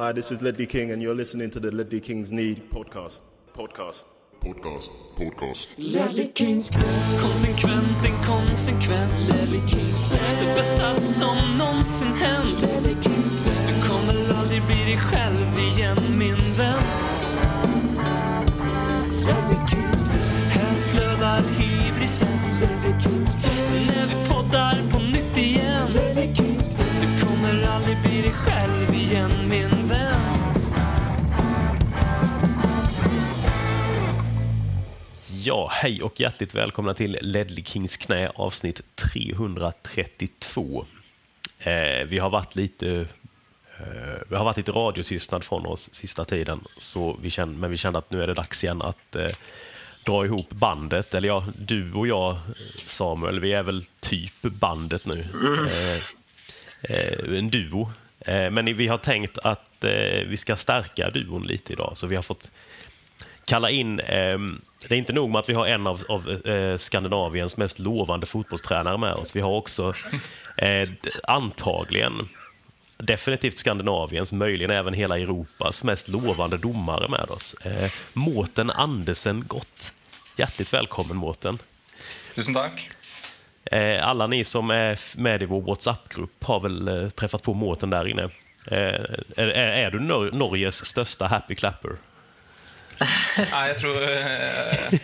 Hi, 0.00 0.12
this 0.12 0.32
is 0.32 0.40
Ledley 0.40 0.64
King, 0.64 0.92
and 0.92 1.02
you're 1.02 1.14
listening 1.14 1.50
to 1.50 1.60
the 1.60 1.70
Ledley 1.70 2.00
Kings 2.00 2.32
Need 2.32 2.70
podcast. 2.70 3.20
Podcast. 3.52 4.04
Podcast. 4.42 4.88
Podcast. 5.14 5.66
Ledley 5.76 6.28
Kings 6.28 6.70
knä, 6.70 6.84
Konsekvent, 7.20 8.04
inkonsekvent. 8.04 9.12
Ledley 9.28 9.60
Kings 9.66 10.08
knä, 10.08 10.18
Det 10.40 10.54
bästa 10.54 10.94
som 10.96 11.58
någonsin 11.58 12.14
hänt. 12.14 12.62
Ledley 12.62 12.94
Kings 13.02 13.42
knä, 13.44 13.52
Du 13.68 13.88
kommer 13.88 14.34
aldrig 14.40 14.62
bli 14.66 14.84
dig 14.86 14.98
själv 14.98 15.58
igen 15.58 16.18
min 16.18 16.36
vän. 16.56 16.82
Ledley 19.26 19.60
Kings 19.70 20.08
knä, 20.08 20.24
Här 20.48 20.74
flödar 20.80 21.42
hybrisen. 21.42 22.28
Ledley 22.60 22.94
Kings 23.02 23.34
knä, 23.42 23.69
Ja, 35.42 35.70
hej 35.72 36.02
och 36.02 36.20
hjärtligt 36.20 36.54
välkomna 36.54 36.94
till 36.94 37.18
Ledley 37.20 37.64
Kings 37.64 37.96
knä 37.96 38.30
avsnitt 38.34 38.80
332. 38.94 40.86
Eh, 41.60 42.06
vi 42.06 42.18
har 42.18 42.30
varit 42.30 42.56
lite 42.56 43.06
eh, 43.78 44.18
vi 44.28 44.36
har 44.36 44.44
varit 44.44 44.56
lite 44.56 44.72
radiotystnad 44.72 45.44
från 45.44 45.66
oss 45.66 45.94
sista 45.94 46.24
tiden, 46.24 46.64
så 46.76 47.18
vi 47.22 47.30
kände, 47.30 47.58
men 47.58 47.70
vi 47.70 47.76
kände 47.76 47.98
att 47.98 48.10
nu 48.10 48.22
är 48.22 48.26
det 48.26 48.34
dags 48.34 48.64
igen 48.64 48.82
att 48.82 49.16
eh, 49.16 49.30
dra 50.06 50.24
ihop 50.24 50.50
bandet. 50.50 51.14
Eller 51.14 51.28
ja, 51.28 51.44
du 51.58 51.92
och 51.92 52.06
jag 52.06 52.36
Samuel, 52.86 53.40
vi 53.40 53.52
är 53.52 53.62
väl 53.62 53.84
typ 54.00 54.42
bandet 54.42 55.06
nu. 55.06 55.26
Eh, 55.66 56.96
eh, 56.96 57.38
en 57.38 57.50
duo. 57.50 57.92
Eh, 58.20 58.50
men 58.50 58.76
vi 58.76 58.86
har 58.86 58.98
tänkt 58.98 59.38
att 59.38 59.84
eh, 59.84 60.24
vi 60.26 60.36
ska 60.36 60.56
stärka 60.56 61.10
duon 61.10 61.46
lite 61.46 61.72
idag, 61.72 61.92
så 61.94 62.06
vi 62.06 62.16
har 62.16 62.22
fått 62.22 62.50
kalla 63.44 63.70
in, 63.70 64.00
eh, 64.00 64.38
det 64.88 64.94
är 64.94 64.98
inte 64.98 65.12
nog 65.12 65.30
med 65.30 65.38
att 65.38 65.48
vi 65.48 65.54
har 65.54 65.66
en 65.66 65.86
av, 65.86 66.02
av 66.08 66.46
eh, 66.46 66.76
Skandinaviens 66.76 67.56
mest 67.56 67.78
lovande 67.78 68.26
fotbollstränare 68.26 68.98
med 68.98 69.12
oss. 69.14 69.36
Vi 69.36 69.40
har 69.40 69.50
också 69.50 69.94
eh, 70.56 70.88
antagligen 71.24 72.28
definitivt 72.96 73.56
Skandinaviens, 73.56 74.32
möjligen 74.32 74.70
även 74.70 74.94
hela 74.94 75.18
Europas 75.18 75.84
mest 75.84 76.08
lovande 76.08 76.56
domare 76.56 77.08
med 77.08 77.30
oss. 77.30 77.54
Eh, 77.54 77.90
Mårten 78.12 78.70
Andersen 78.70 79.44
Gott. 79.46 79.92
Hjärtligt 80.36 80.72
välkommen 80.72 81.16
Mårten. 81.16 81.58
Tusen 82.34 82.54
tack. 82.54 82.90
Eh, 83.64 84.08
alla 84.08 84.26
ni 84.26 84.44
som 84.44 84.70
är 84.70 84.98
med 85.16 85.42
i 85.42 85.44
vår 85.44 85.60
WhatsApp-grupp 85.60 86.44
har 86.44 86.60
väl 86.60 86.88
eh, 86.88 87.08
träffat 87.08 87.42
på 87.42 87.54
Mårten 87.54 87.90
där 87.90 88.08
inne. 88.08 88.22
Eh, 88.66 88.78
är, 89.36 89.48
är, 89.48 89.86
är 89.86 89.90
du 89.90 89.98
Nor- 89.98 90.32
Norges 90.32 90.86
största 90.86 91.26
happy 91.26 91.54
clapper? 91.54 91.90
Nei, 93.52 93.62
jeg 93.70 93.78
tror 93.80 94.02
eh, 94.02 94.98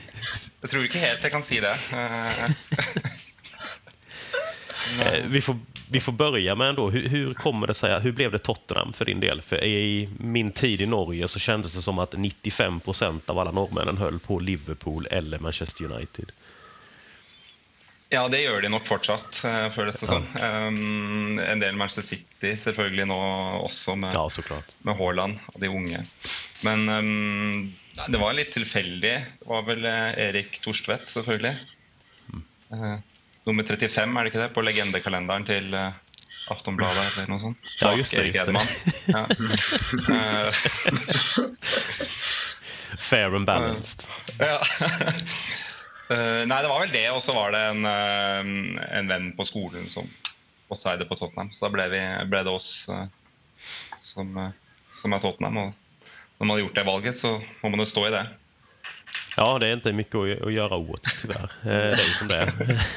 Jeg 0.63 0.71
tror 0.73 0.85
ikke 0.85 1.01
helt 1.05 1.23
jeg 1.25 1.33
kan 1.33 1.47
si 1.47 1.61
det. 1.65 1.77
Eh, 1.93 3.13
Eh, 5.05 5.27
Vi 5.27 5.41
får, 5.41 5.59
vi 5.91 6.01
får 6.01 6.13
börja 6.13 6.55
med 6.55 6.69
ändå, 6.69 6.91
hur, 6.91 7.09
hur 7.09 7.35
kommer 7.35 7.67
det 7.67 7.75
sig, 7.75 8.01
hur 8.01 8.13
blev 8.13 8.33
det 8.33 8.39
Tottenham 8.39 8.93
för 8.93 9.05
din 9.05 9.21
del? 9.21 9.43
För 9.43 9.65
i 9.65 10.09
min 10.19 10.53
tid 10.53 10.81
i 10.81 10.87
Norge 10.87 11.29
så 11.29 11.39
kändes 11.39 11.75
det 11.75 11.83
som 11.83 11.99
att 11.99 12.15
95% 12.15 13.21
av 13.27 13.39
alla 13.39 13.51
norrmännen 13.51 13.97
höll 13.99 14.19
på 14.19 14.39
Liverpool 14.39 15.07
eller 15.11 15.39
Manchester 15.39 15.85
United. 15.85 16.33
Ja, 18.09 18.29
det 18.29 18.41
gjør 18.41 18.61
de 18.63 18.69
nok 18.71 18.87
fortsatt, 18.87 19.41
føles 19.75 19.97
det 20.01 20.07
som. 20.07 20.23
Um, 20.39 21.39
en 21.39 21.59
del 21.59 21.75
Manchester 21.77 22.03
City 22.17 22.53
selvfølgelig 22.57 23.07
nå 23.11 23.19
også, 23.67 23.97
med, 23.99 24.15
Ja, 24.15 24.29
med 24.87 24.97
Haaland 24.97 25.39
og 25.47 25.61
de 25.61 25.69
unge. 25.69 26.05
Men 26.63 26.89
um, 26.89 27.75
nei, 27.97 28.07
det 28.13 28.21
var 28.21 28.35
litt 28.37 28.53
tilfeldig. 28.55 29.13
Det 29.41 29.49
var 29.51 29.63
vel 29.67 29.85
eh, 29.89 30.19
Erik 30.29 30.59
Torstvedt, 30.65 31.09
selvfølgelig. 31.13 31.55
Eh, 32.73 32.97
nummer 33.47 33.65
35, 33.69 34.17
er 34.17 34.27
det 34.27 34.33
ikke 34.33 34.43
det? 34.43 34.55
På 34.57 34.65
legendekalenderen 34.67 35.47
til 35.49 35.77
eh, 35.77 36.03
Aftonbladet 36.53 37.05
eller 37.09 37.31
noe 37.33 37.43
sånt. 37.43 37.71
Ja, 37.81 37.93
just 37.99 38.15
det, 38.15 38.23
Erik. 38.23 38.37
Edman. 38.43 38.69
Ja. 39.11 39.23
Fair 43.07 43.35
and 43.35 43.47
balanced. 43.49 44.07
Ja. 44.39 44.61
Nei, 46.47 46.61
det 46.63 46.71
var 46.71 46.85
vel 46.85 46.93
det, 46.95 47.09
og 47.11 47.19
så 47.25 47.35
var 47.35 47.51
det 47.51 47.65
en, 47.73 47.83
en 47.83 49.09
venn 49.11 49.33
på 49.35 49.43
skolen 49.49 49.89
som 49.91 50.07
også 50.71 50.93
eide 50.93 51.07
på 51.09 51.19
Tottenham. 51.19 51.51
Så 51.51 51.67
da 51.67 51.73
ble, 51.75 51.89
vi, 51.91 52.03
ble 52.31 52.45
det 52.47 52.53
oss 52.55 52.69
som, 52.87 54.39
som 54.95 55.17
er 55.17 55.25
Tottenham. 55.25 55.59
Og 55.65 55.86
när 56.39 56.47
man 56.47 56.55
har 56.55 56.59
gjort 56.59 56.75
det 56.75 56.85
valget, 56.85 57.17
så 57.17 57.43
får 57.61 57.69
man 57.69 57.87
stå 57.87 58.07
i 58.07 58.11
det. 58.11 58.27
Ja, 59.37 59.59
det 59.59 59.67
är 59.67 59.73
inte 59.73 59.93
mycket 59.93 60.15
att, 60.15 60.53
göra 60.53 60.77
åt 60.77 61.07
tyvärr. 61.23 61.51
Eh, 61.63 61.69
det 61.69 62.03
är 62.03 62.07
ju 62.07 62.13
som 62.13 62.29
det 62.29 62.37
är. 62.37 62.53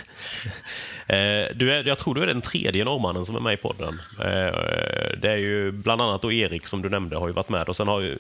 Eh, 1.09 1.47
du 1.55 1.71
är. 1.71 1.83
Jag 1.83 1.97
tror 1.97 2.15
du 2.15 2.21
är 2.21 2.27
den 2.27 2.41
tredje 2.41 2.83
norrmannen 2.83 3.25
som 3.25 3.35
är 3.35 3.39
med 3.39 3.53
i 3.53 3.57
podden. 3.57 4.01
Eh, 4.19 5.17
det 5.17 5.31
är 5.31 5.37
ju 5.37 5.71
bland 5.71 6.01
annat 6.01 6.21
då 6.21 6.31
Erik 6.31 6.67
som 6.67 6.81
du 6.81 6.89
nämnde 6.89 7.17
har 7.17 7.27
ju 7.27 7.33
varit 7.33 7.49
med 7.49 7.69
och 7.69 7.75
sen 7.75 7.87
har 7.87 8.01
ju 8.01 8.17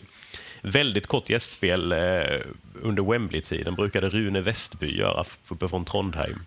väldigt 0.61 1.07
kort 1.07 1.29
gästspel 1.29 1.93
under 2.81 3.03
Wembley-tiden 3.03 3.75
brukade 3.75 4.09
Rune 4.09 4.41
Westby 4.41 4.97
göra 4.97 5.25
uppe 5.49 5.67
från 5.67 5.85
Trondheim. 5.85 6.39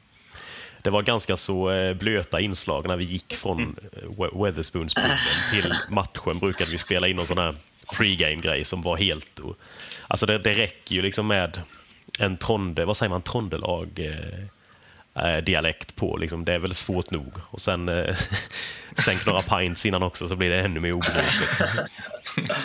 Det 0.82 0.91
var 0.91 1.03
ganska 1.03 1.37
så 1.37 1.70
eh, 1.70 1.94
blöta 1.94 2.41
inslag 2.41 2.88
när 2.88 2.97
vi 2.97 3.04
gick 3.04 3.34
från 3.34 3.76
eh, 3.93 4.43
Weatherspoons-puben 4.43 5.16
till 5.50 5.75
matchen 5.88 6.38
brukade 6.38 6.70
vi 6.70 6.78
spela 6.78 7.09
in 7.09 7.16
någon 7.16 7.26
sån 7.26 7.38
här 7.38 7.54
pregame-grej 7.97 8.65
som 8.65 8.82
var 8.82 8.97
helt... 8.97 9.41
Alltså 10.09 10.26
det, 10.26 10.38
det 10.38 10.54
räcker 10.54 10.94
ju 10.94 11.03
liksom 11.03 11.26
med 11.26 11.60
en 12.19 12.37
tronde, 12.37 12.84
vad 12.84 12.97
säger 12.97 13.10
man, 13.10 13.22
trondelag 13.22 13.88
eh, 13.98 15.25
eh, 15.25 15.44
dialekt 15.44 15.97
på. 15.97 16.16
Liksom. 16.16 16.44
Det 16.44 16.53
är 16.53 16.59
väl 16.59 16.75
svårt 16.75 17.10
nog. 17.10 17.32
Och 17.50 17.60
sen 17.60 17.88
eh, 17.88 18.16
sänk 19.04 19.26
några 19.26 19.43
pints 19.43 19.87
innan 19.87 20.03
också 20.03 20.28
så 20.28 20.37
blir 20.37 20.50
det 20.50 20.60
ännu 20.60 20.81
mer 20.81 20.93
obegripligt. 20.93 21.81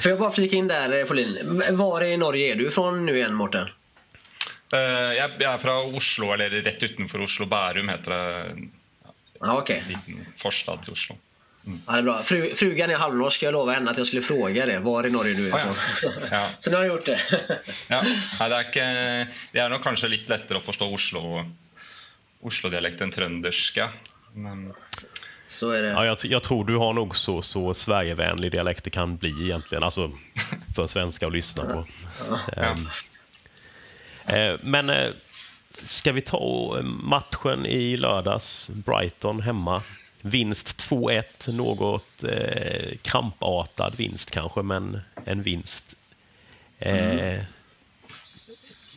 Får 0.00 0.10
jag 0.10 0.18
bara 0.18 0.30
flika 0.30 0.56
in 0.56 0.68
där, 0.68 1.04
Folin? 1.04 1.62
Var 1.70 2.04
i 2.04 2.16
Norge 2.16 2.52
är 2.52 2.56
du 2.56 2.68
ifrån 2.68 3.06
nu 3.06 3.16
igen, 3.16 3.34
Mårten? 3.34 3.68
Eh, 4.72 5.12
jeg, 5.16 5.30
jeg 5.40 5.48
er 5.52 5.58
fra 5.62 5.78
Oslo, 5.96 6.32
eller 6.34 6.50
rett 6.64 6.82
utenfor 6.82 7.24
Oslo. 7.24 7.46
Bærum 7.48 7.88
heter 7.88 8.12
det. 8.14 8.68
Ja, 9.40 9.54
okej. 9.58 9.78
En 9.84 9.88
liten 9.94 10.26
forstad 10.36 10.84
til 10.84 10.92
Oslo. 10.92 11.16
Ja, 11.86 11.92
det 11.92 11.98
är 11.98 12.02
bra. 12.02 12.22
Fru, 12.22 12.54
frugan 12.54 12.90
är 12.90 12.96
halvnorsk. 12.96 13.42
Jag 13.42 13.52
lovade 13.52 13.74
henne 13.74 13.90
att 13.90 13.98
jag 13.98 14.06
skulle 14.06 14.22
fråga 14.22 14.66
det. 14.66 14.78
Var 14.78 15.06
i 15.06 15.10
Norge 15.10 15.34
du 15.34 15.48
är 15.48 15.54
Ah, 15.54 15.74
ja. 16.02 16.10
Ja. 16.30 16.46
Så 16.60 16.70
nu 16.70 16.76
har 16.76 16.84
jag 16.84 16.92
gjort 16.96 17.06
det. 17.06 17.20
Ja, 17.88 18.02
Nei, 18.40 18.48
det, 18.48 18.56
er 18.56 18.68
ikke, 18.68 18.86
det 19.52 19.60
er 19.60 19.68
nok 19.72 19.84
kanskje 19.84 20.08
litt 20.14 20.28
lettere 20.32 20.62
å 20.62 20.64
forstå 20.64 20.88
Oslo 20.94 21.44
Oslo-dialekt 22.40 23.00
enn 23.04 23.12
trøndersk. 23.12 23.76
ja. 23.76 23.88
Men, 24.34 24.72
Så 25.46 25.70
är 25.70 25.82
det. 25.82 25.88
Ja, 25.88 26.04
jag, 26.06 26.18
jag 26.22 26.42
tror 26.42 26.64
du 26.64 26.76
har 26.76 26.92
nog 26.92 27.16
så, 27.16 27.42
så 27.42 27.74
Sverigevänlig 27.74 28.52
dialekt 28.52 28.84
det 28.84 28.90
kan 28.90 29.16
bli 29.16 29.30
egentligen. 29.44 29.84
Alltså 29.84 30.12
för 30.76 30.86
svenska 30.86 31.26
att 31.26 31.32
lyssna 31.32 31.64
på. 31.64 31.86
Ehm, 32.56 32.86
eh, 32.86 32.92
men 34.60 34.90
eh, 34.90 35.10
ska 35.86 36.12
vi 36.12 36.20
ta 36.20 36.74
eh, 36.78 36.82
matchen 36.84 37.66
i 37.66 37.96
lördags? 37.96 38.68
Brighton 38.68 39.40
hemma. 39.40 39.82
Vinst 40.20 40.88
2-1. 40.90 41.52
Något 41.52 42.24
eh, 42.24 42.96
krampartad 43.02 43.94
vinst 43.96 44.30
kanske, 44.30 44.62
men 44.62 45.00
en 45.24 45.42
vinst. 45.42 45.94
Eh, 46.78 47.40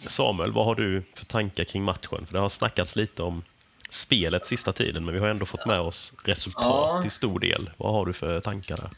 Samuel, 0.08 0.52
vad 0.52 0.66
har 0.66 0.75
du 0.75 1.03
för 1.16 1.25
tankar 1.25 1.63
kring 1.63 1.84
matchen? 1.84 2.25
För 2.25 2.34
det 2.34 2.40
har 2.40 2.50
snackats 2.50 2.96
lite 2.96 3.24
om 3.24 3.44
spelet 3.90 4.46
sista 4.46 4.74
tiden, 4.74 5.06
men 5.06 5.13
vi 5.13 5.19
har 5.19 5.28
ändå 5.28 5.46
fått 5.46 5.66
med 5.66 5.80
oss 5.80 6.13
resultat 6.25 6.63
Ja. 6.66 7.02
till 7.02 7.12
stor 7.12 7.40
del. 7.40 7.69
Vad 7.78 7.94
har 7.94 8.06
du 8.06 8.13
för 8.13 8.40
tankar 8.40 8.78
där? 8.78 8.90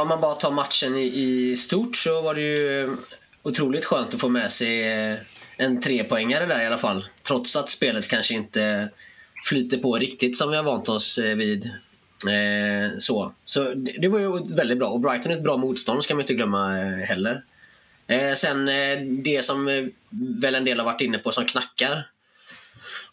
Om 0.00 0.08
man 0.08 0.20
bara 0.20 0.34
tar 0.34 0.50
matchen 0.50 0.96
i, 0.96 1.06
i 1.06 1.56
stort 1.56 1.96
så 1.96 2.20
var 2.22 2.34
det 2.34 2.40
ju 2.40 2.96
otroligt 3.42 3.84
skönt 3.84 4.14
att 4.14 4.20
få 4.20 4.28
med 4.28 4.50
sig 4.52 4.82
eh, 4.92 5.18
en 5.56 5.80
trepoängare 5.80 6.46
där 6.46 6.62
i 6.62 6.66
alla 6.66 6.78
fall. 6.78 7.04
Trots 7.22 7.56
att 7.56 7.70
spelet 7.70 8.08
kanske 8.08 8.34
inte 8.34 8.88
flyter 9.44 9.78
på 9.78 9.98
riktigt 9.98 10.36
som 10.36 10.50
vi 10.50 10.56
har 10.56 10.64
vant 10.64 10.88
oss 10.88 11.18
eh, 11.18 11.36
vid. 11.36 11.64
Eh, 12.28 12.98
så 12.98 13.32
så 13.44 13.74
det, 13.74 13.92
det 14.00 14.08
var 14.08 14.18
ju 14.18 14.54
väldigt 14.54 14.78
bra. 14.78 14.88
Och 14.88 15.00
Brighton 15.00 15.32
är 15.32 15.36
ett 15.36 15.42
bra 15.42 15.56
motstånd 15.56 16.04
ska 16.04 16.14
man 16.14 16.20
inte 16.20 16.34
glömma 16.34 16.78
eh, 16.78 17.06
heller. 17.06 17.44
Eh, 18.06 18.34
sen 18.34 18.68
eh, 18.68 19.00
det 19.00 19.44
som 19.44 19.68
eh, 19.68 19.84
väl 20.42 20.54
en 20.54 20.64
del 20.64 20.78
har 20.78 20.84
varit 20.84 21.00
inne 21.00 21.18
på 21.18 21.32
som 21.32 21.44
knackar 21.44 22.06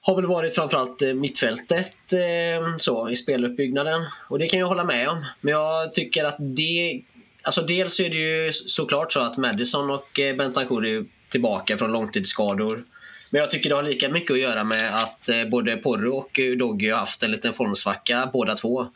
har 0.01 0.15
väl 0.15 0.25
varit 0.25 0.55
framförallt 0.55 1.01
eh, 1.01 1.13
mittfältet 1.13 2.13
eh, 2.13 2.77
så, 2.77 3.09
i 3.09 3.15
speluppbyggnaden. 3.15 4.05
Och 4.27 4.39
det 4.39 4.47
kan 4.47 4.59
jag 4.59 4.67
hålla 4.67 4.83
med 4.83 5.09
om. 5.09 5.25
Men 5.41 5.51
jag 5.51 5.94
tycker 5.94 6.23
att 6.23 6.37
det... 6.39 7.01
Alltså 7.44 7.61
dels 7.61 7.99
är 7.99 8.09
det 8.09 8.15
ju 8.15 8.53
såklart 8.53 9.13
så 9.13 9.19
att 9.19 9.37
Madison 9.37 9.89
och 9.89 10.19
eh, 10.19 10.35
Bentancur 10.35 10.85
är 10.85 11.05
tillbaka 11.31 11.78
från 11.78 11.92
långtidsskador. 11.92 12.83
Men 13.30 13.42
jag 13.42 13.51
tycker 13.51 13.69
det 13.69 13.75
har 13.75 13.83
lika 13.83 14.10
mycket 14.10 14.31
att 14.31 14.39
göra 14.39 14.63
med 14.63 14.98
att 14.98 15.30
eh, 15.30 15.45
både 15.45 15.78
Porro 15.78 16.13
och 16.13 16.39
eh, 16.39 16.57
Doggy 16.57 16.89
har 16.89 17.00
haft 17.00 17.24
en 17.24 17.31
liten 17.31 17.54
formsvacka 17.54 18.30
båda 18.33 18.56
två. 18.56 18.88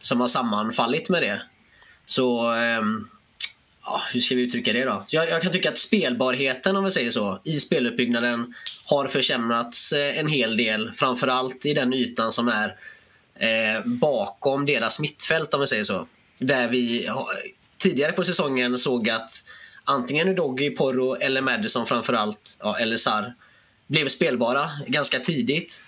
Som 0.00 0.20
har 0.20 0.28
sammanfallit 0.28 1.08
med 1.08 1.22
det. 1.22 1.42
Så 2.06 2.52
ehm, 2.52 3.08
ja, 3.84 4.02
hur 4.12 4.20
ska 4.20 4.34
vi 4.34 4.42
uttrycka 4.42 4.72
det 4.72 4.84
då? 4.84 5.06
Jag, 5.08 5.28
jag 5.28 5.42
kan 5.42 5.52
tycka 5.52 5.68
att 5.68 5.78
spelbarheten 5.78 6.76
om 6.76 6.84
vi 6.84 6.90
säger 6.90 7.10
så 7.10 7.40
i 7.44 7.60
speluppbyggnaden 7.60 8.54
har 8.84 9.06
försämrats 9.06 9.92
eh, 9.92 10.18
en 10.18 10.28
hel 10.28 10.56
del. 10.56 10.92
Framförallt 10.92 11.66
i 11.66 11.74
den 11.74 11.92
ytan 11.92 12.32
som 12.32 12.48
är 12.48 12.76
eh, 13.34 13.84
bakom 13.84 14.66
deras 14.66 15.00
mittfält 15.00 15.54
om 15.54 15.60
vi 15.60 15.66
säger 15.66 15.84
så. 15.84 16.06
Där 16.38 16.68
vi 16.68 17.08
tidigare 17.78 18.12
på 18.12 18.24
säsongen 18.24 18.78
såg 18.78 19.10
att 19.10 19.44
antingen 19.84 20.28
Udogi, 20.28 20.70
Porro 20.70 21.14
eller 21.14 21.42
Madison 21.42 21.86
framförallt, 21.86 22.58
ja, 22.60 22.78
eller 22.78 22.96
Sar, 22.96 23.34
blev 23.86 24.08
spelbara 24.08 24.70
ganska 24.86 25.18
tidigt. 25.18 25.82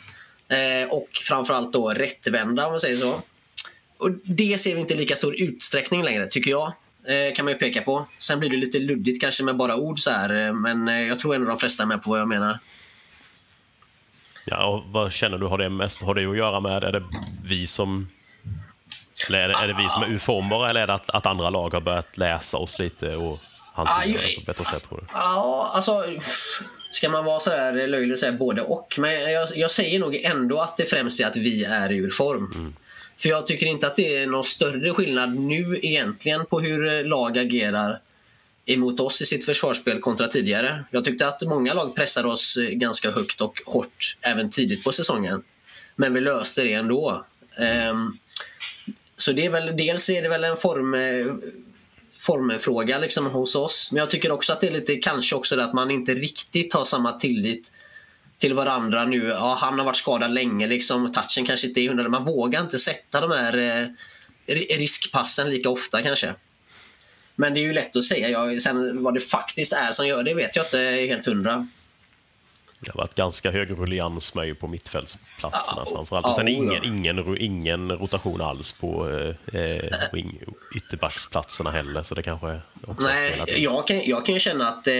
Eh, 0.49 0.91
och 0.91 1.09
framförallt 1.13 1.73
då 1.73 1.91
rättvända 1.91 2.67
om 2.67 2.73
man 2.73 2.81
säger 2.81 2.97
så. 2.97 3.23
Och 3.99 4.11
det 4.25 4.61
ser 4.61 4.75
vi 4.75 4.81
inte 4.81 4.95
i 4.95 4.97
lika 4.97 5.17
stor 5.17 5.43
utsträckning 5.43 6.03
längre, 6.03 6.27
tycker 6.27 6.51
jag. 6.51 6.73
Eh, 7.07 7.35
kan 7.35 7.45
man 7.45 7.53
ju 7.53 7.59
peka 7.59 7.83
på. 7.83 8.07
Sen 8.19 8.41
blir 8.41 8.51
det 8.51 8.57
lite 8.57 8.79
luddigt 8.79 9.21
kanske 9.21 9.43
med 9.43 9.57
bara 9.57 9.77
ord 9.77 10.01
så 10.01 10.11
här, 10.11 10.47
eh, 10.47 10.53
men 10.53 10.89
eh, 10.89 11.01
jag 11.01 11.19
tror 11.19 11.35
ändå 11.35 11.49
de 11.49 11.59
flesta 11.59 11.83
är 11.83 11.87
med 11.87 12.03
på 12.03 12.11
vad 12.11 12.21
jag 12.21 12.29
menar. 12.29 12.59
Ja, 14.47 14.67
och 14.67 14.85
vad 14.93 15.13
känner 15.13 15.39
du? 15.39 15.47
Har 15.47 15.59
det 15.59 15.69
mest 15.69 16.03
har 16.03 16.15
det 16.15 16.27
att 16.27 16.37
göra 16.37 16.61
med, 16.61 16.85
är 16.85 16.93
det 16.93 17.05
vi 17.45 17.67
som 17.67 18.09
eller 19.29 19.39
är 19.39 19.49
det, 19.49 19.55
är 19.55 19.69
det 19.69 19.75
vi 19.79 19.89
som 19.89 20.03
är 20.03 20.09
uformbara 20.09 20.71
eller 20.71 20.81
är 20.81 20.87
det 20.87 20.95
att, 20.95 21.11
att 21.11 21.27
andra 21.27 21.51
lag 21.51 21.75
har 21.75 21.81
börjat 21.81 22.17
läsa 22.17 22.57
oss 22.57 22.79
lite 22.79 23.17
och 23.17 23.41
hantera 23.73 23.97
Aj, 23.97 24.13
det 24.13 24.35
på 24.35 24.41
ett 24.41 24.47
bättre 24.47 24.65
sätt 24.65 24.89
tror 24.89 24.99
du? 24.99 25.05
Ja, 25.13 25.71
alltså... 25.75 26.05
Ska 26.91 27.09
man 27.09 27.25
vara 27.25 27.41
så 27.41 27.51
där 27.51 27.87
löjlig 27.89 28.13
och 28.13 28.19
säga 28.19 28.33
både 28.33 28.63
och? 28.63 28.95
Men 28.99 29.33
jag, 29.33 29.49
jag 29.55 29.71
säger 29.71 29.99
nog 29.99 30.15
ändå 30.15 30.61
att 30.61 30.77
det 30.77 30.85
främst 30.85 31.21
är 31.21 31.27
att 31.27 31.37
vi 31.37 31.65
är 31.65 31.93
ur 31.93 32.11
form. 32.11 32.75
För 33.19 33.29
jag 33.29 33.47
tycker 33.47 33.67
inte 33.67 33.87
att 33.87 33.97
det 33.97 34.17
är 34.17 34.27
någon 34.27 34.45
större 34.45 34.95
skillnad 34.95 35.37
nu 35.37 35.81
egentligen 35.83 36.47
på 36.47 36.61
hur 36.61 37.05
lag 37.05 37.39
agerar 37.39 38.01
emot 38.67 39.01
oss 39.01 39.23
i 39.23 39.27
sitt 39.27 39.45
försvarsspel 39.45 40.01
kontra 40.01 40.29
tidigare. 40.29 40.85
Jag 40.91 41.05
tyckte 41.05 41.29
att 41.29 41.43
många 41.43 41.75
lag 41.75 41.97
pressade 41.97 42.29
oss 42.29 42.59
ganska 42.71 43.11
högt 43.11 43.41
och 43.41 43.63
hårt 43.67 44.17
även 44.21 44.51
tidigt 44.51 44.85
på 44.85 44.93
säsongen. 44.93 45.43
Men 45.97 46.15
vi 46.15 46.21
löste 46.21 46.63
det 46.63 46.73
ändå. 46.73 47.25
Ehm, 47.59 48.19
så 49.17 49.33
det 49.33 49.47
är 49.47 49.51
väl, 49.51 49.77
dels 49.77 50.11
är 50.11 50.23
det 50.23 50.29
väl 50.29 50.45
en 50.45 50.57
form, 50.57 50.95
eh, 50.95 51.27
formfråga 52.23 52.99
liksom 52.99 53.27
hos 53.27 53.55
oss. 53.55 53.93
Men 53.93 54.01
jag 54.01 54.11
tycker 54.11 54.33
också 54.33 54.53
att 54.53 54.61
det 54.61 54.67
är 54.67 54.73
lite 54.73 54.97
kanske 54.97 55.37
också 55.37 55.57
det 55.57 55.65
att 55.65 55.73
man 55.73 55.91
inte 55.91 56.15
riktigt 56.15 56.75
har 56.75 56.85
samma 56.85 57.13
tillit 57.13 57.73
till 58.39 58.55
varandra 58.55 59.05
nu. 59.05 59.29
Ja, 59.29 59.57
han 59.61 59.79
har 59.79 59.87
varit 59.87 59.97
skadad 59.97 60.31
länge, 60.35 60.67
liksom. 60.67 61.13
touchen 61.13 61.47
kanske 61.47 61.67
inte 61.67 61.81
är 61.81 61.89
hundra. 61.89 62.09
Man 62.09 62.25
vågar 62.25 62.61
inte 62.61 62.79
sätta 62.79 63.21
de 63.21 63.31
här 63.31 63.57
eh, 63.57 63.87
riskpassen 64.77 65.51
lika 65.51 65.69
ofta 65.69 66.03
kanske. 66.03 66.35
Men 67.35 67.55
det 67.55 67.61
är 67.61 67.63
ju 67.63 67.73
lätt 67.73 67.97
att 67.97 68.05
säga. 68.05 68.29
Jag, 68.29 68.63
sen 68.63 69.03
vad 69.03 69.15
det 69.15 69.21
faktiskt 69.21 69.73
är 69.73 69.93
som 69.93 70.07
gör 70.07 70.23
det 70.23 70.35
vet 70.35 70.57
jag 70.57 70.67
inte 70.67 70.79
helt 70.79 71.27
hundra. 71.27 71.69
Det 72.85 72.91
har 72.91 72.99
varit 72.99 73.15
ganska 73.15 73.51
hög 73.51 73.71
rullians 73.71 74.35
med 74.35 74.47
ju 74.47 74.55
på 74.55 74.67
mittfältsplatserna 74.69 75.83
Ja, 75.87 75.93
framförallt. 75.97 76.27
Och 76.27 76.35
sen 76.35 76.49
ingen, 76.49 76.73
ja. 76.75 76.81
ingen, 76.85 77.19
ro- 77.19 77.37
ingen 77.37 77.93
rotation 77.93 78.41
alls 78.41 78.73
på 78.73 79.09
eh, 79.53 79.61
eh, 79.61 79.91
ytterbacksplatserna 80.77 81.71
heller. 81.71 82.03
Så 82.03 82.15
det 82.15 82.23
kanske 82.23 82.61
också 82.87 83.05
Nej, 83.07 83.55
jag 83.63 83.87
kan, 83.87 84.01
jag 84.05 84.27
kan 84.27 84.35
ju 84.35 84.41
känna 84.41 84.69
att 84.69 84.87
eh, 84.87 84.95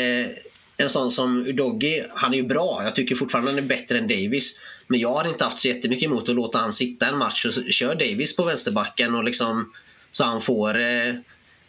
en 0.77 0.91
sån 0.91 1.11
som 1.11 1.47
Udogi, 1.47 2.05
han 2.15 2.33
är 2.33 2.37
ju 2.37 2.43
bra. 2.47 2.81
Jag 2.85 2.95
tycker 2.95 3.15
fortfarande 3.15 3.51
han 3.51 3.59
är 3.59 3.63
bättre 3.63 3.99
än 3.99 4.09
Davis. 4.09 4.59
Men 4.87 5.01
jag 5.01 5.13
har 5.15 5.29
inte 5.29 5.45
haft 5.45 5.59
så 5.59 5.69
jättemycket 5.69 6.05
emot 6.07 6.29
att 6.29 6.35
låta 6.35 6.59
han 6.59 6.73
sitta 6.73 7.07
en 7.09 7.19
match 7.19 7.45
och 7.47 7.55
så- 7.55 7.63
kör 7.65 7.95
Davis 7.95 8.37
på 8.37 8.43
vänsterbacken 8.45 9.15
och 9.15 9.25
liksom 9.25 9.73
så 10.13 10.25
han 10.25 10.41
får 10.41 10.79
eh, 10.81 11.15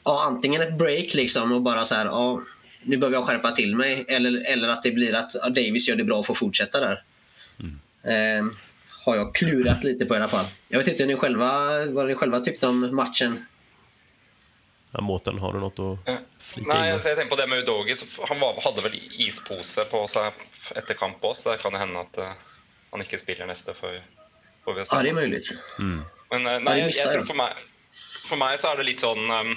ja, 0.03 0.23
antingen 0.27 0.61
ett 0.61 0.77
break 0.77 1.13
liksom 1.13 1.51
och 1.51 1.61
bara 1.61 1.85
så 1.85 1.95
här, 1.95 2.05
ja, 2.05 2.41
nu 2.85 2.97
behöver 2.97 3.17
jag 3.17 3.25
skärpa 3.25 3.51
till 3.51 3.75
mig. 3.75 4.05
Eller, 4.07 4.51
eller 4.53 4.67
att 4.69 4.83
det 4.83 4.91
blir 4.91 5.15
att 5.15 5.31
ja, 5.35 5.49
Davis 5.49 5.87
gör 5.87 5.95
det 5.95 6.03
bra 6.03 6.17
och 6.19 6.25
får 6.25 6.33
fortsätta 6.33 6.79
där. 6.79 7.03
Eh, 8.03 8.45
har 9.05 9.15
jag 9.15 9.35
klurat 9.35 9.83
lite 9.83 10.05
på 10.05 10.13
i 10.13 10.17
alla 10.17 10.27
fall. 10.27 10.45
Jag 10.67 10.77
vet 10.79 10.87
inte 10.87 11.05
ni 11.05 11.15
själva, 11.15 11.85
vad 11.85 12.07
ni 12.07 12.15
själva 12.15 12.39
tyckte 12.39 12.67
om 12.67 12.95
matchen. 12.95 13.45
Ja, 14.91 15.01
Mårten, 15.01 15.39
har 15.39 15.53
du 15.53 15.59
något 15.59 15.79
att 15.79 16.19
flika 16.39 16.73
Nei, 16.73 16.87
in 16.87 16.93
altså 16.93 17.07
med? 17.09 17.11
jeg 17.11 17.17
tenker 17.17 17.35
på 17.35 17.41
det 17.41 17.47
med 17.47 17.59
Udogi. 17.59 17.95
Han 18.27 18.39
var, 18.39 18.61
hadde 18.61 18.81
vel 18.81 18.99
ispose 19.17 19.83
på 19.89 20.03
seg 20.07 20.33
etter 20.77 20.93
kamp 20.93 21.23
òg, 21.25 21.33
så 21.35 21.51
det 21.51 21.61
kan 21.63 21.73
jo 21.73 21.79
hende 21.81 22.03
at 22.05 22.17
eh, 22.21 22.35
han 22.91 23.01
får, 23.73 23.95
får 24.65 24.73
vi 24.73 24.85
se. 24.85 24.95
Ja, 24.95 25.01
det 25.03 25.09
är 25.09 25.13
möjligt. 25.13 25.49
Men 26.29 26.47
eh, 26.47 26.53
Ja, 26.53 26.59
nei, 26.59 26.73
de 26.75 26.79
jeg, 26.79 26.87
missar 26.87 27.09
jeg 27.11 27.17
jo. 27.17 27.23
tror 27.23 27.25
for 27.31 27.39
meg, 27.41 27.63
for 28.29 28.37
meg 28.37 28.59
så 28.61 28.69
er 28.71 28.77
det 28.77 28.85
litt 28.91 29.01
sånn 29.01 29.25
um, 29.31 29.55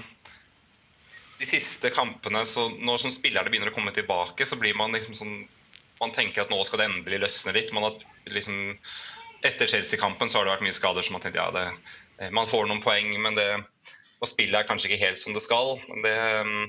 De 1.39 1.47
siste 1.49 1.91
kampene, 1.93 2.45
så 2.49 2.69
når 2.73 3.03
som 3.03 3.13
spillerne 3.13 3.53
begynner 3.53 3.73
å 3.73 3.77
komme 3.77 3.93
tilbake, 3.97 4.47
så 4.49 4.57
blir 4.61 4.77
man 4.79 4.97
liksom 4.97 5.19
sånn 5.19 5.37
Man 5.97 6.13
tenker 6.13 6.43
at 6.43 6.51
nå 6.53 6.59
skal 6.69 6.83
det 6.83 6.87
endelig 6.91 7.23
løsne 7.23 7.55
litt. 7.57 7.71
Man 7.73 7.87
har 7.87 7.95
liksom 8.29 8.77
Etter 9.47 9.69
Chelsea-kampen 9.69 10.29
så 10.29 10.39
har 10.39 10.45
det 10.45 10.53
vært 10.53 10.65
mye 10.67 10.77
skader, 10.77 11.05
så 11.05 11.15
man 11.15 11.23
tenkte 11.25 11.41
ja, 11.41 11.49
det, 11.55 11.95
eh, 12.21 12.33
man 12.35 12.49
får 12.49 12.67
noen 12.69 12.83
poeng, 12.85 13.15
men 13.23 13.37
det 13.37 13.47
og 14.17 14.31
spillet 14.31 14.57
er 14.59 14.69
kanskje 14.69 14.91
ikke 14.91 15.05
helt 15.05 15.21
som 15.21 15.37
det 15.37 15.43
skal. 15.45 15.77
Men 15.91 16.03
det, 16.05 16.15
um, 16.41 16.65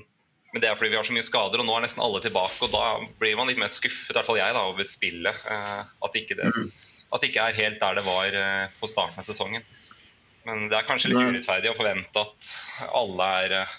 men 0.52 0.62
det 0.62 0.70
er 0.70 0.76
fordi 0.76 0.92
vi 0.92 0.98
har 1.00 1.06
så 1.08 1.16
mye 1.16 1.24
skader, 1.24 1.60
og 1.60 1.68
nå 1.68 1.74
er 1.76 1.84
nesten 1.84 2.04
alle 2.04 2.20
tilbake. 2.24 2.60
og 2.64 2.72
Da 2.72 2.84
blir 3.20 3.36
man 3.36 3.48
litt 3.50 3.60
mer 3.60 3.72
skuffet, 3.72 4.12
i 4.12 4.16
hvert 4.16 4.28
fall 4.28 4.40
jeg, 4.40 4.54
da, 4.56 4.64
over 4.68 4.88
spillet. 4.88 5.42
eh, 5.48 5.82
At 6.04 6.16
ikke 6.16 6.38
det, 6.38 6.52
at 6.52 7.20
det 7.20 7.30
ikke 7.30 7.48
er 7.48 7.60
helt 7.62 7.80
der 7.80 7.98
det 8.00 8.06
var 8.06 8.38
eh, 8.42 8.78
på 8.80 8.90
starten 8.90 9.20
av 9.20 9.28
sesongen. 9.28 9.64
Men 10.48 10.68
det 10.70 10.78
er 10.78 10.88
kanskje 10.88 11.12
litt 11.12 11.20
urettferdig 11.20 11.72
å 11.72 11.76
forvente 11.76 12.24
at 12.24 12.52
alle 12.96 13.28
er 13.42 13.56
eh, 13.62 13.76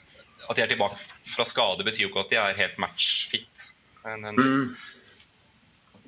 At 0.50 0.58
de 0.58 0.62
er 0.62 0.68
tilbake 0.68 0.98
fra 1.36 1.46
skade, 1.46 1.84
betyr 1.86 2.08
jo 2.08 2.10
ikke 2.10 2.20
at 2.26 2.32
de 2.32 2.40
er 2.42 2.58
helt 2.58 2.78
matchfit. 2.82 3.66
Mm. 4.06 4.76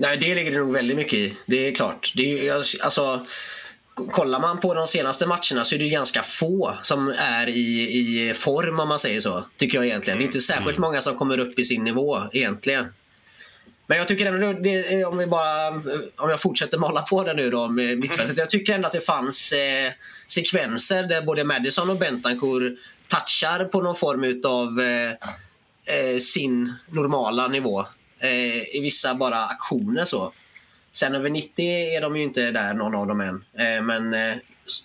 Nej, 0.02 0.18
det 0.18 0.36
ligger 0.36 0.52
det 0.52 0.58
nog 0.58 0.74
väldigt 0.74 0.98
mycket 0.98 1.14
i. 1.14 1.38
Det 1.46 1.68
är 1.68 1.76
klart. 1.76 2.14
Det 2.16 2.48
är, 2.48 2.54
alltså, 2.84 3.26
kollar 3.94 4.40
man 4.40 4.60
på 4.60 4.74
de 4.74 4.88
senaste 4.88 5.28
matcherna 5.28 5.64
så 5.64 5.76
är 5.76 5.80
det 5.80 5.90
ganska 5.90 6.24
få 6.24 6.78
som 6.82 7.08
är 7.18 7.50
i, 7.50 8.30
i 8.30 8.34
form 8.34 8.80
om 8.80 8.88
man 8.88 9.00
säger 9.00 9.20
så. 9.20 9.44
Tycker 9.58 9.78
jag 9.78 9.88
egentligen. 9.88 10.18
Det 10.18 10.24
är 10.24 10.26
inte 10.26 10.42
särskilt 10.42 10.78
många 10.78 11.02
som 11.02 11.18
kommer 11.18 11.38
upp 11.40 11.60
i 11.60 11.66
sin 11.66 11.84
nivå 11.84 12.24
egentligen. 12.34 12.94
Men 13.92 13.98
jag 13.98 14.08
tycker 14.08 14.26
ändå, 14.26 14.54
det, 14.54 15.02
eh, 15.02 15.08
om 15.08 15.18
vi 15.18 15.28
bara, 15.28 15.70
om 16.18 16.30
jag 16.30 16.42
fortsätter 16.42 16.78
mala 16.78 17.02
på 17.02 17.24
det 17.24 17.34
nu 17.34 17.50
då 17.50 17.68
med 17.68 18.00
mittfältet. 18.00 18.38
Jag 18.38 18.50
tycker 18.50 18.74
ändå 18.74 18.88
att 18.88 18.94
det 18.94 19.06
fanns 19.06 19.52
eh, 19.52 19.92
sekvenser 20.28 21.04
där 21.04 21.22
både 21.22 21.44
Madison 21.44 21.90
och 21.90 21.98
Bentancourt 21.98 22.74
touchar 23.08 23.66
på 23.66 23.82
någon 23.82 23.96
form 23.96 24.24
utav 24.24 24.80
eh, 24.80 25.12
eh, 25.96 26.18
sin 26.20 26.74
normala 26.90 27.48
nivå. 27.48 27.86
Eh, 28.20 28.76
I 28.76 28.80
vissa 28.84 29.16
bara 29.16 29.46
aktioner 29.46 30.06
så. 30.06 30.34
Sen 30.92 31.16
över 31.16 31.30
90 31.30 31.66
är 31.66 32.02
de 32.02 32.18
ju 32.18 32.24
inte 32.24 32.52
där 32.52 32.74
någon 32.74 32.96
av 32.96 33.08
dem 33.08 33.22
än. 33.22 33.44
Eh, 33.58 33.84
men 33.84 34.14
eh, 34.14 34.38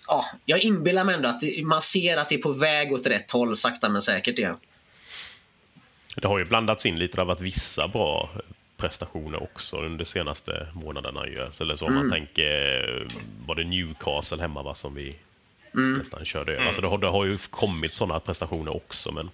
ja, 0.07 0.25
jag 0.45 0.59
inbillar 0.59 1.03
mig 1.03 1.15
ändå 1.15 1.29
att 1.29 1.41
man 1.63 1.81
ser 1.81 2.17
att 2.17 2.29
det 2.29 2.35
är 2.35 2.41
på 2.41 2.53
väg 2.53 2.93
åt 2.93 3.07
rätt 3.07 3.31
håll 3.31 3.55
sakta 3.55 3.89
men 3.89 4.01
säkert 4.01 4.39
igen. 4.39 4.57
Det 6.15 6.27
har 6.27 6.39
ju 6.39 6.45
blandats 6.45 6.85
in 6.85 6.99
lite. 6.99 7.15
Det 7.15 7.21
har 7.21 7.27
varit 7.27 7.41
vissa 7.41 7.87
bra 7.87 8.29
prestationer 8.77 9.43
också 9.43 9.77
under 9.77 9.97
de 9.97 10.05
senaste 10.05 10.67
månaderna. 10.73 11.27
Ju. 11.27 11.49
Eller 11.61 11.75
så 11.75 11.85
om 11.85 11.95
man 11.95 12.11
tänker, 12.11 13.07
var 13.45 13.55
det 13.55 13.63
Newcastle 13.63 14.41
hemma 14.41 14.63
va, 14.63 14.75
som 14.75 14.95
vi 14.95 15.15
nästan 15.71 16.25
körde 16.25 16.53
över. 16.53 16.65
Alltså 16.65 16.81
det, 16.81 16.87
har, 16.87 16.97
det 16.97 17.07
har 17.07 17.25
ju 17.25 17.37
kommit 17.37 17.93
sådana 17.93 18.19
prestationer 18.19 18.75
också. 18.75 19.11
Men 19.11 19.29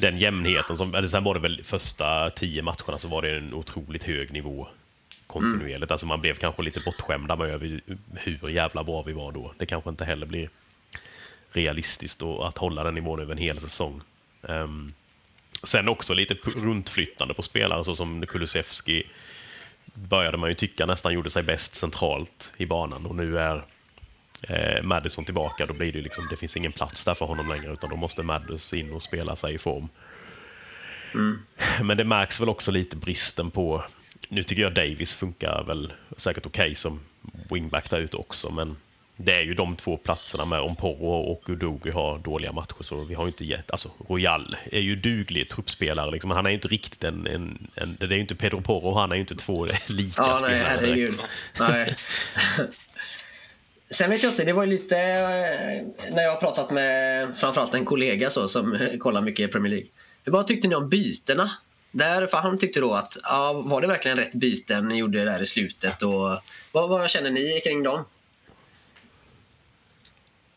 den 0.00 0.18
jämnheten, 0.18 0.76
som, 0.76 0.94
eller 0.94 1.08
sen 1.08 1.24
var 1.24 1.34
det 1.34 1.40
väl 1.40 1.64
första 1.64 2.30
tio 2.30 2.62
matcherna 2.62 2.98
så 2.98 3.08
var 3.08 3.22
det 3.22 3.36
en 3.36 3.54
otroligt 3.54 4.04
hög 4.04 4.32
nivå 4.32 4.68
kontinuerligt. 5.26 5.90
Alltså 5.90 6.06
man 6.06 6.20
blev 6.20 6.34
kanske 6.34 6.62
lite 6.62 6.80
bortskämda 6.80 7.36
med 7.36 7.48
över 7.48 7.80
hur 8.14 8.48
jävla 8.48 8.84
bra 8.84 9.02
vi 9.02 9.12
var 9.12 9.32
då. 9.32 9.52
Det 9.58 9.66
kanske 9.66 9.90
inte 9.90 10.04
heller 10.04 10.26
blir 10.26 10.50
realistiskt 11.52 12.18
då, 12.18 12.42
att 12.42 12.58
hålla 12.58 12.84
den 12.84 12.94
nivån 12.94 13.20
över 13.20 13.32
en 13.32 13.38
hel 13.38 13.58
säsong. 13.58 14.00
Ehm, 14.48 14.92
Sen 15.66 15.88
också 15.88 16.14
lite 16.14 16.34
runtflyttande 16.34 17.34
på 17.34 17.42
spelare 17.42 17.84
så 17.84 17.94
som 17.94 18.26
Kulusevski 18.26 19.04
började 19.94 20.36
man 20.36 20.48
ju 20.48 20.54
tycka 20.54 20.86
nästan 20.86 21.12
gjorde 21.12 21.30
sig 21.30 21.42
bäst 21.42 21.74
centralt 21.74 22.52
i 22.56 22.66
banan 22.66 23.06
och 23.06 23.14
nu 23.14 23.38
är 23.38 23.64
eh, 24.42 24.82
Madison 24.82 25.24
tillbaka. 25.24 25.66
Då 25.66 25.74
blir 25.74 25.92
det 25.92 25.98
ju 25.98 26.04
liksom, 26.04 26.26
det 26.30 26.36
finns 26.36 26.56
ingen 26.56 26.72
plats 26.72 27.04
där 27.04 27.14
för 27.14 27.26
honom 27.26 27.48
längre 27.48 27.72
utan 27.72 27.90
då 27.90 27.96
måste 27.96 28.22
Madison 28.22 28.78
in 28.78 28.92
och 28.92 29.02
spela 29.02 29.36
sig 29.36 29.54
i 29.54 29.58
form. 29.58 29.88
Men 31.82 31.96
det 31.96 32.04
märks 32.04 32.40
väl 32.40 32.48
också 32.48 32.70
lite 32.70 32.96
bristen 32.96 33.50
på, 33.50 33.84
nu 34.28 34.42
tycker 34.42 34.62
jag 34.62 34.74
Davis 34.74 35.16
funkar 35.16 35.64
väl 35.66 35.92
säkert 36.16 36.46
okej 36.46 36.74
som 36.74 37.00
wingback 37.50 37.90
där 37.90 37.98
ute 37.98 38.16
också 38.16 38.50
men 38.50 38.76
det 39.16 39.32
är 39.32 39.42
ju 39.42 39.54
de 39.54 39.76
två 39.76 39.96
platserna 39.96 40.44
med 40.44 40.60
om 40.60 40.76
Porro 40.76 41.06
och 41.06 41.42
Udogi 41.50 41.90
har 41.90 42.18
dåliga 42.18 42.52
matcher 42.52 42.76
så 42.80 43.04
vi 43.04 43.14
har 43.14 43.24
ju 43.24 43.28
inte 43.28 43.44
gett, 43.44 43.70
alltså 43.70 43.90
Royal 44.08 44.56
är 44.72 44.80
ju 44.80 44.96
duglig 44.96 45.48
truppspelare 45.50 46.10
liksom, 46.10 46.30
han 46.30 46.46
är 46.46 46.50
ju 46.50 46.54
inte 46.54 46.68
riktigt 46.68 47.04
en, 47.04 47.26
en, 47.26 47.68
en 47.74 47.96
det 48.00 48.06
är 48.06 48.10
ju 48.10 48.20
inte 48.20 48.34
Pedro 48.34 48.60
Porro, 48.60 48.94
han 48.94 49.10
är 49.12 49.16
ju 49.16 49.20
inte 49.20 49.36
två 49.36 49.64
lika 49.88 50.22
Ja, 50.22 50.38
nej, 50.42 50.60
spelare 50.60 50.80
direkt. 50.80 50.80
herregud. 50.80 51.20
Nej. 51.58 51.96
Sen 53.90 54.10
vet 54.10 54.22
jag 54.22 54.32
inte, 54.32 54.44
det 54.44 54.52
var 54.52 54.64
ju 54.64 54.70
lite 54.70 54.96
eh, 54.98 56.12
när 56.14 56.22
jag 56.22 56.30
har 56.30 56.40
pratat 56.40 56.70
med 56.70 57.28
framförallt 57.38 57.74
en 57.74 57.84
kollega 57.84 58.30
så, 58.30 58.48
som 58.48 58.78
kollar 58.98 59.20
mycket 59.22 59.48
i 59.48 59.52
Premier 59.52 59.70
League. 59.70 59.88
Vad 60.24 60.46
tyckte 60.46 60.68
ni 60.68 60.74
om 60.74 60.88
bytena? 60.88 61.50
Där, 61.90 62.26
för 62.26 62.38
han 62.38 62.58
tyckte 62.58 62.80
då 62.80 62.94
att, 62.94 63.16
ja, 63.22 63.52
var 63.52 63.80
det 63.80 63.86
verkligen 63.86 64.16
rätt 64.16 64.34
byten 64.34 64.88
ni 64.88 64.98
gjorde 64.98 65.24
där 65.24 65.42
i 65.42 65.46
slutet? 65.46 66.02
Och, 66.02 66.40
vad, 66.72 66.88
vad 66.88 67.10
känner 67.10 67.30
ni 67.30 67.60
kring 67.64 67.82
dem? 67.82 68.04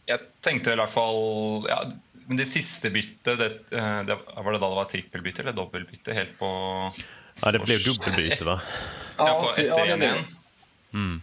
Jeg 0.10 0.24
tenkte 0.46 0.74
i 0.74 0.80
hvert 0.80 0.94
fall 0.94 1.68
ja, 1.70 1.80
Men 2.25 2.39
det 2.39 2.48
siste 2.50 2.89
byttet, 2.94 3.38
det, 3.39 3.50
eh, 3.78 4.00
det, 4.08 4.16
var 4.25 4.51
det 4.56 4.60
da 4.62 4.70
det 4.72 4.78
var 4.80 4.89
trippelbytte 4.92 5.44
eller 5.44 5.56
dobbeltbytte? 5.58 6.16
Helt 6.18 6.36
på 6.39 6.50
Ja, 7.44 7.51
det 7.56 7.62
blev 7.66 7.84
dubbelbyte 7.86 8.46
va? 8.48 8.58
Ja, 9.18 9.30
på 9.44 9.51
etter 9.56 9.86
1-1. 9.86 9.98
blev 9.98 10.00
det. 10.00 10.25
Mm. 10.94 11.16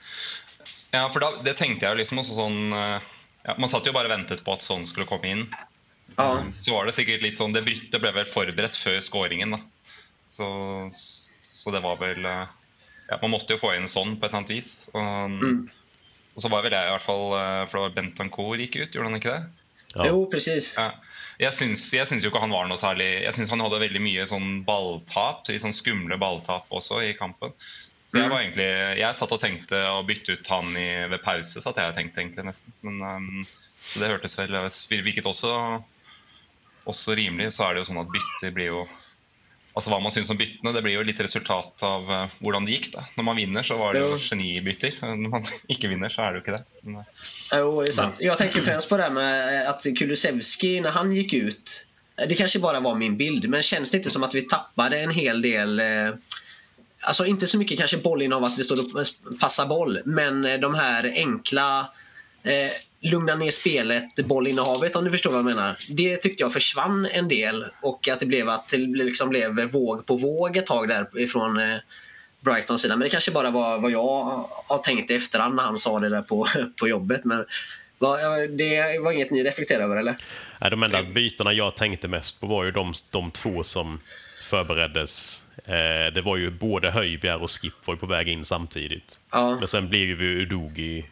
Ja, 0.95 1.05
for 1.11 1.21
da, 1.25 1.31
det 1.45 1.57
tenkte 1.59 1.87
jeg 1.87 1.97
jo 1.97 2.01
liksom 2.01 2.21
også 2.23 2.37
sånn 2.39 2.59
eh, 2.73 3.07
ja, 3.49 3.55
Man 3.59 3.71
satt 3.73 3.87
jo 3.89 3.95
bare 3.97 4.11
og 4.11 4.15
ventet 4.15 4.45
på 4.47 4.55
at 4.55 4.63
sånn 4.67 4.87
skulle 4.89 5.09
komme 5.11 5.31
inn. 5.33 5.47
Ja, 6.17 6.29
Så 6.63 6.73
var 6.77 6.87
det 6.87 6.95
sikkert 6.97 7.25
litt 7.27 7.37
sånn 7.41 7.53
Det 7.53 7.65
byttet 7.67 7.99
ble 8.01 8.13
vel 8.15 8.29
forberedt 8.31 8.79
før 8.79 9.01
scoringen, 9.05 9.57
da. 9.57 9.59
Så, 10.31 10.47
så 10.95 11.75
det 11.75 11.83
var 11.85 11.99
vel 12.01 12.23
eh, 12.27 12.47
Ja, 13.11 13.19
man 13.23 13.35
måtte 13.35 13.55
jo 13.55 13.61
få 13.63 13.75
inn 13.77 13.91
sånn 13.91 14.17
på 14.19 14.27
et 14.27 14.31
eller 14.33 14.43
annet 14.45 14.55
vis. 14.59 14.71
Og, 14.95 15.03
Mm. 15.37 15.67
Og 16.37 16.45
så 16.45 16.53
var 16.53 16.67
vel 16.67 16.77
jeg 16.77 16.89
i 16.89 16.93
hvert 16.93 17.07
fall 17.07 17.27
eh, 17.39 17.63
For 17.67 17.79
det 17.79 17.85
var 17.87 17.97
Bentancour 17.97 18.61
gikk 18.61 18.77
ut, 18.77 18.93
gjorde 18.93 19.09
han 19.09 19.19
ikke 19.19 19.35
det? 19.35 19.67
Ja. 19.97 20.09
Jo, 20.11 20.23
precis. 20.31 20.75
Ja. 20.77 20.91
Jeg 21.41 21.53
syns, 21.53 21.83
jeg 21.93 22.09
syns 22.09 22.25
jo 22.25 22.31
ikke 22.31 22.41
han 22.41 22.53
var 22.55 22.69
noe 22.69 22.81
særlig 22.81 23.09
Jeg 23.25 23.37
syns 23.37 23.53
han 23.53 23.65
hadde 23.65 23.81
veldig 23.83 24.03
mye 24.05 24.29
sånn 24.29 24.61
balltap, 24.69 25.49
sånn 25.49 25.77
skumle 25.77 26.17
balltap 26.21 26.71
også 26.73 27.03
i 27.05 27.13
kampen. 27.19 27.53
Så 28.07 28.21
jeg 28.21 28.31
var 28.31 28.45
egentlig 28.45 28.69
Jeg 29.01 29.19
satt 29.19 29.35
og 29.35 29.43
tenkte 29.43 29.81
å 29.91 30.05
bytte 30.07 30.37
ut 30.37 30.53
han 30.53 30.71
i, 30.79 30.89
ved 31.11 31.25
pause, 31.25 31.61
satt 31.63 31.81
jeg 31.81 31.93
og 31.93 31.99
tenkte 31.99 32.23
egentlig 32.23 32.47
nesten. 32.47 32.77
Men, 32.87 33.01
um, 33.03 33.43
så 33.87 34.03
det 34.03 34.13
hørtes 34.13 34.39
vel 34.39 34.57
Virket 35.09 35.29
også, 35.29 35.53
også 36.87 37.17
rimelig. 37.19 37.51
Så 37.57 37.67
er 37.67 37.75
det 37.75 37.83
jo 37.85 37.91
sånn 37.91 38.05
at 38.05 38.13
bytter 38.13 38.55
blir 38.55 38.73
jo 38.73 38.87
Altså 39.77 39.91
Hva 39.93 39.99
man 40.01 40.13
syns 40.15 40.31
om 40.33 40.39
byttene, 40.41 40.73
det 40.73 40.81
blir 40.83 40.95
jo 40.97 41.03
litt 41.05 41.19
resultat 41.21 41.83
av 41.85 42.07
eh, 42.11 42.31
hvordan 42.41 42.65
det 42.65 42.73
gikk. 42.79 42.87
da. 42.95 43.03
Når 43.19 43.25
man 43.29 43.37
vinner, 43.37 43.63
så 43.63 43.77
var 43.77 43.93
det 43.93 44.01
jo 44.01 44.15
Jo. 44.15 44.19
genibytter. 44.31 44.95
Når 45.03 45.29
man 45.35 45.45
ikke 45.73 45.91
vinner, 45.93 46.09
så 46.09 46.23
er 46.25 46.33
det 46.33 46.41
jo 46.41 46.45
ikke 46.47 46.55
det. 46.57 46.65
Men, 46.83 46.97
eh, 47.03 47.59
Jo, 47.61 47.83
det 47.83 47.89
är 47.89 47.93
sant. 47.93 48.17
Jag 48.21 48.39
tänker 48.39 48.61
främst 48.63 48.89
på 48.89 48.97
det 48.97 49.03
här 49.03 49.11
med 49.11 49.69
att 49.69 49.83
Kulusevski, 49.99 50.81
när 50.81 50.91
han 50.91 51.13
gick 51.13 51.33
ut, 51.33 51.87
det 52.29 52.35
kanske 52.35 52.59
bara 52.59 52.81
var 52.81 52.95
min 52.95 53.17
bild, 53.17 53.49
men 53.49 53.63
känns 53.63 53.91
det 53.91 53.97
inte 53.97 54.11
som 54.11 54.23
att 54.25 54.35
vi 54.35 54.43
tappade 54.43 54.99
en 55.01 55.11
hel 55.11 55.43
del 55.43 55.81
eh, 55.81 56.15
Alltså 57.01 57.27
inte 57.27 57.47
så 57.47 57.59
mycket 57.59 57.79
kanske 57.79 57.97
bollinnehav 57.97 58.45
att 58.45 58.59
vi 58.59 58.65
står 58.65 58.81
och 58.81 59.39
passar 59.41 59.67
boll, 59.67 59.99
men 60.05 60.45
eh, 60.45 60.59
de 60.61 60.75
här 60.75 61.13
enkla 61.17 61.89
eh, 62.47 62.71
lugna 63.01 63.35
ner 63.35 63.51
spelet, 63.51 64.27
bollinnehavet 64.27 64.97
om 64.97 65.05
du 65.05 65.11
förstår 65.11 65.31
vad 65.31 65.39
jag 65.39 65.45
menar. 65.45 65.79
Det 65.89 66.17
tyckte 66.17 66.43
jag 66.43 66.53
försvann 66.53 67.07
en 67.07 67.29
del 67.29 67.65
och 67.83 68.09
att 68.09 68.21
det 68.21 68.27
blev 68.27 68.49
att 68.49 68.69
det 68.69 68.77
liksom 68.77 69.29
blev 69.29 69.71
våg 69.71 70.07
på 70.07 70.17
våg 70.17 70.57
ett 70.57 70.67
tag 70.67 70.89
där 70.89 71.21
ifrån 71.21 71.59
eh, 71.59 71.77
Brightons 72.41 72.83
sida. 72.83 72.97
Men 72.97 73.05
det 73.05 73.11
kanske 73.11 73.31
bara 73.31 73.51
var 73.51 73.79
vad 73.79 73.91
jag 73.91 74.49
har 74.67 74.79
tänkt 74.79 75.11
i 75.11 75.15
efterhand 75.15 75.55
när 75.55 75.63
han 75.63 75.79
sa 75.79 75.99
det 75.99 76.09
där 76.09 76.23
på, 76.23 76.47
på 76.81 76.89
jobbet. 76.89 77.25
Men 77.25 77.45
det 78.51 78.99
var 79.01 79.13
inget 79.13 79.31
ni 79.31 79.45
reflekterade 79.45 79.85
över 79.85 79.97
eller? 79.97 80.17
Nej, 80.61 80.71
de 80.71 80.83
enda 80.83 81.03
bytena 81.03 81.53
jag 81.53 81.77
tänkte 81.77 82.09
mest 82.09 82.41
på 82.41 82.47
var 82.47 82.65
ju 82.65 82.71
de, 82.71 82.93
de 83.11 83.31
två 83.31 83.63
som 83.63 84.01
förbereddes. 84.51 85.43
Eh, 85.65 86.13
det 86.15 86.23
var 86.25 86.37
ju 86.37 86.51
både 86.51 86.91
Höjbjerg 86.91 87.43
och 87.43 87.51
Skip 87.51 87.73
var 87.85 87.95
ju 87.95 87.99
på 88.01 88.07
väg 88.07 88.29
in 88.29 88.45
samtidigt. 88.45 89.19
Ja, 89.33 89.57
Men 89.59 89.69
sen 89.69 89.89
blev 89.89 90.23
ju 90.23 90.43
Udogi 90.43 91.05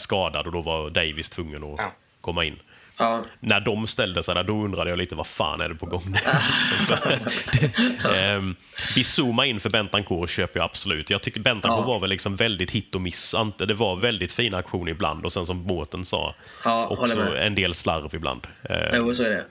skadad 0.00 0.46
och 0.46 0.52
då 0.52 0.60
var 0.60 0.90
Davis 0.90 1.30
tvungen 1.30 1.64
att 1.64 1.74
Ja. 1.78 1.92
komma 2.20 2.44
in. 2.44 2.56
ja, 2.98 3.24
När 3.40 3.60
de 3.60 3.86
ställde 3.86 4.22
sig 4.22 4.34
där, 4.34 4.44
då 4.44 4.52
undrade 4.52 4.90
jag 4.90 4.98
lite 4.98 5.14
vad 5.14 5.26
fan 5.26 5.60
är 5.60 5.68
det 5.68 5.74
på 5.74 5.86
gång 5.86 6.12
där? 6.24 6.42
Ehm, 8.16 8.56
Vi 8.94 9.04
zoomar 9.04 9.44
in 9.44 9.60
för 9.60 9.70
Bentancourt 9.70 10.30
köper 10.30 10.60
jag 10.60 10.64
absolut. 10.64 11.10
Jag 11.10 11.22
tycker 11.22 11.40
Bentancourt 11.40 11.80
Ja. 11.82 11.86
var 11.92 12.00
väl 12.00 12.10
liksom 12.10 12.36
väldigt 12.36 12.70
hit 12.70 12.94
och 12.94 13.00
miss. 13.00 13.34
Det 13.58 13.74
var 13.74 13.96
väldigt 13.96 14.32
fina 14.32 14.58
aktioner 14.58 14.90
ibland 14.92 15.24
och 15.24 15.32
sen 15.32 15.46
som 15.46 15.56
Mårten 15.56 16.04
sa, 16.04 16.34
ja 16.64 16.86
också 16.86 17.20
en 17.36 17.54
del 17.54 17.74
slarv 17.74 18.14
ibland. 18.14 18.46
Ehm, 18.62 18.94
Jo, 18.96 19.14
så 19.14 19.22
är 19.24 19.30
det. 19.30 19.44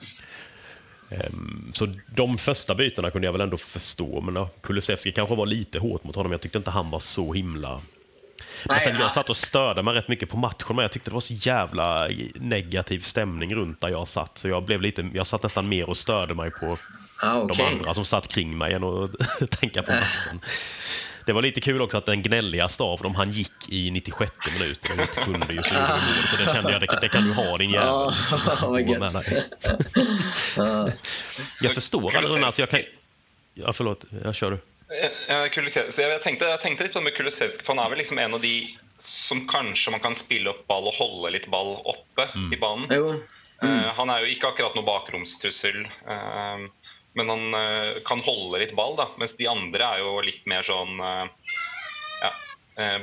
Så 1.72 1.94
de 2.06 2.38
första 2.38 2.74
bytena 2.74 3.10
kunde 3.10 3.26
jag 3.26 3.32
väl 3.32 3.40
ändå 3.40 3.56
förstå, 3.56 4.20
men 4.20 4.36
ja, 4.36 4.50
Kulusevski 4.62 5.12
kanske 5.12 5.34
var 5.34 5.46
lite 5.46 5.78
hårt 5.78 6.04
mot 6.04 6.16
honom. 6.16 6.32
Jag 6.32 6.40
tyckte 6.40 6.58
inte 6.58 6.70
han 6.70 6.90
var 6.90 6.98
så 7.00 7.32
himla... 7.32 7.80
Men 8.64 8.74
Nej, 8.74 8.80
sen, 8.80 8.94
ja. 8.94 9.00
jag 9.00 9.12
satt 9.12 9.30
och 9.30 9.36
störde 9.36 9.82
mig 9.82 9.94
rätt 9.94 10.08
mycket 10.08 10.30
på 10.30 10.36
matchen, 10.36 10.76
men 10.76 10.78
jag 10.82 10.92
tyckte 10.92 11.10
det 11.10 11.14
var 11.14 11.20
så 11.20 11.34
jävla 11.34 12.08
negativ 12.34 13.00
stämning 13.00 13.54
runt 13.54 13.80
där 13.80 13.88
jag 13.88 14.08
satt. 14.08 14.38
Så 14.38 14.48
jag 14.48 14.62
blev 14.64 14.80
lite, 14.82 15.10
jag 15.14 15.26
satt 15.26 15.42
nästan 15.42 15.68
mer 15.68 15.88
och 15.88 15.96
störde 15.96 16.34
mig 16.34 16.50
på 16.50 16.78
Ja, 17.22 17.28
de 17.34 17.50
okej. 17.50 17.66
andra 17.66 17.94
som 17.94 18.04
satt 18.04 18.28
kring 18.28 18.58
mig 18.58 18.72
än 18.74 18.84
att 18.84 19.50
tänka 19.60 19.82
på 19.82 19.90
matchen. 19.92 20.40
Det 21.26 21.32
var 21.32 21.42
lite 21.42 21.60
kul 21.60 21.82
också 21.82 21.98
att 21.98 22.06
den 22.06 22.22
gnälligaste 22.22 22.82
av 22.82 22.98
dem, 22.98 23.14
han 23.14 23.30
gick 23.30 23.52
i 23.68 23.90
96 23.90 24.32
minuten 24.60 24.98
och 24.98 25.04
inte 25.04 25.20
kunde 25.22 25.52
just 25.54 25.68
gjorde 25.72 25.88
mål. 25.88 25.98
Så 26.30 26.36
det 26.36 26.52
kände 26.54 26.72
jag, 26.72 26.80
det, 26.80 26.98
det 27.00 27.08
kan 27.08 27.24
du 27.24 27.32
ha 27.32 27.58
din 27.58 27.70
jävel. 27.70 28.12
Med 28.98 29.12
dig. 29.12 29.44
Ja. 30.56 30.88
Jag 31.60 31.74
förstår 31.74 32.16
aldrig 32.16 32.44
alltså 32.44 32.62
jag 32.62 32.70
kan... 32.70 32.80
Ja, 33.54 33.72
förlåt. 33.72 34.04
Jag 34.24 34.34
kör 34.34 34.50
du. 34.50 34.58
Så 34.90 36.02
jeg 36.02 36.22
tenkte, 36.24 36.48
jeg 36.50 36.62
tenkte 36.62 36.86
litt 36.86 36.94
på 36.94 36.98
det 36.98 37.06
med 37.06 37.14
Kulusevski, 37.14 37.62
for 37.62 37.76
han 37.76 37.84
er 37.84 37.92
vel 37.92 38.00
liksom 38.02 38.18
en 38.18 38.38
av 38.38 38.42
de 38.42 38.54
som 39.00 39.44
kanskje 39.48 39.94
man 39.94 40.02
kan 40.02 40.16
spille 40.18 40.50
opp 40.50 40.64
ball 40.68 40.88
og 40.90 40.96
holde 40.98 41.30
litt 41.36 41.46
ball 41.52 41.76
oppe 41.88 42.26
i 42.50 42.58
banen. 42.60 42.90
Jo, 42.92 43.20
Eh, 43.62 43.88
han 43.96 44.10
er 44.10 44.24
jo 44.24 44.30
ikke 44.32 44.52
akkurat 44.54 44.76
noe 44.76 44.86
bakromstrussel, 44.86 45.82
eh, 45.84 46.62
men 47.18 47.32
han 47.32 47.56
eh, 47.56 47.98
kan 48.06 48.22
holde 48.24 48.62
litt 48.62 48.72
ball, 48.76 48.96
da. 48.96 49.10
Mens 49.20 49.36
de 49.36 49.48
andre 49.50 49.84
er 49.84 50.04
jo 50.04 50.14
litt 50.24 50.46
mer 50.48 50.64
sånn 50.64 50.96
ja, 51.00 52.30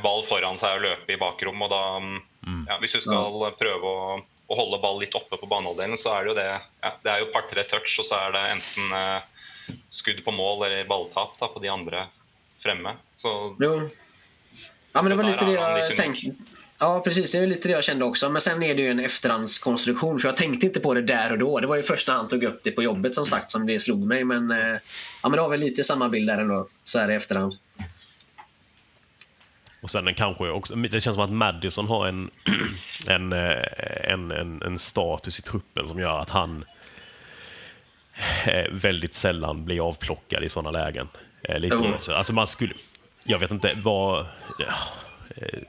ball 0.02 0.24
foran 0.26 0.58
seg 0.58 0.80
og 0.80 0.86
løpe 0.88 1.14
i 1.14 1.20
bakrom. 1.22 1.62
Og 1.62 1.70
da, 1.74 1.84
mm, 2.02 2.64
ja, 2.72 2.80
hvis 2.82 2.98
du 2.98 3.04
skal 3.04 3.54
prøve 3.60 3.92
å, 3.92 4.18
å 4.48 4.58
holde 4.58 4.82
ball 4.82 5.02
litt 5.04 5.18
oppe 5.18 5.38
på 5.38 5.50
banehalvdelen, 5.52 6.00
så 6.00 6.16
er 6.16 6.26
det 6.26 6.32
jo 6.32 6.38
det 6.40 6.48
ja, 6.50 6.94
Det 7.04 7.14
er 7.14 7.22
jo 7.22 7.34
par-tre 7.36 7.68
touch, 7.70 8.00
og 8.02 8.08
så 8.08 8.24
er 8.24 8.38
det 8.38 8.46
enten 8.56 8.98
eh, 8.98 9.37
skudd 9.90 10.26
på 10.26 10.32
mål 10.32 10.66
eller 10.66 10.86
balltap 10.86 11.40
da, 11.40 11.48
på 11.48 11.60
de 11.60 11.70
andre 11.70 12.08
fremme. 12.60 12.96
Så 13.14 13.56
jo. 13.60 13.88
Ja, 14.94 15.02
men 15.02 15.10
det 15.10 15.16
var 15.16 15.24
lite 15.24 15.46
det 15.46 15.52
jag 15.52 15.90
lite 15.90 16.02
tänkte. 16.02 16.32
Ja, 16.80 17.02
precis. 17.06 17.32
Det 17.32 17.38
är 17.38 17.48
lite 17.48 17.68
det 17.68 17.72
jag 17.72 17.84
kände 17.84 18.06
också. 18.06 18.30
Men 18.30 18.42
sen 18.42 18.64
är 18.64 18.76
det 18.76 18.82
ju 18.82 18.92
en 18.92 19.00
efterhandskonstruktion. 19.00 20.20
För 20.20 20.28
jag 20.28 20.38
tänkte 20.38 20.66
inte 20.66 20.80
på 20.80 20.94
det 20.94 21.02
där 21.02 21.32
och 21.32 21.38
då. 21.38 21.60
Det 21.60 21.68
var 21.68 21.76
ju 21.76 21.84
först 21.84 22.08
när 22.08 22.16
han 22.16 22.28
tog 22.28 22.44
upp 22.44 22.64
det 22.64 22.72
på 22.72 22.84
jobbet 22.84 23.16
som 23.16 23.26
sagt 23.26 23.52
som 23.52 23.66
det 23.66 23.80
slog 23.80 24.00
mig. 24.00 24.24
Men, 24.24 24.52
eh, 24.52 24.58
ja, 24.58 25.30
men 25.30 25.32
det 25.32 25.42
var 25.42 25.50
väl 25.50 25.60
lite 25.60 25.84
samma 25.84 26.10
bild 26.10 26.30
där 26.30 26.38
ändå. 26.38 26.68
Så 26.84 27.00
här 27.00 27.12
i 27.12 27.16
efterhand. 27.16 27.58
Och 29.82 29.92
sen 29.92 30.06
den 30.06 30.16
kanske 30.16 30.50
också, 30.50 30.76
det 30.76 31.02
känns 31.02 31.16
som 31.16 31.24
att 31.24 31.32
Madison 31.32 31.88
har 31.88 32.08
en, 32.08 32.30
en, 33.08 33.34
eh, 33.34 34.12
en, 34.12 34.32
en, 34.32 34.62
en 34.62 34.80
status 34.80 35.40
i 35.40 35.42
truppen 35.42 35.88
som 35.88 36.00
gör 36.00 36.20
att 36.20 36.30
han 36.30 36.58
eh, 36.62 36.68
väldigt 38.72 39.14
sällan 39.14 39.66
blir 39.66 39.88
avplockad 39.88 40.44
i 40.44 40.50
sådana 40.50 40.72
lägen. 40.72 41.08
Eh, 41.44 41.60
Lite 41.60 41.76
oavsett. 41.76 42.16
Alltså 42.16 42.34
man 42.34 42.48
skulle, 42.48 42.74
jag 43.24 43.40
vet 43.40 43.52
inte 43.52 43.74
vad... 43.84 44.26
ja, 44.60 44.66
eh, 45.36 45.60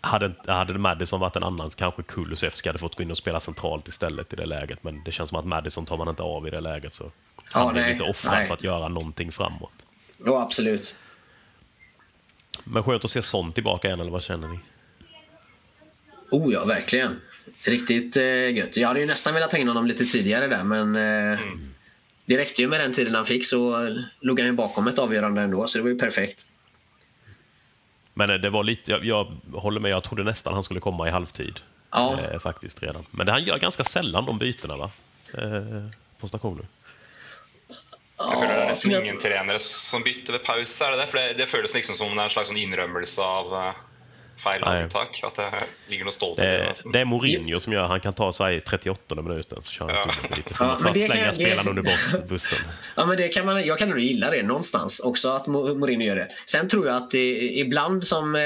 Hade, 0.00 0.32
hade 0.46 0.78
Madison 0.78 1.20
varit 1.20 1.36
en 1.36 1.42
annan 1.44 1.70
kanske 1.70 2.02
Kulusevski 2.02 2.68
hade 2.68 2.78
fått 2.78 2.96
gå 2.96 3.02
in 3.02 3.10
och 3.10 3.16
spela 3.16 3.40
centralt 3.40 3.88
istället 3.88 4.32
i 4.32 4.36
det 4.36 4.46
läget. 4.46 4.84
Men 4.84 5.04
det 5.04 5.12
känns 5.12 5.28
som 5.28 5.38
att 5.38 5.44
Madison 5.44 5.86
tar 5.86 5.96
man 5.96 6.08
inte 6.08 6.22
av 6.22 6.46
i 6.46 6.50
det 6.50 6.60
läget. 6.60 6.94
Så 6.94 7.10
han 7.44 7.66
Ja, 7.66 7.72
nej, 7.72 7.92
lite 7.92 8.04
offrad 8.04 8.34
nej. 8.34 8.46
för 8.46 8.54
att 8.54 8.62
göra 8.64 8.88
någonting 8.88 9.32
framåt. 9.32 9.86
Jo, 10.26 10.36
absolut. 10.36 10.96
Men 12.64 12.82
skönt 12.82 13.04
att 13.04 13.10
se 13.10 13.22
sånt 13.22 13.54
tillbaka 13.54 13.88
igen, 13.88 14.00
eller 14.00 14.10
vad 14.10 14.22
känner 14.22 14.48
ni? 14.48 14.58
Oh 16.30 16.52
ja, 16.52 16.64
verkligen. 16.64 17.20
Riktigt 17.62 18.16
eh, 18.16 18.50
gött. 18.56 18.76
Jag 18.76 18.88
hade 18.88 19.00
ju 19.00 19.06
nästan 19.06 19.34
velat 19.34 19.50
ta 19.50 19.56
in 19.56 19.68
honom 19.68 19.86
lite 19.86 20.04
tidigare 20.04 20.46
där, 20.46 20.64
men 20.64 20.96
eh, 20.96 21.38
det 22.30 22.38
räckte 22.38 22.62
ju 22.62 22.68
med 22.68 22.80
den 22.80 22.92
tiden 22.92 23.14
han 23.14 23.26
fick 23.26 23.46
så 23.46 23.88
låg 24.20 24.40
han 24.40 24.46
ju 24.48 24.52
bakom 24.54 24.86
ett 24.88 24.98
avgörande 24.98 25.42
ändå, 25.42 25.66
så 25.68 25.78
det 25.78 25.82
var 25.82 25.90
ju 25.90 25.98
perfekt. 25.98 26.46
Men 28.14 28.30
eh, 28.30 28.36
det 28.36 28.50
var 28.50 28.64
lite, 28.64 28.90
jag, 28.90 29.04
jag 29.04 29.32
håller 29.54 29.80
med, 29.80 29.90
jag 29.90 30.02
trodde 30.04 30.22
nästan 30.24 30.54
han 30.54 30.62
skulle 30.64 30.80
komma 30.80 31.08
i 31.08 31.10
halvtid. 31.10 31.60
Ja. 31.90 32.18
Eh, 32.32 32.38
faktiskt 32.38 32.82
redan. 32.82 33.06
Men 33.10 33.26
det, 33.26 33.32
han 33.32 33.44
gör 33.44 33.58
ganska 33.58 33.84
sällan 33.84 34.26
de 34.26 34.38
bytena 34.38 34.76
va? 34.76 34.90
Eh, 35.34 35.86
på 36.20 36.28
stationen. 36.28 36.66
Jeg 38.20 38.26
føler 38.28 38.46
det 38.48 38.54
er 38.54 38.60
Ja, 38.62 38.68
nesten 38.68 38.90
jag- 38.92 39.02
ingen 39.04 39.18
trenere 39.18 39.58
som 39.60 40.02
bytter 40.02 40.32
ved 40.32 40.44
pause. 40.44 40.84
er 40.84 40.90
det 40.90 40.98
det? 40.98 41.12
Det, 41.12 41.38
det 41.38 41.46
føles 41.46 41.74
liksom 41.74 41.96
som 41.96 42.08
det 42.16 42.20
er 42.20 42.24
en 42.28 42.30
slags 42.30 42.48
sånn 42.48 42.58
innrømmelse 42.60 43.22
av 43.22 43.54
eh, 44.40 44.50
feil 44.50 44.60
Nei. 44.66 44.84
avtak. 44.84 45.20
At 45.22 45.36
det 45.36 45.50
ligger 45.88 46.04
noe 46.04 46.12
stolt 46.12 46.36
det. 46.38 46.46
Det, 46.46 46.64
nesten. 46.68 46.92
det 46.92 47.00
är 47.00 47.04
Mourinho 47.04 47.60
som 47.60 47.72
gör, 47.72 47.86
han 47.86 48.00
kan 48.00 48.12
ta 48.14 48.32
sig 48.32 48.56
i 48.56 48.60
38 48.60 49.14
minuten 49.22 49.62
så 49.62 49.72
kör 49.72 49.84
han 49.88 49.94
Ja. 49.94 50.14
ja. 50.30 50.36
lite 50.36 50.48
Ja, 50.50 50.54
för, 50.56 50.66
men 50.66 50.94
för 50.94 51.00
att 51.00 51.34
slänga 51.34 51.54
kan- 51.56 51.64
det- 51.64 51.70
under 51.70 51.82
bus- 51.82 52.28
bussen. 52.28 52.58
Ja, 52.96 53.06
men 53.06 53.16
det 53.16 53.28
kan 53.28 53.46
man, 53.46 53.64
jag 53.66 53.78
kan 53.78 53.88
nog 53.88 53.98
gilla 54.00 54.30
det 54.30 54.42
någonstans 54.42 55.00
också 55.00 55.28
att 55.30 55.46
Mo- 55.46 55.74
Mourinho 55.78 56.04
gör 56.06 56.16
det. 56.16 56.28
Sen 56.46 56.68
tror 56.68 56.86
jag 56.86 56.96
att 56.96 57.10
det, 57.10 57.38
ibland 57.58 58.06
som 58.06 58.36
eh, 58.36 58.42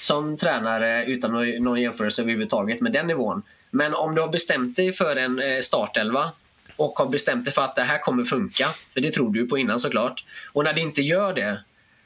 som 0.00 0.36
tränare 0.36 1.04
utan 1.04 1.32
nå- 1.32 1.60
någon 1.64 1.80
jämförelse 1.80 2.22
överhuvudtaget 2.22 2.80
med 2.80 2.92
den 2.92 3.06
nivån. 3.06 3.42
Men 3.70 3.94
om 3.94 4.14
du 4.14 4.20
har 4.20 4.28
bestämt 4.28 4.76
dig 4.76 4.92
för 4.92 5.16
en 5.16 5.38
eh, 5.38 5.60
startelva 5.60 6.30
och 6.76 6.98
har 6.98 7.06
bestämt 7.06 7.44
dig 7.44 7.54
för 7.54 7.62
att 7.62 7.76
det 7.76 7.82
här 7.82 7.98
kommer 7.98 8.24
funka, 8.24 8.68
för 8.94 9.00
det 9.00 9.10
tror 9.10 9.32
du 9.32 9.40
ju 9.40 9.46
på 9.46 9.58
innan 9.58 9.80
såklart. 9.80 10.24
Och 10.52 10.64
när 10.64 10.72
det 10.72 10.80
inte 10.80 11.02
gör 11.02 11.34
det 11.34 11.60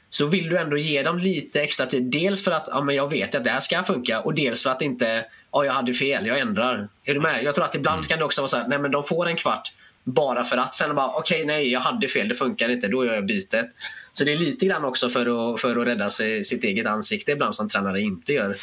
så 0.09 0.25
vill 0.25 0.49
du 0.49 0.57
ändå 0.57 0.77
ge 0.77 1.03
dem 1.03 1.17
lite 1.17 1.61
extra 1.61 1.85
tid. 1.85 2.03
Dels 2.03 2.43
för 2.43 2.51
att 2.51 2.67
ja, 2.71 2.81
men 2.81 2.95
jag 2.95 3.09
vet 3.09 3.35
att 3.35 3.43
det 3.43 3.49
här 3.49 3.59
ska 3.59 3.83
funka 3.83 4.19
och 4.21 4.33
dels 4.33 4.63
för 4.63 4.69
att 4.69 4.81
inte 4.81 5.25
ja, 5.51 5.65
jag 5.65 5.73
hade 5.73 5.93
fel, 5.93 6.27
jag 6.27 6.39
ändrar. 6.39 6.89
Är 7.03 7.13
du 7.13 7.19
med? 7.19 7.43
Jag 7.43 7.55
tror 7.55 7.65
att 7.65 7.75
ibland 7.75 8.07
kan 8.07 8.19
det 8.19 8.25
också 8.25 8.41
vara 8.41 8.49
så 8.49 8.57
här, 8.57 8.67
nej 8.67 8.79
men 8.79 8.91
de 8.91 9.03
får 9.03 9.27
en 9.27 9.35
kvart 9.35 9.73
bara 10.03 10.43
för 10.43 10.57
att. 10.57 10.75
Sen 10.75 10.95
bara, 10.95 11.09
okej 11.09 11.45
nej, 11.45 11.71
jag 11.71 11.79
hade 11.79 12.07
fel, 12.07 12.27
det 12.27 12.35
funkar 12.35 12.69
inte, 12.69 12.87
då 12.87 13.05
gör 13.05 13.13
jag 13.13 13.25
bytet. 13.25 13.67
Så 14.13 14.23
det 14.23 14.31
är 14.31 14.37
lite 14.37 14.65
grann 14.65 14.85
också 14.85 15.09
för 15.09 15.53
att, 15.53 15.61
för 15.61 15.75
att 15.81 15.87
rädda 15.87 16.09
sig, 16.09 16.43
sitt 16.43 16.63
eget 16.63 16.87
ansikte 16.87 17.31
ibland 17.31 17.55
som 17.55 17.69
tränare 17.69 18.01
inte 18.01 18.33
gör 18.33 18.57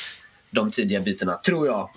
de 0.51 0.71
tidiga 0.71 1.01
bytena, 1.01 1.37
tror 1.37 1.67
jag. 1.67 1.91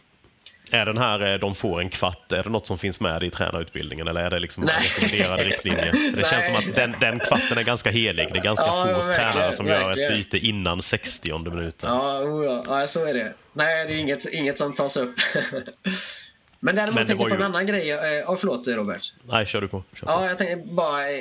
Är 0.71 0.85
den 0.85 0.97
här 0.97 1.33
eh, 1.33 1.39
de 1.39 1.55
får 1.55 1.81
en 1.81 1.89
kvart, 1.89 2.31
är 2.31 2.43
det 2.43 2.49
något 2.49 2.67
som 2.67 2.77
finns 2.77 2.99
med 2.99 3.23
i 3.23 3.29
tränarutbildningen 3.29 4.07
eller 4.07 4.21
är 4.21 4.29
det 4.29 4.39
liksom 4.39 4.63
en 4.63 4.69
rekommenderad 4.69 5.39
riktlinje? 5.39 5.91
Det 6.15 6.27
känns 6.29 6.45
som 6.45 6.55
att 6.55 6.75
den, 6.75 6.95
den 6.99 7.19
kvarten 7.19 7.57
är 7.57 7.63
ganska 7.63 7.91
helig. 7.91 8.27
Det 8.33 8.39
är 8.39 8.43
ganska 8.43 8.65
Ja, 8.65 9.01
få 9.01 9.13
tränare 9.13 9.53
som 9.53 9.67
gör 9.67 9.85
verkligen. 9.85 10.11
ett 10.11 10.17
byte 10.17 10.37
innan 10.37 10.81
60 10.81 11.37
minuten. 11.37 11.89
Ja, 11.89 12.19
oh 12.19 12.63
ja. 12.67 12.87
så 12.87 13.05
är 13.05 13.13
det. 13.13 13.33
Nej, 13.53 13.87
det 13.87 13.93
är 13.93 13.97
inget, 13.97 14.25
inget 14.25 14.57
som 14.57 14.75
tas 14.75 14.97
upp. 14.97 15.15
Men 16.59 16.75
däremot 16.75 16.95
Men 16.95 17.07
tänkte 17.07 17.23
jag 17.23 17.29
på 17.29 17.35
ju- 17.35 17.41
en 17.41 17.43
annan 17.45 17.65
grej. 17.65 17.87
Ja, 17.87 18.37
förlåt 18.39 18.67
Robert. 18.67 19.01
Nej, 19.23 19.45
kör 19.45 19.61
du 19.61 19.67
på. 19.67 19.83
Kör 19.93 20.05
på. 20.07 20.11
Ja, 20.11 20.27
jag 20.27 20.37
tänkte 20.37 20.73
bara 20.73 21.09
eh, 21.11 21.19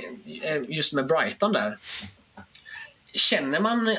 just 0.68 0.92
med 0.92 1.06
Brighton 1.06 1.52
där. 1.52 1.78
Känner 3.14 3.60
man 3.60 3.96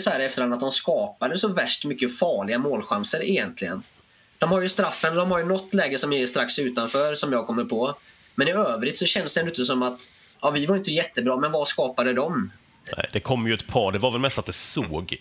så 0.00 0.10
här 0.10 0.20
efterhand 0.20 0.54
att 0.54 0.60
de 0.60 0.70
skapade 0.72 1.38
så 1.38 1.48
värst 1.48 1.84
mycket 1.84 2.18
farliga 2.18 2.58
målchanser 2.58 3.22
egentligen? 3.22 3.82
De 4.38 4.52
har 4.52 4.60
ju 4.60 4.68
straffen, 4.68 5.14
de 5.14 5.30
har 5.30 5.38
ju 5.38 5.44
något 5.44 5.74
läge 5.74 5.98
som 5.98 6.12
är 6.12 6.26
strax 6.26 6.58
utanför 6.58 7.14
som 7.14 7.32
jag 7.32 7.46
kommer 7.46 7.64
på. 7.64 7.94
Men 8.34 8.48
i 8.48 8.50
övrigt 8.50 8.96
så 8.96 9.06
känns 9.06 9.34
det 9.34 9.40
ändå 9.40 9.50
inte 9.50 9.64
som 9.64 9.82
att 9.82 10.10
ja, 10.42 10.50
vi 10.50 10.66
var 10.66 10.76
inte 10.76 10.90
jättebra, 10.90 11.36
men 11.36 11.52
vad 11.52 11.68
skapade 11.68 12.12
de? 12.12 12.52
Nej, 12.96 13.06
Det 13.12 13.20
kom 13.20 13.46
ju 13.46 13.54
ett 13.54 13.66
par, 13.66 13.92
det 13.92 13.98
var 13.98 14.10
väl 14.10 14.20
mest 14.20 14.38
att 14.38 14.46
det 14.46 14.52
såg 14.52 15.16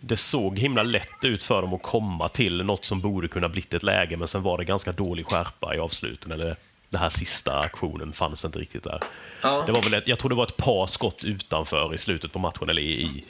det 0.00 0.16
såg 0.16 0.58
himla 0.58 0.82
lätt 0.82 1.24
ut 1.24 1.42
för 1.42 1.62
dem 1.62 1.74
att 1.74 1.82
komma 1.82 2.28
till 2.28 2.64
något 2.64 2.84
som 2.84 3.00
borde 3.00 3.28
kunna 3.28 3.48
blivit 3.48 3.74
ett 3.74 3.82
läge 3.82 4.16
men 4.16 4.28
sen 4.28 4.42
var 4.42 4.58
det 4.58 4.64
ganska 4.64 4.92
dålig 4.92 5.26
skärpa 5.26 5.74
i 5.74 5.78
avsluten 5.78 6.32
eller 6.32 6.56
den 6.90 7.00
här 7.00 7.08
sista 7.08 7.58
aktionen 7.58 8.12
fanns 8.12 8.44
inte 8.44 8.58
riktigt 8.58 8.84
där. 8.84 9.00
Ja. 9.42 9.62
Det 9.66 9.72
var 9.72 9.82
väl 9.82 9.94
ett, 9.94 10.08
jag 10.08 10.18
tror 10.18 10.28
det 10.28 10.34
var 10.34 10.46
ett 10.46 10.56
par 10.56 10.86
skott 10.86 11.24
utanför 11.24 11.94
i 11.94 11.98
slutet 11.98 12.32
på 12.32 12.38
matchen 12.38 12.68
eller 12.68 12.82
i, 12.82 13.02
i 13.02 13.24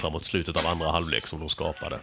framåt 0.00 0.24
slutet 0.24 0.64
av 0.64 0.66
andra 0.66 0.90
halvlek 0.90 1.26
som 1.26 1.40
de 1.40 1.48
skapade. 1.48 2.00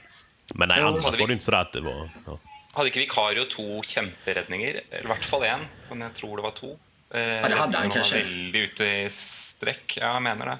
Men 0.53 0.67
nej, 0.67 0.77
Jo, 0.81 0.87
annars 0.87 1.19
var 1.19 1.27
det 1.27 1.33
inte 1.33 1.45
sådär 1.45 1.61
att 1.61 1.73
det 1.73 1.81
var... 1.81 2.09
Ja. 2.25 2.39
Hadde 2.73 2.91
ikke 2.91 3.01
Vikario 3.03 3.45
to 3.49 3.81
kjemperedninger? 3.83 4.81
Eller 4.91 5.07
i 5.07 5.11
hvert 5.13 5.25
fall 5.25 5.45
én, 5.47 5.65
men 5.89 6.01
jeg 6.05 6.15
tror 6.19 6.37
det 6.37 6.43
var 6.45 6.51
to. 6.57 6.69
Eh, 7.09 7.19
det 7.49 7.57
hadde 7.57 7.77
han 7.77 7.89
var 7.89 7.95
kanskje. 7.95 8.21
Veldig 8.23 8.59
ute 8.69 8.85
i 8.85 9.07
strekk. 9.13 9.97
Ja, 9.97 10.13
jeg 10.19 10.25
mener 10.27 10.45
det. 10.53 10.57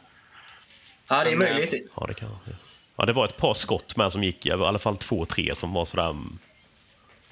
Ja, 1.09 1.23
det 1.23 1.31
är 1.31 1.35
Men, 1.37 1.47
eh, 1.47 1.53
möjligt. 1.53 1.91
Ja, 1.95 2.07
det 2.07 2.13
kan 2.13 2.29
ja. 2.45 2.53
ja, 2.97 3.05
det 3.05 3.13
var 3.13 3.25
ett 3.25 3.37
par 3.37 3.53
skott 3.53 3.95
med 3.97 4.11
som 4.11 4.23
gick, 4.23 4.45
i 4.45 4.51
alla 4.51 4.79
fall 4.79 4.97
två, 4.97 5.25
tre 5.25 5.55
som 5.55 5.73
var 5.73 5.85
sådär 5.85 6.15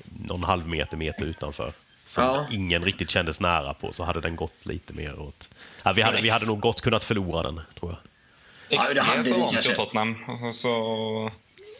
någon 0.04 0.44
halv 0.44 0.68
meter, 0.68 0.98
meter 0.98 1.26
utanför. 1.26 1.74
Som 2.08 2.24
Ja. 2.24 2.48
ingen 2.52 2.84
riktigt 2.84 3.10
kändes 3.10 3.40
nära 3.40 3.74
på, 3.74 3.92
så 3.92 4.04
hade 4.04 4.22
den 4.22 4.36
gått 4.36 4.66
lite 4.66 4.94
mer 4.94 5.20
åt... 5.20 5.50
Ja, 5.84 5.94
vi, 5.94 6.02
hade, 6.02 6.22
vi 6.22 6.30
hade 6.30 6.46
nog 6.46 6.60
gott 6.60 6.82
kunnat 6.82 7.04
förlora 7.04 7.44
den, 7.44 7.62
tror 7.80 7.92
jag. 7.92 8.00
Ja, 8.70 8.94
det 8.94 9.02
hade 9.02 9.24
vi 9.24 9.32
kanske. 9.52 9.76
Tottenham 9.76 10.16
så, 10.54 11.32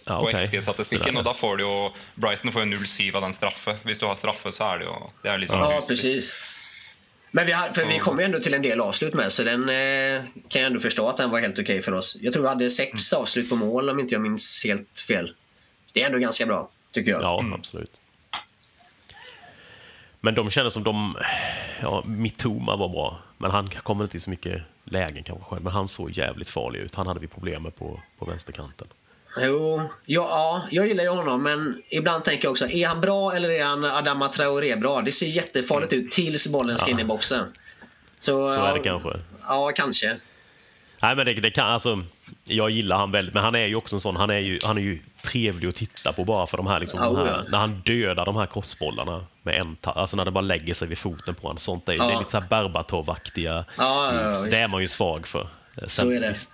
Ja, 0.08 0.20
på 0.20 0.28
okej. 0.28 0.48
XG-statistikken, 0.48 1.18
og 1.18 1.24
da 1.26 1.34
får 1.34 1.58
du 1.58 1.64
jo 1.64 1.74
Brighton 2.16 2.54
får 2.54 2.64
jo 2.64 2.78
0-7 2.80 3.16
av 3.16 3.22
den 3.22 3.34
straffe. 3.34 3.78
Hvis 3.84 4.00
du 4.00 4.06
har 4.06 4.16
straffe, 4.16 4.52
så 4.52 4.64
er 4.74 4.78
det 4.80 4.86
jo 4.86 5.12
Det 5.24 5.30
er 5.34 5.38
liksom 5.38 5.60
Ja, 5.60 5.82
precis. 5.88 6.36
Men 7.32 7.46
vi, 7.46 7.52
har, 7.52 7.70
för 7.74 7.86
vi 7.86 8.00
kom 8.00 8.20
ju 8.20 8.26
ändå 8.26 8.40
till 8.40 8.54
en 8.54 8.62
del 8.62 8.82
avslut 8.82 9.14
med, 9.14 9.32
så 9.32 9.44
den 9.44 9.70
eh, 9.70 10.24
kan 10.50 10.62
jag 10.62 10.68
ändå 10.68 10.80
förstå 10.80 11.10
att 11.10 11.18
den 11.18 11.30
var 11.30 11.40
helt 11.40 11.60
okej 11.60 11.82
för 11.82 11.92
oss. 11.94 12.18
Jag 12.22 12.34
tror 12.34 12.44
vi 12.44 12.50
hade 12.50 12.70
sex 12.70 13.14
Mm. 13.14 13.22
avslut 13.22 13.50
på 13.50 13.56
mål 13.56 13.90
om 13.90 14.00
inte 14.00 14.16
jag 14.16 14.22
minns 14.22 14.62
helt 14.66 15.00
fel. 15.08 15.34
Det 15.94 16.02
är 16.02 16.06
ändå 16.06 16.18
ganska 16.18 16.46
bra, 16.46 16.70
tycker 16.92 17.12
jag. 17.12 17.22
Ja, 17.22 17.46
absolut. 17.54 18.00
Men 20.22 20.36
de 20.36 20.50
kändes 20.50 20.74
som 20.74 20.84
de... 20.84 21.18
Ja, 21.82 22.04
Mitoma 22.06 22.76
var 22.76 22.90
bra, 22.90 23.20
men 23.38 23.52
han 23.52 23.70
kommer 23.70 24.04
inte 24.04 24.18
i 24.18 24.20
så 24.20 24.30
mycket 24.30 24.62
lägen 24.84 25.24
kanske 25.24 25.46
själv. 25.46 25.64
Men 25.64 25.74
han 25.74 25.88
såg 25.88 26.12
jävligt 26.12 26.50
farlig 26.50 26.80
ut. 26.80 26.96
Han 26.96 27.08
hade 27.08 27.20
vi 27.20 27.28
problem 27.28 27.64
med 27.64 27.76
på, 27.76 28.02
på 28.20 28.26
vänsterkanten. 28.26 28.88
Jo, 29.42 29.78
ja, 29.80 29.88
ja, 30.06 30.68
jag 30.72 30.88
gillar 30.88 31.04
ju 31.04 31.10
honom, 31.10 31.44
men 31.44 31.82
ibland 31.90 32.24
tänker 32.24 32.46
jag 32.46 32.52
också, 32.52 32.68
är 32.70 32.88
han 32.88 33.02
bra 33.02 33.34
eller 33.36 33.50
är 33.50 33.64
han 33.66 33.86
Adama 33.86 34.30
Traoré 34.30 34.76
bra? 34.76 35.02
Det 35.02 35.12
ser 35.12 35.26
jättefarligt 35.26 35.94
ut 35.94 36.12
tills 36.12 36.48
bollen 36.48 36.78
ska 36.78 36.92
in 36.92 37.00
i 37.00 37.04
boxen. 37.04 37.46
Så, 38.20 38.48
Så 38.50 38.56
ja, 38.56 38.68
är 38.68 38.74
det 38.74 38.80
kanske. 38.84 39.10
Ja, 39.48 39.72
kanske. 39.76 40.18
Nej, 41.02 41.16
men 41.16 41.26
det, 41.26 41.34
det 41.34 41.52
kan, 41.52 41.68
alltså, 41.68 42.04
jag 42.44 42.70
gillar 42.70 42.98
han 42.98 43.12
väldigt, 43.12 43.34
men 43.34 43.44
han 43.44 43.56
är 43.56 43.66
ju 43.66 43.76
också 43.76 43.96
en 43.96 44.00
sån, 44.00 44.16
han 44.16 44.30
är 44.30 44.38
ju, 44.40 44.60
han 44.64 44.78
är 44.78 44.82
ju 44.82 45.00
trevlig 45.24 45.68
att 45.68 45.76
titta 45.76 46.14
på 46.14 46.24
bara 46.24 46.48
för 46.48 46.58
de 46.58 46.68
här, 46.68 46.80
liksom, 46.80 47.00
Ja, 47.04 47.06
de 47.10 47.18
här 47.18 47.26
ja. 47.28 47.44
när 47.50 47.58
han 47.58 47.82
dödar 47.86 48.26
de 48.26 48.36
här 48.36 48.46
crossbollarna 48.46 49.26
med 49.44 49.56
en 49.56 49.76
ta- 49.76 49.92
alltså 49.92 50.16
när 50.18 50.26
det 50.26 50.32
bara 50.32 50.42
lägger 50.42 50.74
sig 50.74 50.88
vid 50.88 50.98
foten 50.98 51.36
på 51.36 51.42
honom. 51.42 51.58
Sånt 51.58 51.90
är, 51.90 51.94
ju- 51.94 52.00
Ja. 52.00 52.06
det 52.08 52.14
är 52.14 52.20
lite 52.20 52.32
så 52.32 52.40
här 52.40 52.48
Berbatov-aktiga 52.50 53.54
Ja, 53.54 53.64
ja, 53.78 54.14
ja, 54.22 54.24
moves. 54.24 54.44
Det 54.44 54.58
är 54.58 54.68
man 54.68 54.82
ju 54.82 54.88
svag 54.88 55.28
för. 55.28 55.48
Eh, 55.82 55.88
Så 55.88 56.12
är 56.12 56.20
det. 56.22 56.30
visst, 56.30 56.50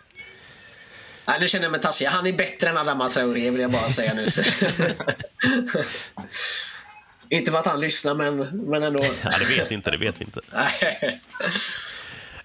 Nej, 1.26 1.38
nu 1.40 1.48
känner 1.48 1.66
jag 1.66 1.72
mig 1.72 1.82
taskig. 1.82 2.06
Han 2.06 2.28
är 2.28 2.34
bättre 2.34 2.70
än 2.70 2.78
Adama 2.78 3.10
Traoré 3.10 3.50
vill 3.50 3.62
jag 3.62 3.72
bara 3.72 3.90
säga 3.90 4.14
nu. 4.14 4.28
inte 7.30 7.52
för 7.52 7.58
att 7.58 7.66
han 7.66 7.82
lyssnar, 7.82 8.16
men, 8.16 8.38
men 8.70 8.84
ändå. 8.84 9.06
Ja, 9.24 9.32
det 9.40 9.46
vet 9.46 9.72
inte, 9.72 9.92
det 9.92 9.98
vet 9.98 10.22
vi 10.22 10.26
inte. 10.26 10.42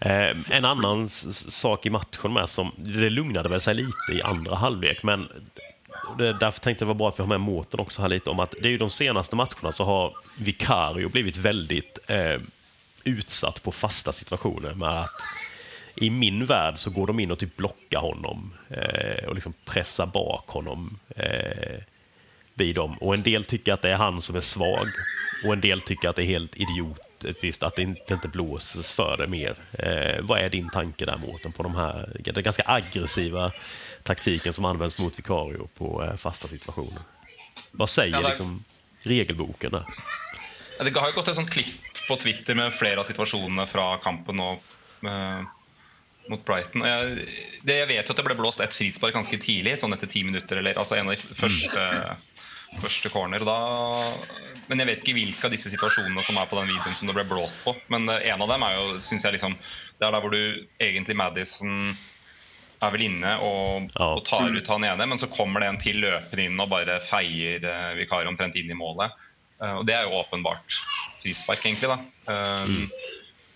Eh, 0.00 0.36
en 0.50 0.64
annan 0.64 1.08
sak 1.08 1.86
i 1.86 1.90
matchen 1.90 2.32
med 2.32 2.48
som, 2.48 2.72
det 2.76 3.10
lugnade 3.10 3.48
väl 3.48 3.60
sig 3.60 3.74
lite 3.74 4.12
i 4.12 4.22
andra 4.22 4.56
halvlek, 4.56 5.02
men 5.02 5.28
det, 6.18 6.32
därför 6.32 6.60
tänkte 6.60 6.84
jag 6.84 6.88
det 6.88 6.94
var 6.94 6.98
bra 6.98 7.08
att 7.08 7.18
vi 7.18 7.22
har 7.22 7.28
med 7.28 7.40
Mårten 7.40 7.80
också 7.80 8.02
här 8.02 8.08
lite 8.08 8.30
om 8.30 8.40
att 8.40 8.54
det 8.60 8.68
är 8.68 8.72
ju 8.72 8.78
de 8.78 8.90
senaste 8.90 9.36
matcherna 9.36 9.72
så 9.72 9.84
har 9.84 10.14
Vicario 10.36 11.08
blivit 11.08 11.36
väldigt 11.36 11.98
eh, 12.06 12.40
utsatt 13.04 13.62
på 13.62 13.72
fasta 13.72 14.12
situationer 14.12 14.74
med 14.74 15.00
att 15.00 15.22
i 16.00 16.10
min 16.10 16.46
värld 16.46 16.78
så 16.78 16.90
går 16.90 17.06
de 17.06 17.20
in 17.20 17.30
och 17.30 17.38
typ 17.38 17.56
blockar 17.56 18.00
honom 18.00 18.54
eh, 18.70 19.28
och 19.28 19.34
liksom 19.34 19.54
pressar 19.64 20.06
bak 20.06 20.48
honom 20.48 20.98
eh, 21.16 21.82
vid 22.54 22.74
dem. 22.74 22.98
Och 22.98 23.14
en 23.14 23.22
del 23.22 23.44
tycker 23.44 23.72
att 23.72 23.82
det 23.82 23.90
är 23.90 23.96
han 23.96 24.20
som 24.20 24.36
är 24.36 24.40
svag 24.40 24.88
och 25.44 25.52
en 25.52 25.60
del 25.60 25.80
tycker 25.80 26.08
att 26.08 26.16
det 26.16 26.22
är 26.22 26.26
helt 26.26 26.56
idiotiskt 26.56 27.62
att 27.62 27.76
det 27.76 27.82
inte, 27.82 28.14
inte 28.14 28.28
blåses 28.28 28.92
för 28.92 29.16
det 29.16 29.26
mer. 29.26 29.54
Eh, 29.72 30.22
vad 30.22 30.40
är 30.40 30.48
din 30.48 30.70
tanke 30.70 31.04
där 31.04 31.16
Mårten 31.16 31.52
på 31.52 31.62
de 31.62 31.74
här, 31.74 32.16
den 32.20 32.42
ganska 32.42 32.62
aggressiva 32.66 33.52
taktiken 34.02 34.52
som 34.52 34.64
används 34.64 34.98
mot 34.98 35.18
Vicario 35.18 35.68
på 35.78 36.04
eh, 36.04 36.16
fasta 36.16 36.48
situationer? 36.48 37.02
Vad 37.70 37.90
säger 37.90 38.28
liksom 38.28 38.64
regelboken 39.02 39.70
där? 39.70 39.84
Ja, 40.78 40.84
Det 40.84 41.00
har 41.00 41.08
jo 41.08 41.14
gått 41.14 41.28
et 41.28 41.34
sånt 41.34 41.50
klipp 41.50 41.80
på 42.08 42.16
Twitter 42.16 42.54
med 42.54 42.74
flere 42.74 43.00
av 43.00 43.04
situasjonene 43.04 43.66
fra 43.66 43.98
kampen 43.98 44.40
og, 44.40 44.62
eh, 45.02 45.42
mot 46.32 46.44
Brighton. 46.46 46.84
Jeg, 46.86 47.28
det, 47.66 47.76
jeg 47.82 47.88
vet 47.90 48.08
jo 48.08 48.14
at 48.14 48.20
det 48.20 48.26
ble 48.26 48.36
blåst 48.38 48.60
ett 48.64 48.74
frispark 48.76 49.16
ganske 49.16 49.38
tidlig, 49.42 49.78
sånn 49.80 49.94
etter 49.96 50.10
ti 50.10 50.24
minutter. 50.26 50.60
Eller, 50.60 50.78
altså 50.80 50.98
en 50.98 51.10
av 51.10 51.16
de 51.16 51.38
første, 51.38 51.86
første 52.82 53.12
corner. 53.14 53.44
Da, 53.48 53.56
men 54.68 54.82
jeg 54.82 54.90
vet 54.90 55.02
ikke 55.04 55.16
hvilke 55.16 55.48
av 55.48 55.54
disse 55.54 55.72
situasjonene 55.72 56.24
som 56.26 56.38
er 56.40 56.50
på 56.50 56.58
den 56.60 56.70
videoen 56.72 56.98
som 56.98 57.08
det 57.10 57.16
ble 57.16 57.26
blåst 57.30 57.60
på. 57.64 57.74
Men 57.92 58.08
eh, 58.12 58.28
en 58.32 58.44
av 58.44 58.52
dem 58.52 58.66
er 58.66 58.76
jo, 58.76 58.86
synes 59.02 59.24
jeg 59.26 59.38
liksom 59.38 59.56
Det 59.98 60.06
er 60.06 60.14
der 60.14 60.22
hvor 60.22 60.34
du 60.34 60.42
egentlig 60.78 61.16
Madison 61.18 61.96
er 62.78 62.92
vel 62.94 63.02
inne 63.08 63.32
og, 63.42 63.88
Ja. 63.96 64.12
og 64.14 64.20
tar 64.28 64.52
ut 64.54 64.68
han 64.70 64.84
ene, 64.86 65.06
men 65.10 65.18
så 65.18 65.26
kommer 65.32 65.64
det 65.64 65.68
en 65.72 65.80
til 65.82 65.96
løpende 65.98 66.44
inn 66.46 66.60
og 66.62 66.68
bare 66.70 67.00
feier 67.08 67.64
uh, 67.66 67.96
Vikar 67.98 68.28
omtrent 68.30 68.54
inn 68.54 68.70
i 68.70 68.76
målet. 68.78 69.10
Eh, 69.58 69.72
og 69.80 69.86
det 69.88 69.96
er 69.96 70.06
jo 70.06 70.20
åpenbart 70.20 70.76
frispark, 71.24 71.64
egentlig. 71.66 71.90
da. 71.90 71.98
Um, 72.30 72.84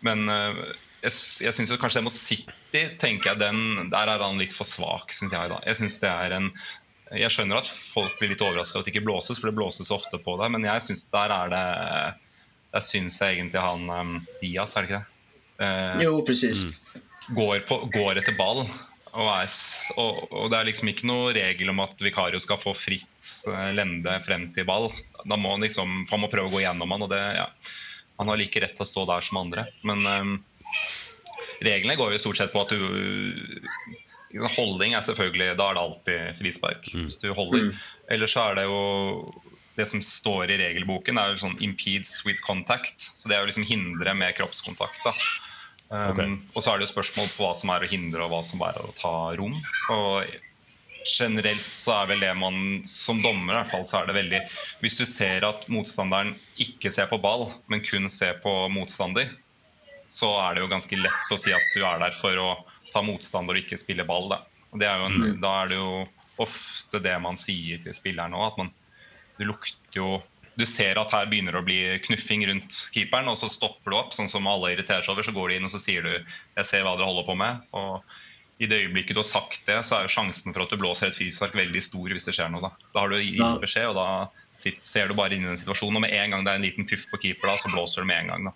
Men 0.02 0.24
eh, 0.28 0.56
jeg, 1.02 1.14
jeg 1.46 1.56
syns 1.56 1.72
kanskje 1.82 2.00
det 2.00 2.06
mot 2.06 2.14
City 2.14 2.82
tenker 3.02 3.32
jeg 3.32 3.40
den, 3.42 3.90
Der 3.92 4.10
er 4.12 4.22
han 4.22 4.38
litt 4.40 4.54
for 4.54 4.68
svak, 4.68 5.12
syns 5.16 5.34
jeg. 5.34 5.50
da. 5.52 5.58
Jeg 5.66 5.80
synes 5.82 5.98
det 6.02 6.10
er 6.12 6.38
en 6.38 6.52
jeg 7.12 7.28
skjønner 7.28 7.58
at 7.60 7.68
folk 7.68 8.14
blir 8.16 8.30
litt 8.32 8.40
overraska 8.40 8.80
at 8.80 8.86
det 8.86 8.94
ikke 8.94 9.04
blåses, 9.04 9.36
for 9.36 9.50
det 9.50 9.58
blåses 9.58 9.90
ofte 9.92 10.16
på 10.24 10.38
det, 10.40 10.46
men 10.54 10.64
jeg 10.64 10.80
syns 10.86 11.02
der 11.12 11.34
er 11.34 11.50
det 11.52 11.64
Der 12.72 12.86
syns 12.88 13.18
jeg 13.20 13.36
egentlig 13.36 13.60
han 13.60 13.90
um, 13.92 14.14
Diaz, 14.40 14.76
er 14.78 14.86
det 14.86 14.88
ikke 14.88 15.02
det? 15.02 15.42
Eh, 15.66 16.04
Jo, 16.06 16.14
precis. 16.24 16.62
går, 17.36 17.66
på, 17.68 17.82
går 17.92 18.22
etter 18.22 18.32
ball. 18.38 18.62
Og, 19.12 19.26
er, 19.28 19.50
og, 20.00 20.22
og 20.32 20.46
det 20.48 20.56
er 20.56 20.68
liksom 20.70 20.88
ikke 20.88 21.04
noe 21.10 21.34
regel 21.36 21.68
om 21.68 21.82
at 21.84 22.00
Vikario 22.00 22.40
skal 22.40 22.56
få 22.62 22.72
fritt 22.72 23.28
eh, 23.52 23.68
lende 23.76 24.14
frem 24.24 24.48
til 24.56 24.64
ball. 24.64 24.88
Da 25.28 25.36
må 25.36 25.52
han 25.52 25.66
liksom, 25.66 26.06
for 26.08 26.16
han 26.16 26.24
må 26.24 26.30
prøve 26.32 26.48
å 26.48 26.54
gå 26.54 26.62
gjennom 26.64 26.96
han, 26.96 27.04
og 27.04 27.12
det, 27.12 27.20
ja. 27.36 27.50
Han 28.22 28.32
har 28.32 28.40
like 28.40 28.60
rett 28.64 28.72
til 28.78 28.84
å 28.86 28.88
stå 28.88 29.04
der 29.12 29.28
som 29.28 29.42
andre. 29.44 29.66
Men 29.84 30.08
eh, 30.08 30.32
reglene 31.62 31.96
går 31.98 32.14
jo 32.14 32.22
stort 32.22 32.40
sett 32.40 32.52
på 32.54 32.64
at 32.64 32.72
du 32.74 32.80
Holding 34.32 34.94
er 34.96 35.04
selvfølgelig 35.04 35.56
Da 35.58 35.68
er 35.68 35.76
det 35.76 35.82
alltid 35.82 36.38
frispark. 36.40 36.86
Hvis 36.92 37.18
du 37.20 37.32
holder. 37.36 37.74
Eller 38.08 38.30
så 38.30 38.48
er 38.48 38.54
det 38.56 38.64
jo 38.64 39.42
Det 39.76 39.88
som 39.88 40.02
står 40.04 40.52
i 40.52 40.58
regelboken, 40.60 41.16
er 41.16 41.32
jo 41.32 41.40
sånn 41.46 41.58
'impedes 41.60 42.24
with 42.26 42.40
contact'. 42.44 43.00
Så 43.00 43.28
det 43.28 43.36
er 43.36 43.40
jo 43.40 43.48
liksom 43.48 43.64
hindre 43.64 44.14
med 44.14 44.36
kroppskontakt. 44.36 45.00
da. 45.04 45.12
Um, 45.88 46.10
Ok. 46.12 46.20
Og 46.56 46.62
så 46.62 46.72
er 46.72 46.78
det 46.78 46.88
jo 46.88 46.92
spørsmål 46.92 47.28
på 47.32 47.44
hva 47.44 47.54
som 47.56 47.70
er 47.70 47.80
å 47.80 47.88
hindre, 47.88 48.20
og 48.20 48.30
hva 48.32 48.44
som 48.44 48.60
er 48.60 48.76
å 48.80 48.92
ta 48.96 49.32
rom. 49.36 49.56
Og 49.88 50.26
generelt 51.08 51.72
så 51.72 52.02
er 52.02 52.06
vel 52.12 52.20
det 52.20 52.36
man 52.36 52.82
som 52.86 53.20
dommer 53.22 53.54
i 53.54 53.56
hvert 53.62 53.70
fall, 53.70 53.86
så 53.88 54.02
er 54.02 54.06
det 54.06 54.14
veldig 54.14 54.40
Hvis 54.80 54.98
du 54.98 55.04
ser 55.04 55.44
at 55.44 55.68
motstanderen 55.68 56.36
ikke 56.58 56.92
ser 56.92 57.06
på 57.06 57.20
ball, 57.20 57.50
men 57.68 57.80
kun 57.80 58.10
ser 58.10 58.40
på 58.44 58.68
motstander, 58.68 59.32
så 60.12 60.28
er 60.44 60.54
det 60.54 60.64
jo 60.64 60.72
ganske 60.72 60.98
lett 61.00 61.32
å 61.32 61.40
si 61.40 61.54
at 61.56 61.72
du 61.74 61.84
er 61.88 62.02
der 62.02 62.16
for 62.18 62.36
å 62.36 62.50
ta 62.92 63.00
motstander 63.04 63.56
og 63.56 63.64
ikke 63.64 63.80
spille 63.80 64.04
ball. 64.08 64.28
Da, 64.32 64.42
og 64.72 64.82
det 64.82 64.88
er 64.88 65.00
jo 65.00 65.08
en, 65.08 65.40
da 65.40 65.54
er 65.62 65.72
det 65.72 65.78
jo 65.80 65.92
ofte 66.42 67.00
det 67.04 67.14
man 67.22 67.38
sier 67.40 67.80
til 67.84 67.96
spilleren 67.96 68.36
òg, 68.36 68.52
at 68.52 68.60
man 68.60 68.72
du 69.38 69.48
lukter 69.48 69.98
jo 69.98 70.22
Du 70.52 70.66
ser 70.68 70.98
at 71.00 71.12
her 71.16 71.30
begynner 71.30 71.54
det 71.56 71.62
bli 71.64 71.76
knuffing 72.04 72.42
rundt 72.44 72.76
keeperen, 72.92 73.30
og 73.32 73.38
så 73.40 73.48
stopper 73.48 73.88
du 73.88 73.96
opp, 73.96 74.10
sånn 74.12 74.28
som 74.28 74.44
alle 74.44 74.74
irriterer 74.74 75.00
seg 75.00 75.14
over. 75.14 75.24
Så 75.24 75.32
går 75.32 75.48
de 75.48 75.56
inn 75.56 75.64
og 75.64 75.72
så 75.72 75.80
sier 75.80 76.04
du 76.04 76.12
'jeg 76.12 76.66
ser 76.68 76.84
hva 76.84 76.92
dere 76.92 77.08
holder 77.08 77.24
på 77.24 77.36
med'. 77.40 77.62
Og 77.72 78.04
i 78.60 78.68
det 78.68 78.82
øyeblikket 78.84 79.16
du 79.16 79.22
har 79.22 79.30
sagt 79.30 79.64
det, 79.64 79.78
så 79.80 79.96
er 79.96 80.02
jo 80.04 80.12
sjansen 80.12 80.52
for 80.52 80.62
at 80.62 80.68
du 80.68 80.76
blåser 80.76 81.08
et 81.08 81.16
frispark 81.16 81.56
veldig 81.56 81.82
stor 81.82 82.04
hvis 82.12 82.28
det 82.28 82.34
skjer 82.36 82.52
noe. 82.52 82.60
Da, 82.60 82.70
da 82.92 83.00
har 83.00 83.08
du 83.08 83.16
gitt 83.16 83.40
og 83.88 83.96
da 83.96 84.28
sitt, 84.52 84.84
ser 84.84 85.08
du 85.08 85.14
bare 85.14 85.32
inn 85.32 85.46
i 85.46 85.48
den 85.48 85.58
situasjonen. 85.58 85.96
Og 85.96 86.04
med 86.04 86.12
en 86.12 86.30
gang 86.30 86.44
det 86.44 86.52
er 86.52 86.60
en 86.60 86.68
liten 86.68 86.86
puff 86.86 87.08
på 87.08 87.22
keeper, 87.24 87.48
da, 87.48 87.56
så 87.56 87.72
blåser 87.72 88.04
du 88.04 88.06
med 88.12 88.20
en 88.20 88.28
gang. 88.28 88.44
da. 88.50 88.52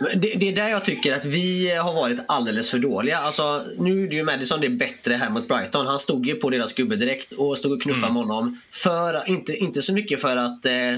Det, 0.00 0.34
det 0.34 0.48
är 0.48 0.56
där 0.56 0.68
jag 0.68 0.84
tycker 0.84 1.16
att 1.16 1.24
vi 1.24 1.76
har 1.76 1.94
varit 1.94 2.18
alldeles 2.28 2.70
för 2.70 2.78
dåliga. 2.78 3.18
Alltså, 3.18 3.64
nu 3.78 4.06
är 4.06 4.12
ju 4.12 4.22
Madison 4.22 4.60
det 4.60 4.68
bättre 4.68 5.14
här 5.14 5.30
mot 5.30 5.48
Brighton. 5.48 5.86
Han 5.86 6.00
stod 6.00 6.26
ju 6.26 6.34
på 6.34 6.50
deras 6.50 6.74
gubbe 6.74 6.96
direkt 6.96 7.32
och 7.32 7.58
stod 7.58 7.72
och 7.72 7.82
knuffade 7.82 8.12
med 8.12 8.22
honom. 8.22 8.60
För, 8.70 9.28
inte, 9.28 9.52
inte 9.52 9.82
så 9.82 9.92
mycket 9.92 10.20
för 10.20 10.36
att 10.36 10.66
eh, 10.66 10.94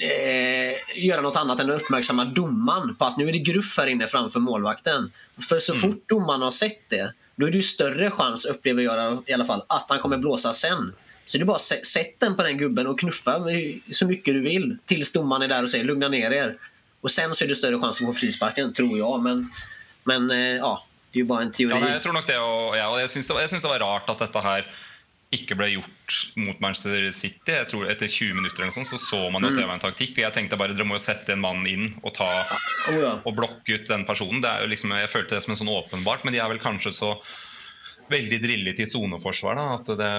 eh, 0.00 0.74
göra 0.96 1.20
något 1.20 1.36
annat 1.36 1.60
än 1.60 1.70
att 1.70 1.82
uppmärksamma 1.82 2.24
domaren 2.24 2.94
på 2.94 3.04
att 3.04 3.16
nu 3.16 3.28
är 3.28 3.32
det 3.32 3.38
gruff 3.38 3.78
här 3.78 3.86
inne 3.86 4.06
framför 4.06 4.40
målvakten. 4.40 5.12
För 5.48 5.58
så 5.58 5.74
fort 5.74 6.08
domaren 6.08 6.42
har 6.42 6.50
sett 6.50 6.90
det, 6.90 7.14
då 7.36 7.46
är 7.46 7.50
det 7.50 7.56
ju 7.56 7.62
större 7.62 8.10
chans, 8.10 8.44
upplever 8.44 8.82
jag 8.82 9.22
i 9.26 9.32
alla 9.32 9.44
fall, 9.44 9.62
att 9.66 9.86
han 9.88 9.98
kommer 9.98 10.18
blåsa 10.18 10.54
sen. 10.54 10.92
Så 11.26 11.38
det 11.38 11.44
är 11.44 11.46
bara 11.46 11.58
sätt 11.58 12.14
den 12.18 12.36
på 12.36 12.42
den 12.42 12.58
gubben 12.58 12.86
och 12.86 13.00
knuffa 13.00 13.40
så 13.90 14.06
mycket 14.06 14.34
du 14.34 14.40
vill 14.40 14.76
tills 14.86 15.12
domaren 15.12 15.42
är 15.42 15.48
där 15.48 15.62
och 15.62 15.70
säger 15.70 15.84
lugna 15.84 16.08
ner 16.08 16.30
er. 16.30 16.56
Och 17.00 17.10
sen 17.10 17.34
så 17.34 17.44
är 17.44 17.48
det 17.48 17.56
större 17.56 17.80
chans 17.80 18.00
att 18.00 18.06
få 18.06 18.12
frisparken, 18.14 18.74
tror 18.74 18.98
jag. 18.98 19.22
Men, 19.22 19.50
men 20.04 20.30
eh, 20.30 20.56
ja, 20.56 20.84
det 21.12 21.18
är 21.18 21.20
ju 21.20 21.26
bara 21.26 21.42
en 21.42 21.52
teori. 21.52 21.80
Ja, 21.80 21.88
jeg 21.88 22.02
tror 22.02 22.12
nok 22.12 22.26
det, 22.28 22.38
og, 22.38 22.76
ja, 22.76 22.86
og 22.92 23.00
jeg 23.00 23.10
syns 23.10 23.28
det, 23.30 23.40
jeg 23.46 23.52
syns 23.54 23.64
det 23.66 23.72
var 23.72 23.84
rart 23.84 24.10
at 24.12 24.22
dette 24.26 24.44
her 24.44 24.68
ikke 25.30 25.54
ble 25.54 25.68
gjort 25.70 26.14
mot 26.42 26.58
Manchester 26.62 27.04
City. 27.14 27.54
Jeg 27.54 27.68
tror 27.70 27.86
Etter 27.90 28.10
20 28.10 28.34
minutter 28.34 28.64
eller 28.64 28.74
sånt, 28.74 28.90
så 28.90 28.98
så 28.98 29.20
man 29.30 29.46
at 29.46 29.54
det 29.54 29.62
var 29.62 29.76
en 29.76 29.82
taktikk. 29.82 30.16
og 30.18 30.24
jeg 30.24 30.34
tenkte 30.34 30.58
bare 30.58 30.74
Dere 30.74 30.86
må 30.88 30.98
jo 30.98 31.04
sette 31.04 31.36
en 31.36 31.42
mann 31.42 31.62
inn 31.70 31.92
og, 32.02 32.10
ta, 32.18 32.28
oh, 32.90 33.20
og 33.22 33.36
blokke 33.36 33.78
ut 33.78 33.86
den 33.86 34.04
personen. 34.08 34.42
Det 34.42 34.50
jo 34.64 34.72
liksom, 34.72 34.96
jeg 34.98 35.12
følte 35.12 35.36
det 35.36 35.44
som 35.46 35.54
en 35.54 35.60
sånn 35.62 35.70
åpenbart, 35.70 36.26
men 36.26 36.34
de 36.34 36.42
er 36.42 36.50
vel 36.50 36.62
kanskje 36.62 36.92
så 36.96 37.12
veldig 38.10 38.40
drillet 38.42 38.82
i 38.82 38.88
soneforsvar. 38.90 39.54
da, 39.54 39.68
at 39.78 39.94
det, 40.02 40.10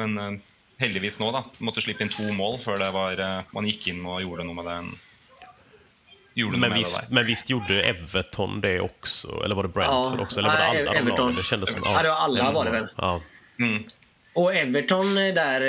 Men 0.00 0.16
eh, 0.16 0.40
heldigvis 0.80 1.20
nå, 1.20 1.28
da. 1.36 1.44
Måtte 1.60 1.84
slippe 1.84 2.06
inn 2.06 2.12
to 2.12 2.24
mål 2.32 2.56
før 2.64 2.80
det 2.80 2.90
var, 2.96 3.20
eh, 3.20 3.52
man 3.52 3.68
gikk 3.68 3.90
inn 3.92 4.00
og 4.08 4.22
gjorde 4.24 4.48
noe 4.48 4.56
med 4.62 4.70
den. 4.70 4.90
Men 6.34 6.74
visst, 6.74 7.02
men 7.10 7.26
visst 7.26 7.50
gjorde 7.50 7.82
Everton 7.82 8.60
det 8.60 8.80
också? 8.80 9.42
Eller 9.44 9.54
var 9.54 9.62
det 9.62 9.68
Brentford 9.68 10.18
Ja, 10.18 10.22
också? 10.22 10.40
Eller 10.40 10.48
var 10.48 10.56
det 10.56 10.64
alla 10.64 10.92
de 10.92 10.98
Everton. 10.98 11.16
lagen? 11.26 11.36
Det 11.36 11.42
kändes 11.42 11.70
som... 11.70 11.80
Ja, 11.84 12.02
det 12.02 12.08
var 12.08 12.16
alla 12.16 12.50
var 12.50 12.64
det 12.64 12.70
väl. 12.70 12.86
Ja. 12.96 13.22
Mm. 13.58 13.82
Och 14.32 14.54
Everton 14.54 15.18
är 15.18 15.32
där, 15.32 15.60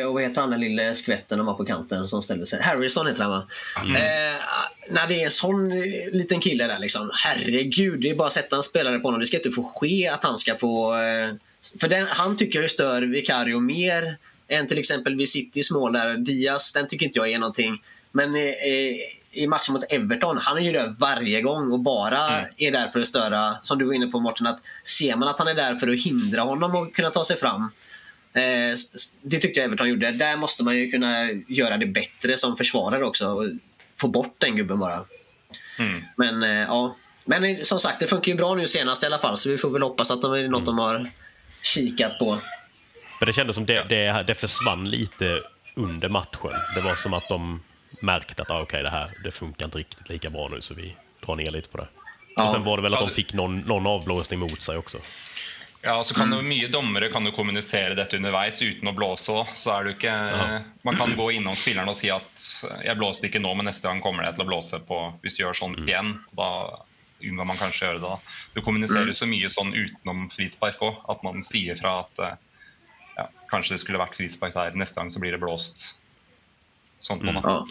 eh, 0.00 0.06
och 0.06 0.14
vad 0.14 0.22
heter 0.22 0.40
han 0.40 0.50
den 0.50 0.60
lille 0.60 0.94
skvätten 0.94 1.38
de 1.38 1.46
har 1.48 1.54
på 1.54 1.64
kanten 1.64 2.08
som 2.08 2.22
ställde 2.22 2.46
sig? 2.46 2.62
Harrison 2.62 3.06
heter 3.06 3.22
han 3.22 3.30
va? 3.30 3.46
Eh, 3.76 4.40
när 4.90 5.06
det 5.08 5.20
är 5.20 5.24
en 5.24 5.30
sån 5.30 5.72
eh, 5.72 5.78
liten 6.12 6.40
kille 6.40 6.66
där 6.66 6.78
liksom. 6.78 7.10
Herregud, 7.14 8.00
det 8.00 8.10
är 8.10 8.14
bara 8.14 8.26
att 8.26 8.32
sätta 8.32 8.56
en 8.56 8.62
spelare 8.62 8.98
på 8.98 9.08
honom. 9.08 9.20
Det 9.20 9.26
ska 9.26 9.36
inte 9.36 9.50
få 9.50 9.62
ske 9.62 10.08
att 10.08 10.24
han 10.24 10.38
ska 10.38 10.56
få... 10.56 10.94
Eh, 10.94 11.30
för 11.80 11.88
den, 11.88 12.06
han 12.06 12.36
tycker 12.36 12.58
jag 12.58 12.62
ju 12.62 12.68
stör 12.68 13.02
Vicario 13.02 13.60
mer 13.60 14.16
än 14.48 14.66
till 14.66 14.78
exempel 14.78 15.16
vid 15.16 15.28
Citys 15.28 15.70
mål 15.70 15.92
där. 15.92 16.16
Diaz, 16.16 16.72
den 16.72 16.88
tycker 16.88 17.06
inte 17.06 17.18
jag 17.18 17.30
är 17.30 17.38
någonting. 17.38 17.82
Men 18.12 18.36
eh, 18.36 18.42
i 19.32 19.46
matchen 19.46 19.72
mot 19.72 19.84
Everton, 19.92 20.38
han 20.38 20.56
är 20.56 20.60
ju 20.60 20.72
där 20.72 20.94
varje 20.98 21.40
gång 21.40 21.72
och 21.72 21.80
bara 21.80 22.46
är 22.56 22.72
där 22.72 22.88
för 22.88 23.00
att 23.00 23.08
störa. 23.08 23.56
Som 23.62 23.78
du 23.78 23.84
var 23.84 23.94
inne 23.94 24.06
på 24.06 24.20
Martin, 24.20 24.46
att 24.46 24.60
ser 24.84 25.16
man 25.16 25.28
att 25.28 25.38
han 25.38 25.48
är 25.48 25.54
där 25.54 25.74
för 25.74 25.88
att 25.88 26.00
hindra 26.00 26.42
honom 26.42 26.76
att 26.76 26.92
kunna 26.92 27.10
ta 27.10 27.24
sig 27.24 27.36
fram. 27.36 27.70
Eh, 28.32 28.76
det 29.22 29.38
tyckte 29.38 29.60
jag 29.60 29.66
Everton 29.66 29.88
gjorde. 29.88 30.10
Där 30.10 30.36
måste 30.36 30.64
man 30.64 30.76
ju 30.76 30.90
kunna 30.90 31.30
göra 31.48 31.76
det 31.76 31.86
bättre 31.86 32.38
som 32.38 32.56
försvarare 32.56 33.04
också. 33.04 33.28
Och 33.28 33.44
få 33.96 34.08
bort 34.08 34.34
den 34.38 34.56
gubben 34.56 34.78
bara. 34.78 35.04
Mm. 35.78 36.02
Men 36.16 36.42
eh, 36.42 36.50
ja. 36.50 36.96
Men 37.24 37.44
eh, 37.44 37.62
som 37.62 37.80
sagt, 37.80 38.00
det 38.00 38.06
funkar 38.06 38.32
ju 38.32 38.38
bra 38.38 38.54
nu 38.54 38.66
senast 38.66 39.02
i 39.02 39.06
alla 39.06 39.18
fall. 39.18 39.38
Så 39.38 39.48
vi 39.48 39.58
får 39.58 39.70
väl 39.70 39.82
hoppas 39.82 40.10
att 40.10 40.22
det 40.22 40.40
är 40.40 40.48
något 40.48 40.66
de 40.66 40.78
har 40.78 41.10
kikat 41.62 42.18
på. 42.18 42.38
Men 43.20 43.26
det 43.26 43.32
kändes 43.32 43.56
som 43.56 43.66
det, 43.66 43.86
det, 43.88 44.24
det 44.26 44.34
försvann 44.34 44.90
lite 44.90 45.42
under 45.76 46.08
matchen. 46.08 46.52
Det 46.74 46.80
var 46.80 46.94
som 46.94 47.14
att 47.14 47.28
de 47.28 47.60
märkte 48.00 48.42
att 48.42 48.50
ah, 48.50 48.60
okej, 48.62 48.82
det 48.82 48.90
här 48.90 49.10
det 49.24 49.30
funkar 49.30 49.64
inte 49.64 49.78
riktigt 49.78 50.08
lika 50.08 50.30
bra 50.30 50.48
nu 50.48 50.60
så 50.60 50.74
vi 50.74 50.96
drar 51.26 51.36
ner 51.36 51.50
lite 51.50 51.68
på 51.68 51.78
det. 51.78 51.88
Ja. 52.36 52.44
Och 52.44 52.50
sen 52.50 52.64
var 52.64 52.76
det 52.76 52.82
väl 52.82 52.94
att 52.94 53.00
de 53.00 53.08
det- 53.08 53.14
fick 53.14 53.32
någon, 53.32 53.60
någon 53.60 53.86
avblåsning 53.86 54.40
mot 54.40 54.62
sig 54.62 54.76
också. 54.76 54.98
Ja, 55.82 56.04
så 56.04 56.14
kan 56.14 56.32
jo 56.32 56.42
Mye 56.42 56.68
dommere 56.68 57.08
kan 57.08 57.24
jo 57.26 57.32
kommunisere 57.32 57.94
dette 57.94 58.16
underveis 58.16 58.62
uten 58.62 58.88
å 58.88 58.92
blåse 58.92 59.32
òg. 59.32 59.46
Så 59.56 59.70
er 59.72 59.84
det 59.84 59.90
jo 59.90 59.96
ikke 59.96 60.12
Ja. 60.28 60.60
Man 60.82 60.96
kan 60.96 61.16
gå 61.16 61.30
innom 61.32 61.56
spilleren 61.56 61.88
og 61.88 61.96
si 61.96 62.10
at 62.10 62.40
'jeg 62.84 62.96
blåste 62.98 63.26
ikke 63.26 63.40
nå, 63.40 63.54
men 63.54 63.66
neste 63.66 63.88
gang 63.88 64.02
kommer 64.02 64.24
jeg 64.24 64.34
til 64.34 64.44
å 64.44 64.48
blåse 64.48 64.80
på 64.86 64.98
hvis 65.22 65.36
du 65.36 65.44
gjør 65.44 65.56
sånn 65.56 65.76
igjen'. 65.88 66.18
Da 66.36 66.76
unngår 67.22 67.46
man 67.46 67.56
kanskje 67.56 67.86
å 67.86 67.88
gjøre 67.88 68.00
det. 68.00 68.08
da. 68.08 68.18
Du 68.54 68.60
kommuniserer 68.60 69.12
så 69.12 69.26
mye 69.26 69.48
sånn 69.48 69.72
utenom 69.74 70.30
frispark 70.30 70.78
òg, 70.82 70.96
at 71.08 71.22
man 71.22 71.42
sier 71.42 71.76
fra 71.80 72.00
at 72.00 72.18
eh, 72.18 72.36
ja, 73.16 73.28
kanskje 73.50 73.70
det 73.70 73.80
skulle 73.80 73.98
vært 73.98 74.16
frispark 74.16 74.54
der, 74.54 74.72
neste 74.72 74.96
gang 75.00 75.10
så 75.10 75.20
blir 75.20 75.32
det 75.32 75.40
blåst. 75.40 75.98
Sånt 77.00 77.22
da. 77.22 77.40
Ja. 77.44 77.66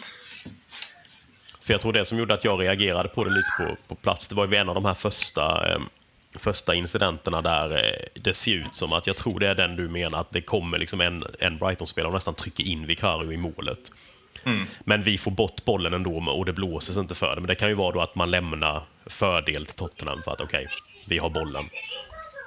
För 1.60 1.74
jag 1.74 1.80
tror 1.80 1.92
det 1.92 2.04
som 2.04 2.18
gjorde 2.18 2.34
att 2.34 2.44
jag 2.44 2.60
reagerade 2.60 3.08
på 3.08 3.24
det 3.24 3.30
lite 3.30 3.52
på, 3.58 3.76
på 3.88 3.94
plats, 3.94 4.28
det 4.28 4.34
var 4.34 4.46
ju 4.46 4.56
en 4.56 4.68
av 4.68 4.74
de 4.74 4.84
här 4.84 4.94
första, 4.94 5.72
eh, 5.72 5.80
första 6.38 6.74
incidenterna 6.74 7.42
där 7.42 7.70
eh, 7.70 8.20
det 8.22 8.34
ser 8.34 8.54
ut 8.54 8.74
som 8.74 8.92
att, 8.92 9.06
jag 9.06 9.16
tror 9.16 9.40
det 9.40 9.48
är 9.48 9.54
den 9.54 9.76
du 9.76 9.88
menar, 9.88 10.20
att 10.20 10.30
det 10.30 10.40
kommer 10.40 10.78
liksom 10.78 11.00
en, 11.00 11.24
en 11.38 11.58
Brighton-spelare 11.58 12.08
och 12.08 12.14
nästan 12.14 12.34
trycker 12.34 12.64
in 12.64 12.86
Vicario 12.86 13.32
i 13.32 13.36
målet. 13.36 13.90
Mm. 14.44 14.66
Men 14.84 15.02
vi 15.02 15.18
får 15.18 15.30
bort 15.30 15.64
bollen 15.64 15.94
ändå 15.94 16.16
och 16.16 16.44
det 16.44 16.52
blåses 16.52 16.96
inte 16.96 17.14
för 17.14 17.34
det. 17.34 17.40
Men 17.40 17.48
det 17.48 17.54
kan 17.54 17.68
ju 17.68 17.74
vara 17.74 17.92
då 17.92 18.00
att 18.00 18.14
man 18.14 18.30
lämnar 18.30 18.82
fördel 19.06 19.66
till 19.66 19.76
Tottenham 19.76 20.22
för 20.22 20.32
att 20.32 20.40
okej, 20.40 20.68
vi 21.06 21.18
har 21.18 21.30
bollen. 21.30 21.64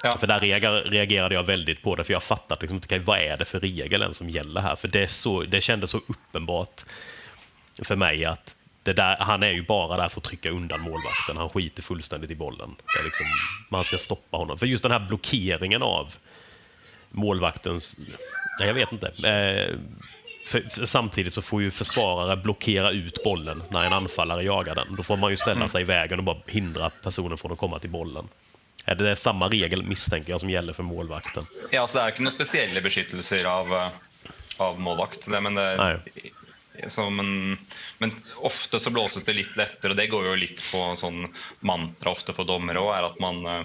Ja. 0.04 0.18
För 0.18 0.26
där 0.26 0.40
reager- 0.40 0.90
reagerade 0.90 1.34
jag 1.34 1.42
väldigt 1.42 1.82
på 1.82 1.96
det, 1.96 2.04
för 2.04 2.12
jag 2.12 2.22
fattat 2.22 2.60
liksom 2.60 2.78
okej, 2.84 2.98
vad 2.98 3.18
är 3.18 3.36
det 3.36 3.44
för 3.44 3.60
regel 3.60 4.14
som 4.14 4.30
gäller 4.30 4.60
här? 4.60 4.76
För 4.76 4.88
det, 4.88 5.08
så, 5.08 5.42
det 5.42 5.60
kändes 5.60 5.90
så 5.90 6.00
uppenbart 6.08 6.84
för 7.82 7.96
mig 7.96 8.24
att 8.24 8.54
där, 8.82 9.16
han 9.20 9.42
är 9.42 9.50
ju 9.50 9.62
bara 9.62 9.96
där 9.96 10.08
för 10.08 10.20
att 10.20 10.24
trycka 10.24 10.50
undan 10.50 10.80
målvakten. 10.80 11.36
Han 11.36 11.48
skiter 11.48 11.82
fullständigt 11.82 12.30
i 12.30 12.34
bollen. 12.34 12.74
Liksom, 13.04 13.26
man 13.68 13.84
ska 13.84 13.98
stoppa 13.98 14.36
honom. 14.36 14.58
För 14.58 14.66
just 14.66 14.82
den 14.82 14.92
här 14.92 15.06
blockeringen 15.08 15.82
av 15.82 16.14
målvaktens... 17.10 17.98
Nej, 18.58 18.68
jag 18.68 18.74
vet 18.74 18.92
inte. 18.92 19.06
Eh, 19.06 19.76
för, 20.46 20.60
för 20.60 20.86
samtidigt 20.86 21.32
så 21.32 21.42
får 21.42 21.62
ju 21.62 21.70
försvarare 21.70 22.36
blockera 22.36 22.90
ut 22.90 23.24
bollen 23.24 23.62
när 23.70 23.84
en 23.84 23.92
anfallare 23.92 24.44
jagar 24.44 24.74
den. 24.74 24.96
Då 24.96 25.02
får 25.02 25.16
man 25.16 25.30
ju 25.30 25.36
ställa 25.36 25.68
sig 25.68 25.82
i 25.82 25.84
vägen 25.84 26.18
och 26.18 26.24
bara 26.24 26.38
hindra 26.46 26.90
personen 26.90 27.38
från 27.38 27.52
att 27.52 27.58
komma 27.58 27.78
till 27.78 27.90
bollen. 27.90 28.28
Är 28.86 28.94
det 28.94 29.16
samma 29.16 29.48
regel 29.48 29.82
misstänker 29.82 30.30
jag 30.30 30.40
som 30.40 30.50
gäller 30.50 30.72
för 30.72 30.82
målvakten? 30.82 31.44
Ja, 31.70 31.86
så 31.88 31.98
Det 31.98 32.04
er 32.04 32.12
ikke 32.12 32.24
noen 32.26 32.34
spesielle 32.36 32.80
beskyttelser 32.84 33.46
av, 33.48 33.72
eh, 33.72 33.90
av 34.60 34.80
målvakt. 34.80 35.24
Det, 35.26 35.40
men, 35.40 35.54
det, 35.54 36.02
så, 36.92 37.06
men, 37.10 37.58
men 37.98 38.12
ofte 38.36 38.80
så 38.80 38.90
blåses 38.90 39.24
det 39.24 39.32
litt 39.38 39.56
lettere, 39.56 39.94
og 39.94 39.96
det 39.96 40.06
går 40.12 40.26
jo 40.26 40.34
litt 40.36 40.60
på 40.72 40.82
sånn 41.00 41.28
mantra 41.64 42.12
ofte 42.12 42.34
for 42.36 42.44
dommere 42.44 42.82
òg, 42.82 42.90
er 42.98 43.08
at 43.08 43.20
man 43.24 43.40
eh, 43.46 43.64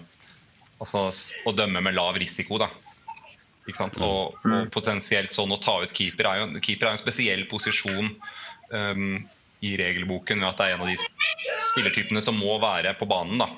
altså, 0.79 1.07
s- 1.11 1.33
Å 1.45 1.51
dømme 1.57 1.81
med 1.83 1.97
lav 1.99 2.15
risiko, 2.21 2.57
da. 2.61 2.69
Ikke 3.67 3.77
sant? 3.83 3.97
Og, 4.01 4.37
og 4.45 4.69
potensielt 4.73 5.33
sånn 5.35 5.51
å 5.51 5.59
ta 5.61 5.81
ut 5.83 5.91
keeper 5.93 6.25
er 6.31 6.39
jo, 6.45 6.47
keeper 6.63 6.87
er 6.87 6.95
en 6.95 7.01
spesiell 7.01 7.43
posisjon 7.51 8.07
um, 8.71 9.19
i 9.61 9.75
regelboken 9.77 10.39
ved 10.39 10.47
at 10.47 10.57
det 10.57 10.65
er 10.69 10.77
en 10.77 10.85
av 10.85 10.89
de 10.89 10.95
sp- 10.97 11.27
spillertypene 11.73 12.21
som 12.23 12.39
må 12.39 12.55
være 12.63 12.95
på 12.97 13.05
banen. 13.09 13.37
da. 13.43 13.49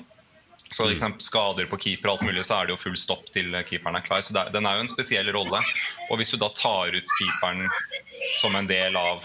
Så 0.72 0.86
liksom, 0.88 1.14
Skader 1.20 1.66
på 1.68 1.76
keeper 1.82 2.08
og 2.08 2.14
alt 2.18 2.26
mulig, 2.30 2.44
så 2.48 2.56
er 2.62 2.66
det 2.66 2.72
jo 2.76 2.80
full 2.80 2.96
stopp 2.96 3.26
til 3.34 3.52
keeperen 3.68 3.98
er 3.98 4.04
klar. 4.06 4.22
Så 4.24 4.32
det, 4.32 4.40
er- 4.46 4.52
Den 4.54 4.66
er 4.66 4.78
jo 4.78 4.86
en 4.86 4.92
spesiell 4.92 5.28
rolle. 5.36 5.60
Og 6.10 6.16
hvis 6.18 6.30
du 6.32 6.38
da 6.40 6.48
tar 6.56 6.94
ut 6.96 7.14
keeperen 7.18 7.66
som 8.40 8.56
en 8.56 8.66
del 8.70 8.96
av, 8.96 9.24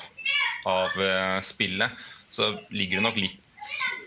av 0.68 0.98
eh, 1.02 1.40
spillet, 1.42 1.92
så 2.30 2.58
ligger 2.76 2.98
det 3.00 3.06
nok 3.08 3.16
litt 3.22 3.44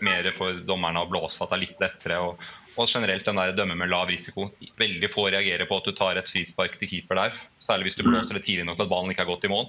mer 0.05 0.29
for 0.37 0.53
dommerne 0.65 1.01
å 1.01 1.09
blåse 1.09 1.41
at 1.43 1.49
det 1.49 1.57
er 1.57 1.63
litt 1.65 1.81
lettere. 1.81 2.19
Og, 2.29 2.37
Og 2.77 2.87
generelt 2.87 3.25
den 3.27 3.35
der 3.35 3.51
dømme 3.57 3.75
med 3.75 3.89
lav 3.91 4.07
risiko. 4.07 4.45
Veldig 4.79 5.09
få 5.11 5.25
reagerer 5.33 5.65
på 5.67 5.77
at 5.81 5.89
du 5.89 5.91
tar 5.97 6.15
et 6.21 6.29
frispark 6.29 6.77
til 6.79 6.87
keeper 6.93 7.15
der. 7.19 7.33
Særlig 7.59 7.89
hvis 7.89 7.97
du 7.99 8.03
blåser 8.07 8.37
det 8.37 8.45
tidlig 8.45 8.63
nok 8.69 8.77
til 8.79 8.85
at 8.85 8.93
ballen 8.93 9.11
ikke 9.11 9.25
har 9.25 9.31
gått 9.33 9.43
i 9.49 9.51
mål. 9.51 9.67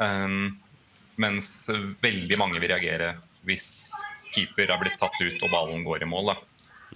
Um, 0.00 0.56
mens 1.20 1.68
veldig 2.00 2.38
mange 2.40 2.60
vil 2.62 2.70
reagere 2.72 3.10
hvis 3.44 3.68
keeper 4.32 4.70
har 4.72 4.78
blitt 4.80 4.96
tatt 5.00 5.18
ut 5.20 5.42
og 5.42 5.50
ballen 5.52 5.84
går 5.84 6.02
i 6.06 6.08
mål. 6.08 6.32
Da. 6.32 6.36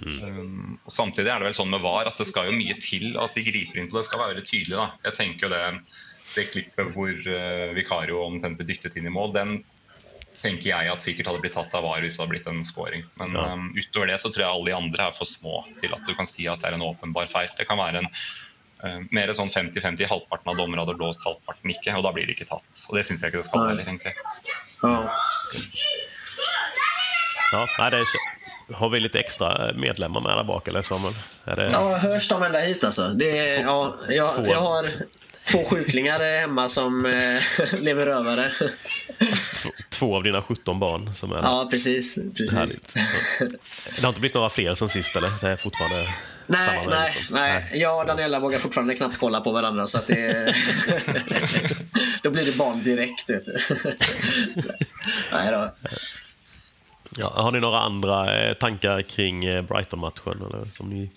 Um, 0.03 0.79
og 0.85 0.91
Samtidig 0.93 1.31
er 1.31 1.39
det 1.39 1.47
vel 1.53 1.55
sånn 1.55 1.71
med 1.71 1.83
VAR 1.85 2.09
at 2.11 2.19
det 2.19 2.27
skal 2.27 2.49
jo 2.51 2.57
mye 2.57 2.75
til 2.83 3.15
at 3.21 3.35
de 3.37 3.45
griper 3.47 3.79
inn 3.79 3.87
på 3.91 3.95
det. 3.97 4.03
Det 4.03 4.09
skal 4.11 4.21
være 4.25 4.35
veldig 4.35 4.49
tydelig. 4.49 4.75
da. 4.81 4.87
Jeg 5.07 5.15
tenker 5.21 5.47
jo 5.47 5.53
det, 5.55 5.63
det 6.35 6.49
klippet 6.51 6.91
hvor 6.97 7.13
uh, 7.15 7.75
Vikario 7.77 8.25
omtrent 8.27 8.59
ble 8.59 8.67
dyttet 8.73 8.97
inn 8.99 9.07
i 9.07 9.15
mål, 9.15 9.33
den 9.37 9.55
tenker 10.45 10.67
jeg 10.69 10.91
at 10.93 11.01
sikkert 11.07 11.31
hadde 11.31 11.41
blitt 11.41 11.55
tatt 11.57 11.73
av 11.73 11.87
VAR 11.87 12.03
hvis 12.05 12.19
det 12.19 12.21
hadde 12.21 12.35
blitt 12.35 12.49
en 12.51 12.65
scoring. 12.69 13.05
Men 13.21 13.33
Ja. 13.39 13.45
um, 13.55 13.71
utover 13.79 14.11
det 14.11 14.19
så 14.21 14.29
tror 14.35 14.43
jeg 14.45 14.51
alle 14.51 14.67
de 14.73 14.75
andre 14.77 15.07
er 15.07 15.15
for 15.17 15.25
små 15.31 15.63
til 15.81 15.95
at 15.97 16.03
du 16.05 16.13
kan 16.19 16.27
si 16.29 16.49
at 16.51 16.61
det 16.61 16.69
er 16.69 16.77
en 16.77 16.85
åpenbar 16.85 17.31
feil. 17.33 17.49
Det 17.57 17.65
kan 17.71 17.79
være 17.81 18.03
en 18.03 18.11
uh, 18.85 19.01
mer 19.15 19.33
sånn 19.33 19.49
50-50. 19.55 20.05
Halvparten 20.11 20.53
av 20.53 20.59
dommere 20.61 20.85
hadde 20.85 20.99
blåst, 20.99 21.23
halvparten 21.25 21.71
ikke. 21.73 21.95
Og 21.97 22.05
da 22.05 22.13
blir 22.13 22.27
det 22.29 22.37
ikke 22.37 22.51
tatt. 22.51 22.67
Og 22.91 22.99
det 22.99 23.07
syns 23.09 23.23
jeg 23.25 23.33
ikke 23.33 23.41
det 23.45 23.49
skal 23.49 23.63
Nei. 23.63 23.71
heller, 23.73 23.89
egentlig. 23.89 24.15
Ja. 24.83 24.99
Ja, 27.55 27.67
nej, 27.79 27.91
det 27.91 27.97
är, 27.99 28.34
har 28.73 28.89
vi 28.89 29.01
lite 29.01 29.19
extra 29.19 29.73
medlemmar 29.75 30.21
med 30.21 30.37
där 30.37 30.45
bak 30.45 30.69
eller 30.69 30.83
Samuel? 30.83 31.15
Är 31.45 31.57
det, 31.57 31.69
Ja, 31.73 31.97
hörs 31.97 32.29
de 32.29 32.43
ända 32.43 32.59
hit 32.61 32.85
alltså? 32.85 33.09
Det 33.09 33.39
är, 33.39 33.63
ja, 33.63 33.95
jag, 34.09 34.49
jag 34.49 34.61
har 34.61 34.87
två 35.45 35.65
sjuklingar 35.65 36.41
hemma 36.41 36.69
som 36.69 37.07
eh, 37.07 37.43
lever 37.81 38.07
rövare. 38.07 38.53
två 39.89 40.17
av 40.17 40.23
dina 40.23 40.43
17 40.43 40.79
barn 40.81 41.15
som 41.15 41.33
är? 41.33 41.37
Ja, 41.43 41.69
precis. 41.71 42.15
precis. 42.37 42.55
Härligt. 42.55 42.95
Det 43.97 44.03
har 44.03 44.09
inte 44.09 44.21
blivit 44.21 44.35
några 44.35 44.51
fler 44.51 44.75
sen 44.75 44.89
sist 44.89 45.17
eller? 45.17 45.31
Det 45.41 45.49
är 45.49 45.57
fortfarande 45.57 46.09
Nej, 46.47 46.69
samma 46.79 46.91
nej, 46.91 47.13
liksom? 47.17 47.37
nej. 47.37 47.71
Jag 47.75 48.01
och 48.01 48.07
Daniela 48.07 48.41
vågar 48.41 48.59
fortfarande 48.59 48.95
knappt 48.95 49.19
kolla 49.19 49.41
på 49.41 49.53
varandra 49.53 49.87
så 49.87 49.99
att 49.99 50.07
det... 50.07 50.55
då 52.23 52.31
blir 52.31 52.45
det 52.45 52.57
barn 52.57 52.83
direkt. 52.83 53.31
Vet 53.31 53.45
du. 53.45 53.57
nej 55.33 55.53
då. 55.53 55.73
Ja, 57.17 57.29
har 57.37 57.53
ni 57.53 57.61
några 57.61 57.81
andra 57.81 58.19
eh, 58.37 58.55
tankar 58.55 59.03
kring 59.03 59.45
eh, 59.45 59.63
Brighton-matchen? 59.63 60.43
Eller, 60.47 60.65
som 60.73 60.89
ni... 60.91 61.11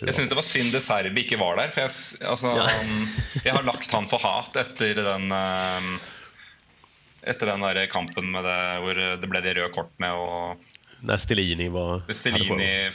Jeg 0.00 0.12
syns 0.14 0.28
det 0.28 0.36
var 0.36 0.44
synd 0.44 0.72
De 0.76 0.80
Serbi 0.84 1.22
ikke 1.24 1.38
var 1.40 1.56
der. 1.56 1.70
For 1.72 1.80
jeg, 1.86 1.90
s- 1.90 2.18
altså, 2.20 2.50
Ja. 2.56 2.66
han- 2.68 3.08
jeg 3.44 3.52
har 3.56 3.62
lagt 3.64 3.90
han 3.92 4.08
for 4.08 4.18
hat 4.20 4.56
etter 4.60 4.94
den 4.94 5.30
um, 5.32 5.98
Etter 7.26 7.46
den 7.50 7.60
der 7.64 7.86
kampen 7.90 8.28
med 8.30 8.44
det, 8.44 8.58
hvor 8.84 8.94
det 8.94 9.28
ble 9.32 9.40
det 9.42 9.56
røde 9.56 9.72
kort 9.74 9.92
med 9.98 10.12
og 10.12 10.60
När 11.06 11.16
Stelini 11.16 11.68
var... 11.68 12.00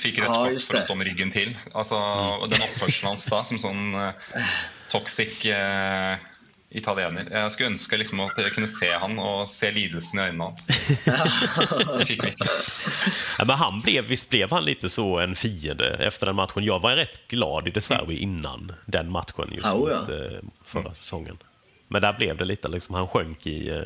fikk 0.01 0.19
rødt 0.19 0.29
Ja, 0.29 0.33
kort 0.33 0.61
for 0.61 0.75
å 0.75 0.77
det. 0.79 0.83
stå 0.85 0.95
med 0.97 1.07
ryggen 1.07 1.31
til. 1.31 1.51
Altså, 1.73 1.95
og 2.41 2.47
Den 2.49 2.61
oppførselen 2.65 3.11
hans 3.11 3.25
da, 3.29 3.43
som 3.45 3.59
sånn 3.61 3.93
eh, 3.93 4.47
toxic 4.89 5.45
eh, 5.45 6.17
italiener 6.71 7.27
Jeg 7.31 7.51
skulle 7.51 7.69
ønske 7.73 7.97
liksom 7.99 8.19
at 8.23 8.37
jeg 8.39 8.53
kunne 8.55 8.67
se 8.71 8.89
han 9.03 9.19
og 9.19 9.49
se 9.51 9.71
lidelsen 9.71 10.19
i 10.19 10.23
øynene 10.23 10.43
hans. 10.43 10.67
Det 11.99 12.05
fikk 12.07 12.23
vi 12.23 12.29
ikke. 12.31 12.47
Ja, 13.39 13.45
men 13.45 13.55
han 13.59 13.81
blev, 13.81 14.05
visst 14.07 14.29
blev 14.29 14.51
han 14.51 14.65
lite 14.65 14.89
så 14.89 15.19
en 15.19 15.35
fiende 15.35 15.89
efter 15.99 16.25
den 16.31 16.35
matchen? 16.35 16.63
Jag 16.63 16.79
var 16.79 16.95
rätt 16.95 17.19
glad 17.27 17.67
i 17.67 17.71
De 17.71 17.81
Serbi 17.81 18.15
innan 18.23 18.71
den 18.85 19.11
matchen 19.11 19.49
just 19.51 19.65
Ja, 19.65 19.75
mot 19.75 20.09
eh, 20.09 20.39
förra 20.65 20.93
säsongen. 20.93 21.37
Men 21.87 22.01
där 22.01 22.13
blev 22.13 22.37
det 22.37 22.45
lite 22.45 22.67
liksom, 22.67 22.95
han 22.95 23.07
sjönk 23.07 23.47
i, 23.47 23.69
eh, 23.69 23.83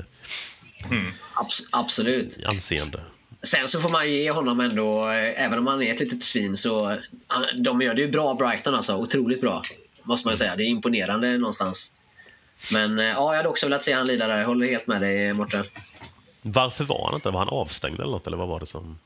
Abs- 1.35 1.63
absolut. 1.71 2.37
i 2.37 2.45
anseende. 2.45 2.99
Sen 3.43 3.67
så 3.67 3.81
får 3.81 3.89
man 3.89 4.11
ge 4.11 4.31
honom 4.31 4.59
ändå, 4.59 5.09
eh, 5.09 5.43
även 5.43 5.59
om 5.59 5.67
han 5.67 5.81
är 5.83 5.93
ett 5.93 5.99
litet 5.99 6.23
svin, 6.23 6.57
så 6.57 6.97
han- 7.27 7.63
de 7.63 7.81
gör 7.81 7.93
det 7.93 8.01
ju 8.01 8.11
bra 8.11 8.33
Brighton 8.33 8.75
alltså. 8.75 8.95
Otroligt 8.95 9.41
bra. 9.41 9.61
Måste 10.03 10.27
man 10.27 10.33
ju 10.33 10.37
säga. 10.37 10.55
Det 10.55 10.63
är 10.63 10.67
imponerande 10.67 11.37
någonstans. 11.37 11.91
Men 12.73 12.99
eh, 12.99 13.05
ja, 13.05 13.31
jag 13.31 13.37
hade 13.37 13.49
också 13.49 13.65
velat 13.65 13.83
se 13.83 13.93
han 13.93 14.07
lida 14.07 14.27
där. 14.27 14.37
Jag 14.37 14.45
håller 14.45 14.67
helt 14.67 14.87
med 14.87 15.01
dig 15.01 15.33
Mårten. 15.33 15.65
Varför 16.41 16.83
var 16.83 17.05
han 17.05 17.15
inte? 17.15 17.29
Var 17.29 17.39
han 17.39 17.49
avstängd 17.49 17.99
eller 17.99 18.11
något? 18.11 18.27
Eller 18.27 18.37
vad 18.37 18.47
var 18.47 18.59
det 18.59 18.65
som... 18.65 18.99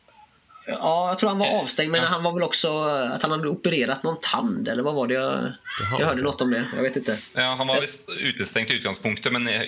Ja, 0.68 1.10
jag 1.10 1.20
tror 1.20 1.30
han 1.30 1.40
var 1.40 1.60
avstängd, 1.62 1.92
men 1.92 2.04
han 2.04 2.24
var 2.24 2.34
väl 2.34 2.44
också 2.44 2.84
att 2.84 3.22
han 3.22 3.32
hade 3.32 3.48
opererat 3.48 4.04
någon 4.04 4.18
tand, 4.22 4.68
eller 4.68 4.84
vad 4.84 4.96
var 4.96 5.08
det? 5.08 5.14
Jag, 5.14 5.52
jag 6.00 6.08
hörde 6.08 6.22
något 6.22 6.42
om 6.42 6.52
det. 6.52 6.66
Jag 6.76 6.84
vet 6.84 6.96
inte. 6.96 7.18
Ja, 7.34 7.56
Han 7.58 7.68
var 7.68 7.82
visst 7.82 8.10
utestengt 8.10 8.72
i 8.72 8.74
utgangspunktet, 8.74 9.34
men 9.34 9.48
eh, 9.48 9.62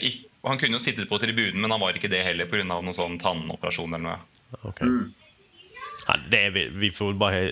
han 0.44 0.60
kunne 0.60 0.74
jo 0.74 0.80
sittet 0.80 1.10
på 1.10 1.20
tribunen, 1.20 1.62
men 1.62 1.72
han 1.72 1.80
var 1.80 1.98
ikke 1.98 2.08
det 2.08 2.24
heller 2.24 2.46
pga. 2.46 2.64
noen 2.64 2.94
sånn 2.94 3.20
tannoperasjon 3.20 3.94
eller 3.94 4.04
noe. 4.04 4.20
Okej. 4.62 4.88
Ja, 6.08 6.16
det 6.30 6.46
är, 6.46 6.52
vi, 6.52 6.70
vi 6.70 6.92
får 6.92 7.06
väl 7.06 7.16
bara 7.16 7.50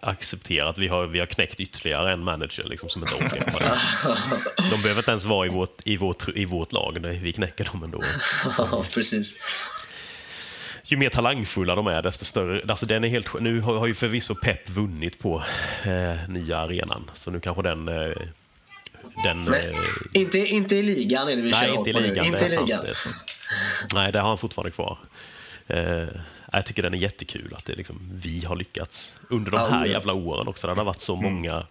acceptera 0.00 0.68
att 0.68 0.78
vi 0.78 0.88
har, 0.88 1.06
vi 1.06 1.18
har 1.18 1.26
knäckt 1.26 1.60
ytterligare 1.60 2.12
en 2.12 2.24
manager 2.24 2.64
liksom, 2.64 2.88
som 2.88 3.02
inte 3.02 3.14
orkar. 3.14 3.60
det. 3.60 4.70
De 4.70 4.82
behöver 4.82 4.98
inte 5.00 5.10
ens 5.10 5.24
vara 5.24 5.46
i 5.46 5.48
vårt, 5.48 5.80
i 5.84 5.96
vårt, 5.96 6.28
i 6.28 6.44
vårt 6.44 6.72
lag. 6.72 6.98
Nej, 7.00 7.20
Vi 7.22 7.32
knäcker 7.32 7.64
dem 7.64 7.82
ändå. 7.82 8.02
Ja, 8.58 8.84
precis. 8.94 9.34
Ju 10.84 10.96
mer 10.96 11.08
talangfulla 11.10 11.74
de 11.74 11.86
är, 11.86 12.02
desto 12.02 12.24
större... 12.24 12.62
Alltså 12.68 12.86
den 12.86 13.04
är 13.04 13.08
helt, 13.08 13.40
nu 13.40 13.60
har, 13.60 13.78
har 13.78 13.86
ju 13.86 13.94
förvisso 13.94 14.34
Pep 14.34 14.70
vunnit 14.70 15.18
på 15.18 15.42
eh, 15.84 16.28
nya 16.28 16.58
arenan, 16.58 17.10
så 17.14 17.30
nu 17.30 17.40
kanske 17.40 17.62
den... 17.62 17.88
Eh, 17.88 18.12
den 19.24 19.44
Men 19.44 19.54
eh, 19.54 19.80
inte, 20.12 20.38
inte 20.38 20.76
i 20.76 20.82
ligan 20.82 21.28
är 21.28 21.36
det 21.36 21.42
vi 21.42 21.50
nej, 21.50 21.66
kör 21.66 21.78
inte 21.78 21.90
i 21.90 21.92
på 21.92 22.00
nu. 22.00 22.06
ligan. 22.06 22.26
Inte 22.26 22.44
i 22.44 22.48
ligan. 22.48 22.82
sant. 22.94 23.16
Nej, 23.94 24.12
det 24.12 24.20
har 24.20 24.28
han 24.28 24.38
fortfarande 24.38 24.70
kvar. 24.70 24.98
Jag 26.52 26.66
tycker 26.66 26.82
den 26.82 26.94
är 26.94 26.98
jättekul 26.98 27.54
att 27.54 27.64
det 27.64 27.74
liksom, 27.74 28.10
vi 28.12 28.44
har 28.44 28.56
lyckats 28.56 29.16
under 29.30 29.50
de 29.50 29.56
här 29.56 29.86
ja. 29.86 29.92
jävla 29.92 30.12
åren 30.12 30.48
också. 30.48 30.66
Det 30.66 30.72
har 30.74 30.84
varit 30.84 31.00
så 31.00 31.16
många 31.16 31.66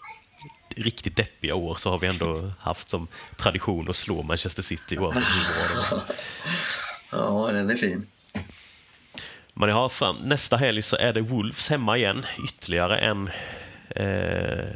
riktigt 0.76 1.16
deppiga 1.16 1.56
år 1.56 1.76
så 1.76 1.90
har 1.90 2.00
vi 2.00 2.08
ändå 2.08 2.52
haft 2.60 2.90
som 2.90 3.08
tradition 3.38 3.90
att 3.90 3.96
slå 3.96 4.24
Manchester 4.24 4.62
City 4.62 4.98
oavsett 4.98 5.24
hur 5.24 5.54
bra 5.54 5.86
de 5.90 5.96
är. 5.96 6.16
Ja, 7.12 7.52
den 7.52 7.70
är 7.70 7.76
fin. 7.76 8.08
Men 9.54 9.70
jag 9.70 9.76
har 9.76 9.90
fram, 9.90 10.16
nästa 10.16 10.58
helg 10.58 10.82
så 10.82 10.96
är 10.96 11.14
det 11.14 11.22
Wolves 11.22 11.70
hemma 11.70 11.98
igen. 11.98 12.26
Ytterligare 12.44 13.00
en 13.00 13.30
eh, 13.90 14.76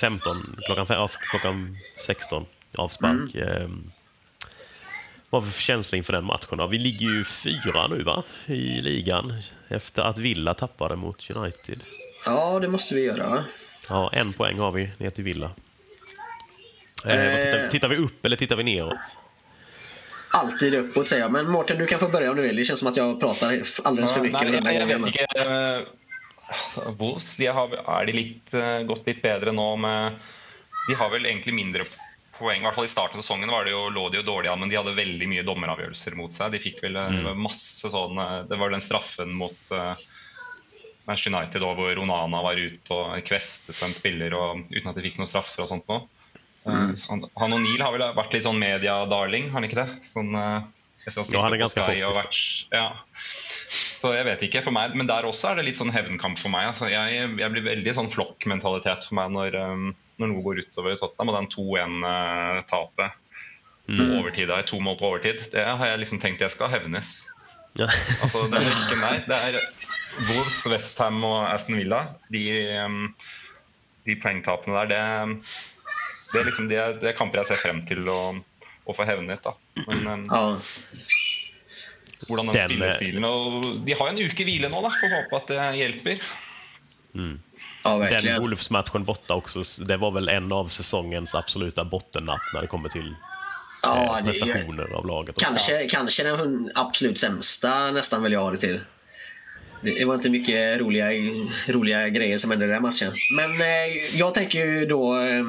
15, 0.00 0.56
klockan, 0.66 0.86
ja, 0.88 1.08
klockan 1.30 1.78
16 2.06 2.46
avspark. 2.76 3.34
Eh, 3.34 3.68
vad 5.30 5.42
har 5.42 5.46
vi 5.46 5.52
för 5.52 5.62
känsla 5.62 5.98
inför 5.98 6.12
den 6.12 6.24
matchen? 6.24 6.58
då? 6.58 6.66
Vi 6.66 6.78
ligger 6.78 7.06
ju 7.06 7.24
fyra 7.24 7.86
nu 7.88 8.02
va? 8.02 8.22
I 8.46 8.80
ligan 8.80 9.32
efter 9.68 10.02
att 10.02 10.18
Villa 10.18 10.54
tappade 10.54 10.96
mot 10.96 11.30
United. 11.30 11.80
Ja, 12.24 12.58
det 12.60 12.68
måste 12.68 12.94
vi 12.94 13.00
göra. 13.04 13.44
Ja, 13.88 14.10
en 14.12 14.32
poäng 14.32 14.58
har 14.58 14.72
vi 14.72 14.90
ner 14.98 15.10
till 15.10 15.24
Villa. 15.24 15.50
Eh, 17.04 17.10
tittar, 17.10 17.58
Eh. 17.64 17.68
tittar 17.70 17.88
vi 17.88 17.96
upp 17.96 18.26
eller 18.26 18.36
tittar 18.36 18.56
vi 18.56 18.64
neråt? 18.64 18.98
Alltid 20.30 20.74
uppåt 20.74 21.08
säger 21.08 21.22
jag. 21.22 21.32
Men 21.32 21.48
Mårten, 21.50 21.78
du 21.78 21.86
kan 21.86 22.00
få 22.00 22.08
börja 22.08 22.30
om 22.30 22.36
du 22.36 22.42
vill. 22.42 22.56
Det 22.56 22.64
känns 22.64 22.78
som 22.78 22.88
att 22.88 22.96
jeg 22.96 23.20
pratar 23.20 23.62
alldeles 23.84 24.12
för 24.14 24.20
mycket 24.20 24.40
här 24.40 24.46
jeg, 24.52 24.64
jeg 24.74 24.80
gången. 24.88 25.02
vet 25.02 25.14
ikke 25.14 25.44
eh, 25.76 25.82
altså, 26.48 26.94
Wolves 26.98 27.36
de 27.36 27.46
har, 27.46 28.00
er 28.02 28.06
de 28.06 28.12
litt, 28.12 28.54
eh, 28.54 28.78
gått 28.82 29.06
litt 29.06 29.22
bedre 29.22 29.52
nå 29.52 29.76
med 29.76 30.18
De 30.88 30.94
har 30.94 31.10
vel 31.10 31.26
egentlig 31.26 31.54
mindre 31.54 31.84
poeng. 32.38 32.60
I 32.60 32.66
hvert 32.66 32.78
fall 32.78 32.88
i 32.88 32.92
starten 32.92 33.20
av 33.20 33.24
sesongen 33.24 33.52
var 33.52 33.66
det 33.66 33.74
jo, 33.74 33.86
lå 33.92 34.08
de 34.10 34.20
jo 34.20 34.26
dårlig 34.26 34.50
an, 34.52 34.60
men 34.62 34.72
de 34.72 34.78
hadde 34.78 34.96
veldig 34.96 35.30
mye 35.32 35.46
dommeravgjørelser 35.46 36.18
mot 36.18 36.34
seg. 36.36 36.52
De 36.54 36.62
fikk 36.62 36.82
vel 36.84 36.98
eh, 37.00 37.32
masse 37.36 37.90
sånn 37.92 38.20
eh, 38.22 38.36
Det 38.50 38.60
var 38.60 38.74
den 38.74 38.84
straffen 38.84 39.32
mot 39.36 39.74
uh, 39.74 39.94
Manchester 41.06 41.32
United 41.32 41.62
også, 41.62 41.78
hvor 41.80 42.02
Onana 42.02 42.42
var 42.42 42.58
ute 42.58 42.94
og 42.94 43.26
kvestet 43.26 43.82
en 43.86 43.94
spiller 43.96 44.34
og, 44.36 44.66
uten 44.72 44.90
at 44.90 44.98
de 44.98 45.04
fikk 45.06 45.20
noen 45.20 45.30
straffer 45.30 45.64
og 45.64 45.70
sånt 45.70 45.86
nå. 45.90 46.00
Eh, 46.66 46.94
så 46.98 47.12
han, 47.12 47.26
han 47.38 47.54
og 47.54 47.62
Neil 47.62 47.84
har 47.84 47.94
vel 47.94 48.06
vært 48.16 48.34
litt 48.34 48.46
sånn 48.46 48.58
media-darling, 48.60 49.50
har 49.52 49.60
han 49.60 49.68
ikke 49.68 49.78
det? 49.78 49.88
Sånn, 50.10 50.32
eh, 50.34 50.66
etter 51.06 51.20
å 51.20 51.22
ha 51.22 51.28
stilt 51.28 51.62
på 51.62 51.70
Sky 51.70 52.00
og 52.08 52.16
vært 52.18 52.40
ja. 52.74 52.88
Så 53.96 54.12
jeg 54.14 54.26
vet 54.26 54.42
ikke 54.46 54.62
for 54.66 54.74
meg, 54.74 54.94
Men 54.98 55.08
der 55.08 55.26
også 55.26 55.50
er 55.50 55.58
det 55.58 55.68
litt 55.68 55.78
sånn 55.78 55.94
hevnkamp 55.94 56.38
for 56.38 56.52
meg. 56.52 56.68
Altså, 56.72 56.90
jeg, 56.90 57.30
jeg 57.38 57.52
blir 57.54 57.64
veldig 57.64 57.94
sånn 57.96 58.10
flokkmentalitet 58.12 59.06
for 59.06 59.18
meg 59.18 59.32
når, 59.34 59.56
um, 59.62 59.86
når 60.20 60.30
noe 60.32 60.44
går 60.44 60.60
utover 60.64 60.94
i 60.94 60.98
Tottenham. 61.00 61.30
Og 61.32 61.38
den 61.38 61.48
2-1-tapet 61.54 63.22
på 63.86 64.02
overtid 64.18 64.48
der, 64.50 64.64
to 64.66 64.80
mål 64.82 64.96
på 64.98 65.06
overtid, 65.12 65.44
det 65.52 65.62
har 65.62 65.86
jeg 65.92 66.00
liksom 66.02 66.18
tenkt 66.22 66.42
jeg 66.42 66.50
skal 66.54 66.72
hevnes. 66.72 67.12
Ja. 67.78 67.86
Altså, 68.24 68.46
det 68.50 68.58
er 68.62 68.70
ikke 68.72 68.98
nei. 69.02 69.16
Det 69.28 69.36
er 69.36 69.58
Wolves, 70.30 70.58
Westham 70.72 71.20
og 71.28 71.42
Aston 71.52 71.76
Villa. 71.78 72.00
De, 72.32 72.42
um, 72.82 73.02
de 74.08 74.16
poengtapene 74.22 74.82
der, 74.86 74.90
det, 74.90 75.00
det, 76.32 76.40
er 76.40 76.48
liksom, 76.48 76.68
det, 76.72 76.80
er, 76.82 76.96
det 77.02 77.12
er 77.12 77.18
kamper 77.18 77.42
jeg 77.42 77.52
ser 77.52 77.62
frem 77.62 77.84
til 77.86 78.08
å, 78.10 78.18
å 78.88 78.96
få 78.96 79.06
hevnet. 79.08 79.44
da. 79.44 79.54
Men 79.92 80.26
Ja. 80.32 80.42
hvordan 82.26 82.48
den, 82.48 82.54
Den, 82.56 82.70
spillestilen 82.72 83.24
og 83.28 83.66
De 83.86 83.94
har 83.94 84.08
jo 84.08 84.14
en 84.14 84.22
uke 84.24 84.46
hvile 84.48 84.70
nå, 84.72 84.80
da. 84.82 84.90
Får 84.96 85.12
håpe 85.18 85.42
at 85.42 85.52
det 85.52 85.66
hjelper. 85.82 86.24
Ja, 87.88 88.20
Den. 88.20 88.40
Wolves-matchen 88.42 89.04
borta 89.04 89.34
också, 89.34 89.62
det 89.84 89.96
var 89.96 90.10
väl 90.10 90.28
en 90.28 90.52
av 90.52 90.68
säsongens 90.68 91.34
absoluta 91.34 91.84
bottennapp 91.84 92.40
när 92.54 92.60
det 92.60 92.66
kommer 92.66 92.88
till 92.88 93.14
Ja, 93.82 94.18
eh, 94.18 94.24
prestationer 94.24 94.92
av 94.94 95.06
laget. 95.06 95.36
också. 95.36 95.46
kanske, 95.46 95.88
kanske 95.88 96.22
den 96.22 96.70
absolut 96.74 97.18
sämsta 97.18 97.90
nästan 97.90 98.22
vill 98.22 98.32
jag 98.32 98.40
ha 98.40 98.50
det 98.50 98.56
till. 98.56 98.80
det 99.80 100.04
var 100.04 100.14
inte 100.14 100.30
mycket 100.30 100.80
roliga, 100.80 101.06
roliga 101.68 102.08
grejer 102.08 102.38
som 102.38 102.50
hände 102.50 102.66
i 102.66 102.68
den 102.68 102.82
matchen. 102.82 103.12
Men 103.36 103.50
eh, 103.60 104.16
jag 104.18 104.34
tänker 104.34 104.64
ju 104.64 104.86
då 104.86 105.18
eh, 105.20 105.44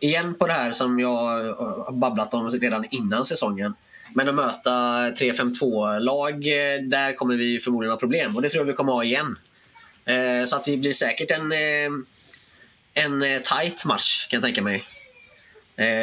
igen 0.00 0.34
på 0.34 0.46
det 0.46 0.52
här 0.52 0.72
som 0.72 1.00
jag 1.00 1.16
har 1.16 1.92
babblat 1.92 2.34
om 2.34 2.50
redan 2.50 2.84
innan 2.90 3.26
säsongen. 3.26 3.74
Men 4.14 4.28
att 4.28 4.34
möta 4.34 4.70
3-5-2-lag, 5.10 6.32
eh, 6.34 6.82
där 6.82 7.16
kommer 7.16 7.36
vi 7.36 7.58
förmodligen 7.58 7.92
ha 7.92 7.98
problem. 7.98 8.36
Och 8.36 8.42
det 8.42 8.48
tror 8.48 8.60
jag 8.60 8.66
vi 8.66 8.72
kommer 8.72 8.92
ha 8.92 9.04
igen. 9.04 9.38
Eh, 10.06 10.44
så 10.46 10.56
att 10.56 10.64
det 10.64 10.76
blir 10.76 10.92
säkert 10.92 11.30
en, 11.30 11.52
eh, 11.52 11.90
en 12.94 13.22
eh, 13.22 13.42
tight 13.42 13.84
match, 13.84 14.26
kan 14.28 14.36
jag 14.36 14.44
tänka 14.44 14.62
mig. 14.62 14.84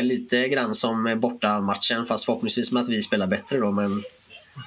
Lite 0.02 0.48
grann 0.48 0.76
som 0.76 1.20
bortamatchen, 1.20 2.06
fast 2.06 2.26
förhoppningsvis 2.26 2.72
med 2.72 2.84
att 2.84 2.90
vi 2.90 3.02
spelar 3.02 3.28
bättre 3.28 3.58
då. 3.58 3.72
Men 3.72 4.04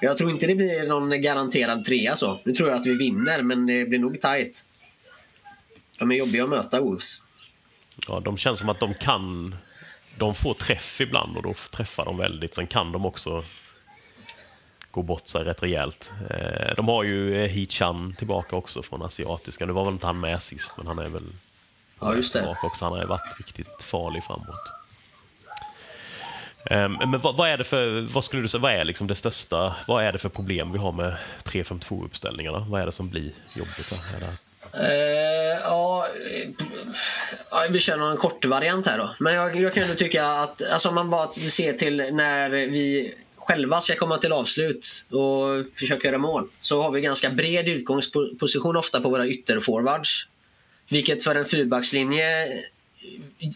jag 0.01 0.17
tror 0.17 0.31
inte 0.31 0.47
det 0.47 0.55
blir 0.55 0.89
någon 0.89 1.23
garanterad 1.23 1.85
trea 1.85 2.17
så. 2.17 2.41
Nu 2.45 2.53
tror 2.53 2.69
jag 2.69 2.81
att 2.81 2.87
vi 2.87 2.95
vinner, 2.95 3.43
men 3.43 3.67
det 3.67 3.85
blir 3.85 3.99
nog 3.99 4.21
tight. 4.21 4.67
De 5.99 6.13
är 6.13 6.17
jobbiga 6.17 6.45
att 6.45 6.51
möta, 6.51 6.81
Wolves. 6.81 7.23
Ja, 8.09 8.21
de 8.21 8.37
känns 8.37 8.59
som 8.59 8.69
att 8.69 8.81
de 8.81 8.95
kan... 8.95 9.57
De 10.19 10.35
får 10.35 10.55
träff 10.55 11.01
ibland 11.01 11.37
och 11.37 11.43
då 11.43 11.55
träffar 11.71 12.05
de 12.05 12.17
väldigt. 12.17 12.55
Sen 12.55 12.67
kan 12.67 12.93
de 12.93 13.07
också 13.07 13.45
gå 14.97 15.03
bort 15.03 15.29
sig 15.29 15.45
rätt 15.45 15.63
rejält. 15.63 16.11
Eh, 16.31 16.75
De 16.77 16.89
har 16.89 17.03
ju 17.05 17.43
eh, 17.45 17.49
Hee-Chan 17.51 18.15
tillbaka 18.19 18.57
också 18.57 18.83
från 18.83 19.03
asiatiska. 19.03 19.67
Nu 19.67 19.73
var 19.73 19.85
väl 19.85 19.93
inte 19.93 20.07
han 20.07 20.21
med 20.21 20.43
sist, 20.43 20.73
men 20.77 20.87
han 20.87 20.99
är 20.99 21.09
väl 21.09 21.23
Ja, 22.01 22.15
just 22.15 22.33
det. 22.33 22.39
tillbaka 22.39 22.67
också. 22.67 22.85
Han 22.85 22.93
har 22.93 23.01
ju 23.01 23.07
varit 23.07 23.39
riktigt 23.39 23.83
farlig 23.83 24.25
framåt. 24.25 24.71
Ehm, 26.71 26.93
Men 26.93 27.21
vad, 27.21 27.37
vad 27.37 27.49
är 27.49 27.59
det 27.59 27.65
för, 27.65 28.01
vad 28.01 28.25
skulle 28.25 28.43
du 28.43 28.49
säga, 28.49 28.61
vad 28.61 28.73
är 28.73 28.85
liksom 28.85 29.07
det 29.07 29.15
största, 29.15 29.75
vad 29.89 30.05
är 30.05 30.13
det 30.13 30.19
för 30.19 30.29
problem 30.29 30.73
vi 30.73 30.79
har 30.79 30.93
med 30.93 31.17
3-5-2-uppställningarna? 31.45 32.65
Vad 32.69 32.81
är 32.83 32.87
det 32.87 32.93
som 32.93 33.09
blir 33.11 33.31
jobbigt? 33.55 33.93
Här? 33.93 34.29
Eh, 34.73 35.61
ja, 35.63 36.07
eh, 36.31 36.49
ja, 37.51 37.67
vi 37.71 37.81
kör 37.81 37.97
någon 37.97 38.17
kort 38.17 38.45
variant 38.45 38.87
här 38.87 38.99
då. 38.99 39.15
Men 39.21 39.35
jag, 39.35 39.57
jag 39.61 39.75
kan 39.75 39.83
ändå 39.83 39.95
tycka 39.95 40.27
att 40.27 40.63
alltså 40.73 40.89
om 40.89 40.95
man 40.95 41.11
bara 41.11 41.33
ser 41.33 41.73
till 41.73 41.97
när 42.15 42.51
vi 42.51 43.15
själva 43.47 43.81
ska 43.81 43.97
komma 43.97 44.19
till 44.19 44.33
avslut 44.33 45.05
och 45.11 45.75
försöka 45.75 46.09
göra 46.09 46.19
mål 46.19 46.49
så 46.61 46.83
har 46.83 46.91
vi 46.91 47.01
ganska 47.01 47.31
bred 47.31 47.69
utgångsposition 47.69 48.77
ofta 48.77 49.01
på 49.01 49.11
våra 49.11 49.27
ytterforwards. 49.27 50.29
Vilket 50.89 51.23
för 51.23 51.35
en 51.35 51.45
fyrbackslinje 51.45 52.49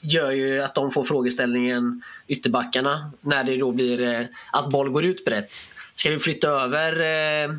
gör 0.03 0.31
ju 0.31 0.63
att 0.63 0.75
de 0.75 0.91
får 0.91 1.05
frågeställningen 1.05 2.03
ytterbackarna 2.29 3.13
när 3.21 3.45
det 3.45 3.57
då 3.57 3.73
blir 3.73 4.01
eh, 4.01 4.27
att 4.53 4.71
boll 4.71 4.91
går 4.91 5.05
ut 5.05 5.25
brett. 5.25 5.67
Ska 5.95 6.11
vi 6.11 6.19
flytta 6.19 6.49
över 6.49 7.01
eh, 7.01 7.51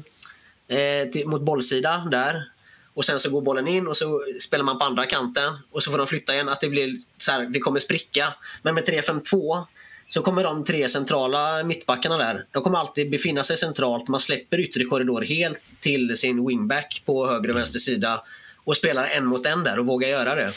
eh, 0.77 1.09
till, 1.09 1.27
mot 1.27 1.41
bollsida 1.41 2.07
där 2.11 2.51
och 2.93 3.05
sen 3.05 3.19
så 3.19 3.29
går 3.29 3.41
bollen 3.41 3.67
in 3.67 3.87
och 3.87 3.97
så 3.97 4.25
spelar 4.39 4.63
man 4.63 4.79
på 4.79 4.85
andra 4.85 5.05
kanten 5.05 5.53
och 5.71 5.83
så 5.83 5.91
får 5.91 5.97
de 5.97 6.07
flytta 6.07 6.33
igen. 6.33 6.49
Att 6.49 6.61
det 6.61 6.69
blir 6.69 6.97
så 7.17 7.31
här, 7.31 7.45
det 7.45 7.59
kommer 7.59 7.79
spricka. 7.79 8.33
Men 8.61 8.75
med 8.75 8.83
3-5-2 8.83 9.65
så 10.13 10.21
kommer 10.21 10.43
de 10.43 10.63
tre 10.63 10.89
centrala 10.89 11.63
mittbackarna 11.63 12.17
där. 12.17 12.45
De 12.51 12.63
kommer 12.63 12.77
alltid 12.77 13.11
befinna 13.11 13.43
sig 13.43 13.57
centralt. 13.57 14.07
Man 14.07 14.19
släpper 14.19 14.59
yttre 14.59 14.83
korridor 14.83 15.21
helt 15.21 15.77
till 15.79 16.17
sin 16.17 16.47
wingback 16.47 17.01
på 17.05 17.27
höger 17.27 17.49
och 17.49 17.55
vänster 17.55 17.79
sida 17.79 18.23
och 18.63 18.77
spelar 18.77 19.05
en 19.05 19.25
mot 19.25 19.45
en 19.45 19.63
där 19.63 19.79
och 19.79 19.85
vågar 19.85 20.09
göra 20.09 20.35
det. 20.35 20.53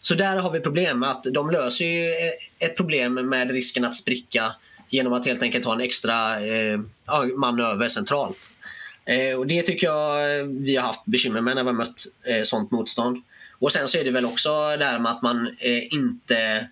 Så 0.00 0.14
där 0.14 0.36
har 0.36 0.50
vi 0.50 0.60
problem. 0.60 1.02
att 1.02 1.24
De 1.24 1.50
löser 1.50 1.84
ju 1.84 2.12
ett 2.58 2.76
problem 2.76 3.14
med 3.14 3.50
risken 3.50 3.84
att 3.84 3.94
spricka 3.94 4.54
genom 4.88 5.12
att 5.12 5.26
helt 5.26 5.42
enkelt 5.42 5.64
ha 5.64 5.74
en 5.74 5.80
extra 5.80 6.46
eh, 6.46 6.78
man 7.36 7.60
över 7.60 7.88
centralt. 7.88 8.50
Eh, 9.04 9.38
och 9.38 9.46
Det 9.46 9.62
tycker 9.62 9.86
jag 9.86 10.44
vi 10.44 10.76
har 10.76 10.86
haft 10.86 11.04
bekymmer 11.04 11.40
med 11.40 11.56
när 11.56 11.62
vi 11.62 11.68
har 11.68 11.76
mött 11.76 12.06
eh, 12.26 12.42
sånt 12.42 12.70
motstånd. 12.70 13.22
Och 13.58 13.72
Sen 13.72 13.88
så 13.88 13.98
är 13.98 14.04
det 14.04 14.10
väl 14.10 14.24
också 14.24 14.76
det 14.76 14.84
här 14.84 14.98
med 14.98 15.12
att 15.12 15.22
man 15.22 15.56
eh, 15.58 15.94
inte 15.94 16.68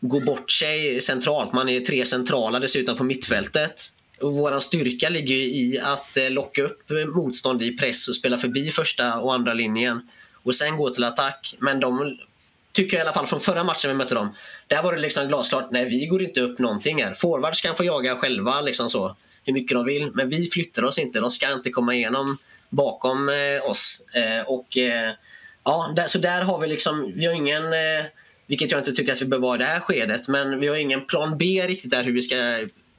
går 0.00 0.20
bort 0.20 0.50
sig 0.50 1.00
centralt. 1.00 1.52
Man 1.52 1.68
är 1.68 1.80
tre 1.80 2.06
centrala 2.06 2.58
dessutom 2.58 2.96
på 2.96 3.04
mittfältet. 3.04 3.92
Och 4.20 4.34
vår 4.34 4.60
styrka 4.60 5.08
ligger 5.08 5.34
ju 5.34 5.44
i 5.44 5.80
att 5.82 6.16
eh, 6.16 6.30
locka 6.30 6.62
upp 6.62 6.90
motstånd 7.14 7.62
i 7.62 7.76
press 7.76 8.08
och 8.08 8.14
spela 8.14 8.38
förbi 8.38 8.70
första 8.70 9.18
och 9.18 9.34
andra 9.34 9.54
linjen 9.54 10.08
och 10.42 10.54
sen 10.54 10.76
gå 10.76 10.90
till 10.90 11.04
attack. 11.04 11.56
Men 11.58 11.80
de 11.80 12.18
tycker 12.72 12.96
jag 12.96 13.04
i 13.04 13.06
alla 13.06 13.14
fall 13.14 13.26
från 13.26 13.40
förra 13.40 13.64
matchen 13.64 13.90
vi 13.90 13.94
mötte 13.94 14.14
dem. 14.14 14.34
Där 14.66 14.82
var 14.82 14.92
det 14.92 15.00
liksom 15.00 15.28
glasklart, 15.28 15.68
nej 15.70 15.88
vi 15.88 16.06
går 16.06 16.22
inte 16.22 16.40
upp 16.40 16.58
någonting 16.58 17.02
här. 17.02 17.14
Forwards 17.14 17.60
kan 17.60 17.74
få 17.74 17.84
jaga 17.84 18.16
själva 18.16 18.60
liksom 18.60 18.88
så, 18.88 19.16
hur 19.44 19.52
mycket 19.52 19.74
de 19.74 19.84
vill, 19.84 20.10
men 20.14 20.28
vi 20.28 20.46
flyttar 20.46 20.84
oss 20.84 20.98
inte. 20.98 21.20
De 21.20 21.30
ska 21.30 21.52
inte 21.52 21.70
komma 21.70 21.94
igenom 21.94 22.38
bakom 22.68 23.28
eh, 23.28 23.70
oss. 23.70 24.06
Eh, 24.14 24.46
och 24.46 24.76
eh, 24.76 25.12
ja, 25.64 25.92
där, 25.96 26.06
Så 26.06 26.18
där 26.18 26.42
har 26.42 26.58
vi 26.58 26.68
liksom, 26.68 27.12
vi 27.16 27.26
har 27.26 27.34
ingen, 27.34 27.64
eh, 27.64 28.04
vilket 28.48 28.70
jag 28.70 28.80
inte 28.80 28.92
tycker 28.92 29.12
att 29.12 29.22
vi 29.22 29.26
behöver 29.26 29.46
vara 29.46 29.56
i 29.56 29.58
det 29.58 29.64
här 29.64 29.80
skedet, 29.80 30.28
men 30.28 30.60
vi 30.60 30.68
har 30.68 30.76
ingen 30.76 31.06
plan 31.06 31.38
B 31.38 31.64
riktigt 31.68 31.90
där 31.90 32.04
hur 32.04 32.12
vi 32.12 32.22
ska 32.22 32.36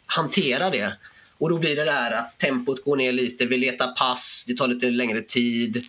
hantera 0.06 0.70
det. 0.70 0.94
Och 1.38 1.50
då 1.50 1.58
blir 1.58 1.76
det 1.76 1.86
där 1.86 2.12
att 2.12 2.40
tempot 2.40 2.84
går 2.84 2.96
ner 2.96 3.12
lite, 3.12 3.46
vi 3.46 3.58
letar 3.58 3.88
pass, 3.88 4.46
det 4.48 4.54
tar 4.54 4.68
lite 4.68 4.90
längre 4.90 5.22
tid. 5.22 5.86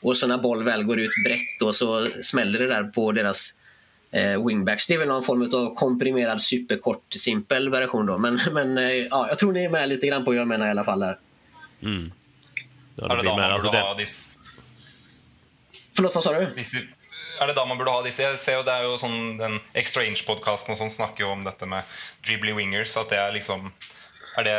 Och 0.00 0.16
så 0.16 0.26
när 0.26 0.38
boll 0.38 0.64
väl 0.64 0.82
går 0.82 1.00
ut 1.00 1.10
brett 1.24 1.62
och 1.62 1.74
så 1.74 2.06
smäller 2.22 2.58
det 2.58 2.66
där 2.66 2.82
på 2.82 3.12
deras 3.12 3.54
eh, 4.10 4.46
wingbacks. 4.46 4.86
Det 4.86 4.94
är 4.94 4.98
väl 4.98 5.08
någon 5.08 5.22
form 5.22 5.54
av 5.54 5.74
komprimerad 5.74 6.42
superkort 6.42 7.12
simpel 7.16 7.70
version 7.70 8.06
då. 8.06 8.18
Men, 8.18 8.40
men 8.52 8.78
eh, 8.78 8.90
ja, 8.90 9.28
jag 9.28 9.38
tror 9.38 9.52
ni 9.52 9.64
är 9.64 9.70
med 9.70 9.88
lite 9.88 10.06
grann 10.06 10.24
på 10.24 10.30
vad 10.30 10.40
jag 10.40 10.48
menar 10.48 10.66
i 10.66 10.70
alla 10.70 10.84
fall 10.84 11.00
där. 11.00 11.18
mm. 11.82 12.12
Ja, 12.96 13.14
det 13.14 13.20
blir 13.20 13.30
man 13.30 13.40
alltså 13.40 13.70
det, 13.70 14.06
Förlåt, 15.96 16.14
vad 16.14 16.24
sa 16.24 16.40
du? 16.40 16.46
Er 17.40 17.50
det 17.50 17.56
da 17.56 17.64
man 17.64 17.78
burde 17.80 17.92
ha 17.94 18.02
disse? 18.04 18.22
Jeg 18.22 18.40
ser 18.42 18.58
jo 18.58 18.64
det 18.66 18.74
er 18.74 18.86
jo 18.86 18.96
sånn, 19.00 19.36
Den 19.40 19.58
Exchange-podkasten 19.78 20.78
sånn 20.78 20.92
snakker 20.92 21.24
jo 21.24 21.34
om 21.34 21.44
dette 21.46 21.68
med 21.68 21.88
dribbly 22.26 22.54
wingers. 22.56 22.96
At 23.00 23.12
det 23.12 23.20
er 23.20 23.32
liksom 23.36 23.70
Er 24.38 24.46
det 24.46 24.58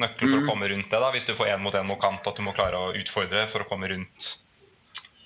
nøkkelen 0.00 0.32
for 0.32 0.42
å 0.42 0.48
komme 0.48 0.68
rundt 0.72 0.88
det, 0.90 0.98
da? 0.98 1.10
Hvis 1.14 1.28
du 1.28 1.34
får 1.36 1.52
én 1.52 1.60
mot 1.62 1.74
én 1.76 1.86
mot 1.86 2.00
kant, 2.00 2.24
at 2.26 2.38
du 2.38 2.42
må 2.42 2.54
klare 2.56 2.80
å 2.80 2.94
utfordre 2.96 3.44
for 3.52 3.62
å 3.62 3.68
komme 3.68 3.90
rundt 3.92 4.32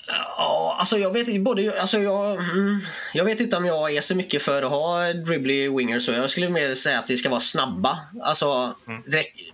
Ja, 0.07 0.77
alltså 0.79 0.99
jag 0.99 1.11
vet, 1.11 1.41
både, 1.41 1.81
alltså 1.81 1.99
jag, 1.99 2.35
mm, 2.35 2.81
jag 3.15 3.25
vet 3.25 3.41
inte 3.41 3.57
om 3.57 3.65
jag 3.67 3.97
är 3.97 4.01
så 4.01 4.15
mycket 4.15 4.43
för 4.43 4.63
att 4.63 4.71
ha 4.71 5.13
dribbly 5.13 5.69
wingers. 5.69 6.07
Så 6.07 6.13
jag 6.13 6.31
skulle 6.31 6.49
mer 6.49 6.75
säga 6.75 6.99
att 6.99 7.07
det 7.07 7.17
ska 7.17 7.29
vara 7.29 7.41
snabba. 7.41 7.99
Alltså, 8.23 8.75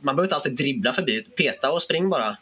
man 0.01 0.17
behöver 0.17 0.23
inte 0.23 0.35
alltid 0.35 0.57
dribbla 0.57 0.93
förbi. 0.93 1.23
Peta 1.37 1.73
och 1.73 1.83
spring 1.83 2.11
bara. 2.11 2.37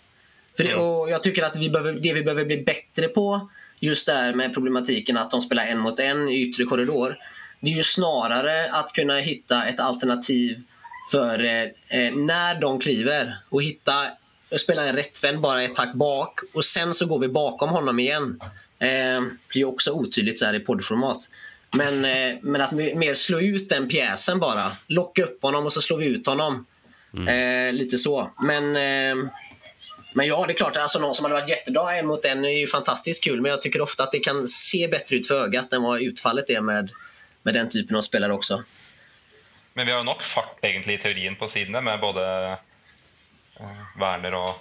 För 0.56 0.64
det, 0.64 0.74
och 0.74 1.10
jag 1.10 1.22
tycker 1.22 1.42
att 1.42 1.56
vi 1.56 1.70
behöver, 1.70 1.92
det 1.92 2.12
vi 2.12 2.22
behöver 2.22 2.44
bli 2.44 2.62
bättre 2.62 3.08
på 3.08 3.48
just 3.80 4.06
där 4.06 4.34
med 4.34 4.54
problematiken 4.54 5.16
att 5.16 5.30
de 5.30 5.40
spelar 5.40 5.66
en 5.66 5.78
mot 5.78 6.00
en 6.00 6.28
i 6.28 6.42
yttre 6.42 6.64
korridor. 6.64 7.16
Det 7.60 7.70
är 7.70 7.74
ju 7.74 7.82
snarare 7.82 8.70
att 8.70 8.92
kunna 8.92 9.18
hitta 9.18 9.64
ett 9.64 9.80
alternativ 9.80 10.62
för 11.10 11.44
eh, 11.44 11.62
eh, 11.88 12.14
när 12.14 12.60
de 12.60 12.80
kliver 12.80 13.36
och 13.48 13.62
hitta 13.62 13.92
spela 14.58 14.84
en 14.84 14.96
rättvänd 14.96 15.40
bara 15.40 15.62
ett 15.62 15.74
tack 15.74 15.94
bak 15.94 16.40
och 16.54 16.64
sen 16.64 16.94
så 16.94 17.06
går 17.06 17.18
vi 17.18 17.28
bakom 17.28 17.70
honom 17.70 17.98
igen. 17.98 18.40
Eh, 18.78 19.22
det 19.52 19.58
ju 19.58 19.64
också 19.64 19.92
otydligt 19.92 20.38
så 20.38 20.46
här 20.46 20.54
i 20.54 20.60
poddformat. 20.60 21.30
Men, 21.72 22.04
eh, 22.04 22.36
men 22.42 22.60
att 22.60 22.72
mer 22.72 23.14
slå 23.14 23.40
ut 23.40 23.68
den 23.68 23.88
pjäsen 23.88 24.40
bara. 24.40 24.72
Locka 24.86 25.24
upp 25.24 25.42
honom 25.42 25.66
och 25.66 25.72
så 25.72 25.80
slår 25.80 25.98
vi 25.98 26.06
ut 26.06 26.26
honom. 26.26 26.66
Eh, 27.28 27.72
lite 27.72 27.98
så. 27.98 28.30
Men, 28.42 28.76
eh, 28.76 29.30
men 30.12 30.26
ja, 30.26 30.44
det 30.46 30.52
är 30.52 30.56
klart. 30.56 30.76
Alltså, 30.76 30.98
någon 30.98 31.14
som 31.14 31.24
hade 31.24 31.34
varit 31.34 31.48
jättebra 31.48 31.96
en 31.96 32.06
mot 32.06 32.24
en 32.24 32.44
är 32.44 32.48
ju 32.48 32.66
fantastiskt 32.66 33.24
kul. 33.24 33.40
Men 33.40 33.50
jag 33.50 33.62
tycker 33.62 33.80
ofta 33.80 34.02
att 34.02 34.12
det 34.12 34.18
kan 34.20 34.48
se 34.48 34.88
bättre 34.88 35.16
ut 35.16 35.28
för 35.28 35.44
ögat 35.44 35.72
än 35.72 35.82
vad 35.82 36.00
utfallet 36.02 36.50
är 36.50 36.60
med, 36.60 36.90
med 37.42 37.54
den 37.54 37.70
typen 37.70 37.96
av 37.96 38.02
spelare 38.02 38.32
också. 38.32 38.62
Men 39.72 39.86
vi 39.86 39.92
har 39.92 40.04
nok 40.04 40.22
fart 40.24 40.58
egentlig 40.64 40.94
i 40.94 40.98
teorien 40.98 41.36
på 41.36 41.48
sidene, 41.48 41.80
med 41.80 42.00
både 42.00 42.50
eh, 43.60 43.66
Werner 44.00 44.34
og 44.34 44.54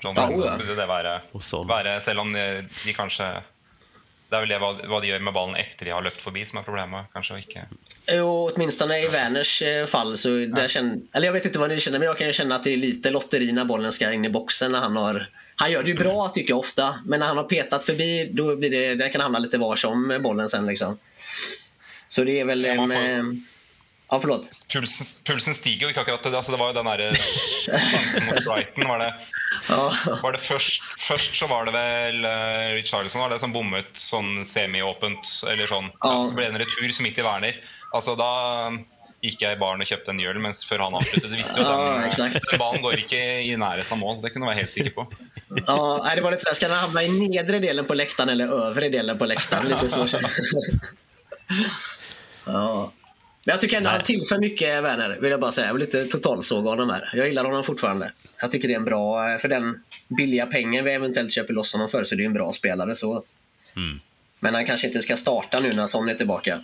John 0.00 0.14
Ja, 0.16 0.28
Lennon. 0.28 0.44
ja. 0.44 0.50
Så 0.50 0.58
skulle 0.58 0.74
det 0.74 0.86
være 0.86 2.00
Selv 2.02 2.20
om 2.20 2.32
de, 2.32 2.68
de 2.84 2.92
kanskje 2.92 3.42
Det 4.28 4.36
er 4.36 4.44
vel 4.44 4.50
det 4.52 4.58
hva, 4.60 4.70
hva 4.90 5.00
de 5.00 5.08
gjør 5.08 5.22
med 5.24 5.32
ballen 5.32 5.56
etter 5.56 5.88
de 5.88 5.92
har 5.96 6.04
løpt 6.04 6.20
forbi, 6.22 6.42
som 6.46 6.60
er 6.60 6.66
problemet. 6.66 7.08
kanskje, 7.12 7.38
ikke... 7.40 7.64
Jo, 8.12 8.50
åtminstone 8.52 8.98
i 9.00 9.08
Werners 9.08 9.62
eh, 9.62 9.86
fall 9.86 10.18
så 10.18 10.28
där 10.28 10.68
känner, 10.68 11.00
eller 11.12 11.26
jag 11.26 11.32
vet 11.32 11.44
inte 11.44 11.58
vad 11.58 11.68
ni 11.68 11.80
känner, 11.80 11.98
men 11.98 12.06
jag 12.06 12.18
kan 12.18 12.26
ju 12.26 12.32
känna 12.32 12.54
att 12.54 12.64
det 12.64 12.72
är 12.72 12.76
lite 12.76 13.10
lotteri 13.10 13.52
när 13.52 13.64
bollen 13.64 13.92
ska 13.92 14.12
in 14.12 14.24
i 14.24 14.30
boxen 14.30 14.72
när 14.72 14.78
han 14.78 14.96
har 14.96 15.28
han 15.60 15.72
gör 15.72 15.82
det 15.82 15.88
ju 15.88 15.94
bra 15.94 16.28
tycker 16.28 16.50
jag 16.50 16.58
ofta, 16.58 16.94
men 17.06 17.20
när 17.20 17.26
han 17.26 17.36
har 17.36 17.44
petat 17.44 17.84
förbi 17.84 18.30
då 18.32 18.56
blir 18.56 18.70
det, 18.70 18.94
där 18.94 19.08
kan 19.08 19.20
hamna 19.20 19.38
lite 19.38 19.58
var 19.58 19.76
som 19.76 20.18
bollen 20.22 20.48
sen 20.48 20.66
liksom. 20.66 20.98
Så 22.08 22.24
det 22.24 22.40
är 22.40 22.44
väl... 22.44 22.64
Ja, 22.64 22.92
en, 22.92 23.46
ja, 24.10 24.20
förlåt. 24.20 24.50
Pulsen, 24.72 25.06
pulsen 25.24 25.54
stiger 25.54 25.86
jo 25.86 25.92
ikke 25.92 26.00
akkurat. 26.00 26.26
Altså, 26.26 26.52
det 26.54 26.60
var 26.60 26.72
jo 26.72 26.78
den 26.78 26.88
derre 26.88 27.08
sjansen 27.14 28.28
mot 28.28 28.44
Brighton. 28.44 28.88
Var 28.88 29.02
det, 29.04 29.10
var 30.22 30.32
det 30.36 30.42
først, 30.44 30.92
først 31.00 31.36
så 31.36 31.48
var 31.50 31.68
det 31.68 31.74
vel 31.76 32.24
uh, 32.24 32.74
Richarlison 32.76 33.20
var 33.20 33.34
det 33.34 33.40
som 33.42 33.52
bommet 33.52 33.90
sånn 34.00 34.44
semiåpent, 34.48 35.34
eller 35.50 35.68
sånn. 35.70 35.90
Ja. 36.00 36.14
Så 36.28 36.36
ble 36.36 36.48
det 36.48 36.54
en 36.56 36.62
retur 36.64 36.88
som 36.92 37.08
midt 37.08 37.20
i 37.20 37.26
Werner. 37.26 37.60
Altså 37.96 38.16
da 38.18 38.32
gikk 39.24 39.40
jeg 39.42 39.56
i 39.56 39.58
baren 39.58 39.82
og 39.82 39.88
kjøpte 39.90 40.12
en 40.12 40.20
øl 40.22 40.38
mens 40.42 40.60
før 40.66 40.84
han 40.84 40.96
avsluttet. 40.98 41.30
Du 41.32 41.36
visste 41.36 41.58
jo 41.58 41.64
Ja, 41.66 41.78
den, 41.98 42.04
exakt. 42.06 42.38
den 42.50 42.60
ballen 42.60 42.84
går 42.84 43.02
ikke 43.02 43.22
i 43.44 43.50
nærheten 43.58 43.96
av 43.96 44.00
mål. 44.00 44.20
Det 44.22 44.30
kunne 44.32 44.46
du 44.46 44.50
være 44.52 44.62
helt 44.62 44.74
sikker 44.74 44.94
på. 44.94 45.06
Ja, 45.66 46.14
det 46.14 46.22
var 46.22 46.30
lite 46.36 46.44
så 46.46 46.50
här, 46.52 46.54
ska 46.60 46.68
den 46.68 46.78
hamna 46.78 47.02
i 47.02 47.10
nedre 47.12 47.58
delen 47.58 47.84
på 47.88 47.94
läktaren 47.98 48.30
eller 48.30 48.52
övre 48.68 48.88
delen 48.88 49.18
på 49.18 49.26
läktaren? 49.26 49.68
Lite 49.68 49.88
så. 49.88 50.06
ja. 52.44 52.92
Men 53.48 53.52
jag 53.52 53.60
tycker 53.60 53.76
ändå 53.76 53.88
han 53.90 54.02
tillför 54.02 54.38
mycket, 54.38 54.84
Werner, 54.84 55.18
vill 55.20 55.30
jag 55.30 55.40
bara 55.40 55.52
säga. 55.52 55.66
Jag 55.66 55.74
vill 55.74 55.82
inte 55.82 56.04
totalsåga 56.04 56.70
honom 56.70 56.90
här. 56.90 57.10
Jag 57.14 57.26
gillar 57.26 57.44
honom 57.44 57.64
fortfarande. 57.64 58.12
Jag 58.40 58.50
tycker 58.50 58.68
det 58.68 58.74
är 58.74 58.78
en 58.78 58.84
bra, 58.84 59.38
för 59.38 59.48
den 59.48 59.82
billiga 60.08 60.46
pengen 60.46 60.84
vi 60.84 60.92
eventuellt 60.92 61.32
köper 61.32 61.54
loss 61.54 61.72
honom 61.72 61.88
för 61.88 62.04
så 62.04 62.14
det 62.14 62.22
är 62.22 62.26
en 62.26 62.32
bra 62.32 62.52
spelare. 62.52 62.96
Så. 62.96 63.24
Men 64.40 64.54
han 64.54 64.66
kanske 64.66 64.86
inte 64.86 65.00
ska 65.00 65.16
starta 65.16 65.60
nu 65.60 65.72
när 65.72 65.86
Son 65.86 66.08
är 66.08 66.14
tillbaka. 66.14 66.60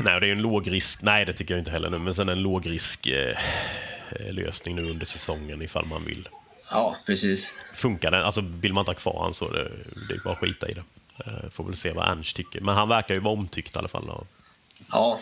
Nej, 0.00 0.20
det 0.20 0.26
är 0.26 0.28
ju 0.28 0.32
en 0.32 0.42
låg 0.42 0.72
risk. 0.72 1.02
Nej, 1.02 1.24
det 1.24 1.32
tycker 1.32 1.54
jag 1.54 1.60
inte 1.60 1.70
heller 1.70 1.90
nu. 1.90 1.98
Men 1.98 2.14
sen 2.14 2.28
en 2.28 2.42
låg 2.42 2.70
risk 2.70 3.06
eh, 3.06 3.36
lösning 4.30 4.76
nu 4.76 4.90
under 4.90 5.06
säsongen 5.06 5.62
ifall 5.62 5.86
man 5.86 6.04
vill. 6.04 6.28
Ja, 6.70 6.96
precis. 7.06 7.54
Funkar 7.74 8.10
det? 8.10 8.24
Alltså 8.24 8.40
vill 8.60 8.72
man 8.72 8.82
inte 8.82 8.90
ha 8.90 8.96
kvar 8.96 9.22
han 9.22 9.34
så 9.34 9.50
det, 9.50 9.70
det 10.08 10.14
är 10.14 10.18
bara 10.24 10.34
att 10.34 10.40
skita 10.40 10.68
i 10.68 10.72
det. 10.72 10.84
Eh, 11.26 11.50
får 11.50 11.64
väl 11.64 11.76
se 11.76 11.92
vad 11.92 12.08
Ernst 12.08 12.36
tycker. 12.36 12.60
Men 12.60 12.74
han 12.74 12.88
verkar 12.88 13.14
ju 13.14 13.20
vara 13.20 13.34
omtyckt 13.34 13.76
i 13.76 13.78
alla 13.78 13.88
fall 13.88 14.10
Ja, 14.90 15.20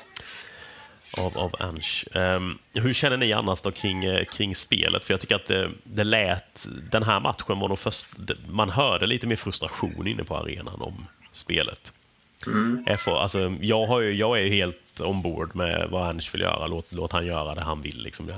av, 1.18 1.38
av 1.38 1.54
Ernst. 1.60 2.04
Ehm, 2.14 2.58
hur 2.74 2.92
känner 2.92 3.16
ni 3.16 3.32
annars 3.32 3.62
då 3.62 3.70
kring, 3.70 4.04
eh, 4.04 4.24
kring 4.24 4.54
spelet? 4.54 5.04
För 5.04 5.12
jag 5.14 5.20
tycker 5.20 5.36
att 5.36 5.46
det, 5.46 5.70
det 5.84 6.04
lät, 6.04 6.66
den 6.90 7.02
här 7.02 7.20
matchen 7.20 7.58
var 7.58 7.68
nog 7.68 7.78
först, 7.78 8.06
man 8.48 8.70
hörde 8.70 9.06
lite 9.06 9.26
mer 9.26 9.36
frustration 9.36 10.06
inne 10.06 10.24
på 10.24 10.36
arenan 10.36 10.80
om 10.80 11.06
spelet. 11.32 11.92
FH, 12.98 13.08
alltså, 13.08 13.56
jag, 13.60 13.86
har 13.86 14.00
ju, 14.00 14.12
jag 14.12 14.38
är 14.38 14.42
ju 14.42 14.48
helt 14.48 15.00
ombord 15.00 15.54
med 15.54 15.88
vad 15.90 16.08
Ernst 16.08 16.34
vill 16.34 16.40
göra. 16.40 16.66
Låt, 16.66 16.92
låt 16.92 17.12
han 17.12 17.26
göra 17.26 17.54
det 17.54 17.60
han 17.60 17.82
vill. 17.82 18.02
Liksom. 18.02 18.30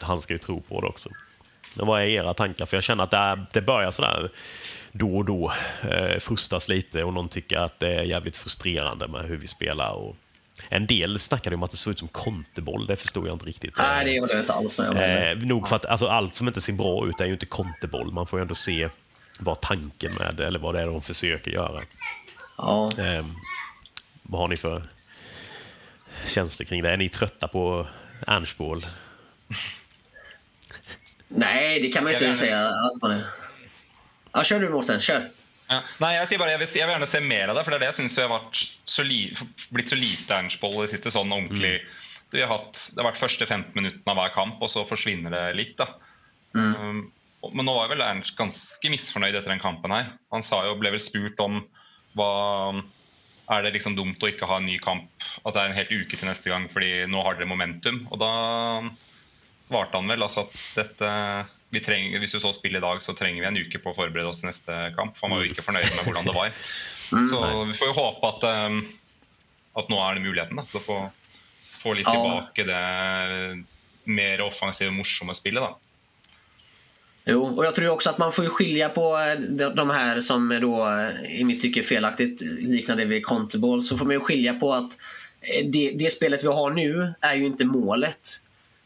Han 0.00 0.20
ska 0.20 0.32
ju 0.32 0.38
tro 0.38 0.60
på 0.60 0.80
det 0.80 0.86
också. 0.86 1.10
Men 1.74 1.86
vad 1.86 2.02
är 2.02 2.06
era 2.06 2.34
tankar? 2.34 2.66
För 2.66 2.76
jag 2.76 2.84
känner 2.84 3.04
att 3.04 3.10
det, 3.10 3.16
är, 3.16 3.46
det 3.52 3.60
börjar 3.60 3.90
sådär 3.90 4.30
då 4.92 5.16
och 5.16 5.24
då 5.24 5.52
eh, 5.90 6.18
frustas 6.18 6.68
lite 6.68 7.04
och 7.04 7.14
någon 7.14 7.28
tycker 7.28 7.58
att 7.58 7.80
det 7.80 7.94
är 7.94 8.02
jävligt 8.02 8.36
frustrerande 8.36 9.08
med 9.08 9.24
hur 9.24 9.36
vi 9.36 9.46
spelar. 9.46 9.92
Och 9.92 10.16
en 10.68 10.86
del 10.86 11.18
snackade 11.18 11.56
om 11.56 11.62
att 11.62 11.70
det 11.70 11.76
såg 11.76 11.90
ut 11.90 11.98
som 11.98 12.08
konterboll. 12.08 12.86
Det 12.86 12.96
förstod 12.96 13.26
jag 13.26 13.34
inte 13.34 13.46
riktigt. 13.46 13.74
nej 13.78 14.04
det 14.04 14.20
håller 14.20 14.34
jag 14.34 14.42
inte 14.42 14.52
alls 14.52 14.78
med 14.78 14.90
om. 14.90 14.96
Eh, 14.96 15.36
nog 15.36 15.68
för 15.68 15.76
att 15.76 15.84
alltså, 15.84 16.06
allt 16.06 16.34
som 16.34 16.48
inte 16.48 16.60
ser 16.60 16.72
bra 16.72 17.08
ut 17.08 17.20
är 17.20 17.26
ju 17.26 17.32
inte 17.32 17.46
konterboll. 17.46 18.12
Man 18.12 18.26
får 18.26 18.38
ju 18.38 18.42
ändå 18.42 18.54
se 18.54 18.88
vad 19.38 19.60
tanken 19.60 20.14
med 20.14 20.34
det 20.36 20.46
eller 20.46 20.58
vad 20.58 20.74
det 20.74 20.80
är 20.80 20.86
de 20.86 21.02
försöker 21.02 21.50
göra. 21.50 21.82
Ja. 22.56 22.90
Eh, 22.98 23.26
vad 24.22 24.40
har 24.40 24.48
ni 24.48 24.56
för 24.56 24.82
känslor 26.26 26.66
kring 26.66 26.82
det? 26.82 26.90
Är 26.90 26.96
ni 26.96 27.08
trötta 27.08 27.48
på 27.48 27.86
Ernstboll? 28.26 28.86
Nej, 31.28 31.80
det 31.80 31.88
kan 31.88 32.04
man 32.04 32.12
inte 32.12 32.34
säga 32.34 32.60
att 32.66 33.02
man 33.02 33.10
är. 33.10 33.24
Ja, 34.32 34.44
kör 34.44 34.60
du 34.60 34.68
Mårten, 34.68 35.00
kör. 35.00 35.30
Ja. 35.68 35.82
Nei, 36.00 36.14
jeg 36.16 36.28
sier 36.30 36.38
bare, 36.40 36.54
jeg 36.54 36.60
vil, 36.62 36.68
jeg 36.80 36.86
vil 36.88 36.94
gjerne 36.94 37.08
se 37.10 37.20
mer 37.20 37.50
av 37.52 37.56
det, 37.58 37.64
for 37.66 37.70
det 37.74 37.76
er 37.78 37.82
det 37.84 37.88
jeg 37.90 37.98
syns 38.00 38.16
har 38.22 38.30
vært 38.32 38.60
så 38.88 39.04
li, 39.04 39.18
blitt 39.74 39.90
så 39.92 39.98
lite 40.00 40.36
Ernstboll 40.38 40.78
i 40.78 40.86
det 40.86 40.94
siste. 40.94 41.12
sånn 41.12 41.32
ordentlig. 41.34 41.74
Vi 42.32 42.40
har 42.40 42.48
hatt, 42.54 42.80
det 42.94 43.02
har 43.02 43.10
vært 43.10 43.20
første 43.20 43.46
15 43.48 43.74
minuttene 43.76 44.12
av 44.12 44.16
hver 44.20 44.32
kamp, 44.34 44.62
og 44.64 44.68
så 44.72 44.86
forsvinner 44.88 45.30
det 45.32 45.56
litt. 45.56 45.76
da. 45.76 45.90
Um, 46.54 47.12
og- 47.42 47.54
men 47.54 47.66
nå 47.68 47.74
var 47.76 47.88
vel 47.88 48.00
Ernst 48.02 48.36
ganske 48.36 48.90
misfornøyd 48.90 49.34
etter 49.36 49.52
den 49.52 49.60
kampen 49.60 49.90
her. 49.92 50.12
Han 50.32 50.42
sa 50.42 50.62
jo, 50.64 50.74
ble 50.80 50.90
vel 50.90 51.00
spurt 51.00 51.38
om 51.40 51.62
hva 52.16 52.82
Er 53.50 53.62
det 53.62 53.72
liksom 53.78 53.94
dumt 53.96 54.18
å 54.20 54.28
ikke 54.28 54.46
ha 54.46 54.58
en 54.58 54.66
ny 54.66 54.76
kamp? 54.78 55.08
At 55.46 55.54
det 55.54 55.62
er 55.62 55.68
en 55.70 55.76
helt 55.76 55.88
uke 55.90 56.18
til 56.18 56.28
neste 56.28 56.50
gang 56.50 56.68
fordi 56.68 57.06
nå 57.08 57.22
har 57.24 57.34
dere 57.34 57.46
momentum? 57.48 58.06
Og 58.12 58.18
da 58.20 58.90
svarte 59.64 59.94
han 59.96 60.06
vel 60.06 60.20
altså 60.20 60.42
at 60.44 60.52
dette 60.76 61.48
vi 61.70 61.80
trenger, 61.84 62.18
Hvis 62.18 62.32
du 62.32 62.40
så 62.40 62.52
spillet 62.56 62.80
i 62.80 62.86
dag, 62.86 63.02
så 63.02 63.14
trenger 63.14 63.42
vi 63.42 63.48
en 63.48 63.60
uke 63.66 63.80
på 63.82 63.92
å 63.92 63.96
forberede 63.96 64.30
oss 64.30 64.40
til 64.40 64.48
neste 64.48 64.76
kamp. 64.96 65.18
For 65.18 65.28
han 65.28 65.36
var 65.36 65.44
jo 65.44 65.52
ikke 65.52 65.66
fornøyd 65.66 65.90
med 65.90 66.06
hvordan 66.08 66.30
det 66.30 66.36
var. 66.36 66.54
Så 67.30 67.38
vi 67.64 67.74
får 67.78 67.88
jo 67.88 67.96
håpe 67.96 68.28
at, 68.28 68.42
um, 68.68 68.82
at 69.80 69.86
nå 69.88 70.00
er 70.04 70.18
det 70.18 70.24
muligheten 70.26 70.58
da, 70.60 70.64
til 70.68 70.80
å 70.80 70.84
få, 70.84 70.96
få 71.80 71.94
litt 71.96 72.08
tilbake 72.08 72.66
det 72.68 72.80
mer 74.08 74.42
offensive, 74.44 74.92
morsomme 74.92 75.36
spillet. 75.36 75.64
da. 75.64 75.76
Jo, 77.30 77.44
och 77.44 77.64
jag 77.64 77.74
tror 77.74 77.88
också 77.88 78.10
att 78.10 78.18
man 78.18 78.32
får 78.32 78.44
skilja 78.44 78.88
på 78.88 79.18
eh, 79.18 79.68
de 79.70 79.90
här 79.90 80.20
som 80.20 80.50
är 80.50 80.60
då 80.60 80.88
eh, 80.88 81.40
i 81.40 81.44
mitt 81.44 81.60
tycke 81.60 81.82
felaktigt 81.82 82.40
liknande 82.60 83.04
vid 83.04 83.26
Conteball. 83.26 83.82
Så 83.82 83.96
får 83.96 84.06
man 84.06 84.20
skilja 84.20 84.54
på 84.54 84.72
att 84.72 84.98
eh, 85.40 85.66
det, 85.66 85.90
det 85.90 86.10
spelet 86.10 86.44
vi 86.44 86.48
har 86.48 86.70
nu 86.70 87.14
är 87.20 87.34
ju 87.34 87.46
inte 87.46 87.64
målet. 87.64 88.28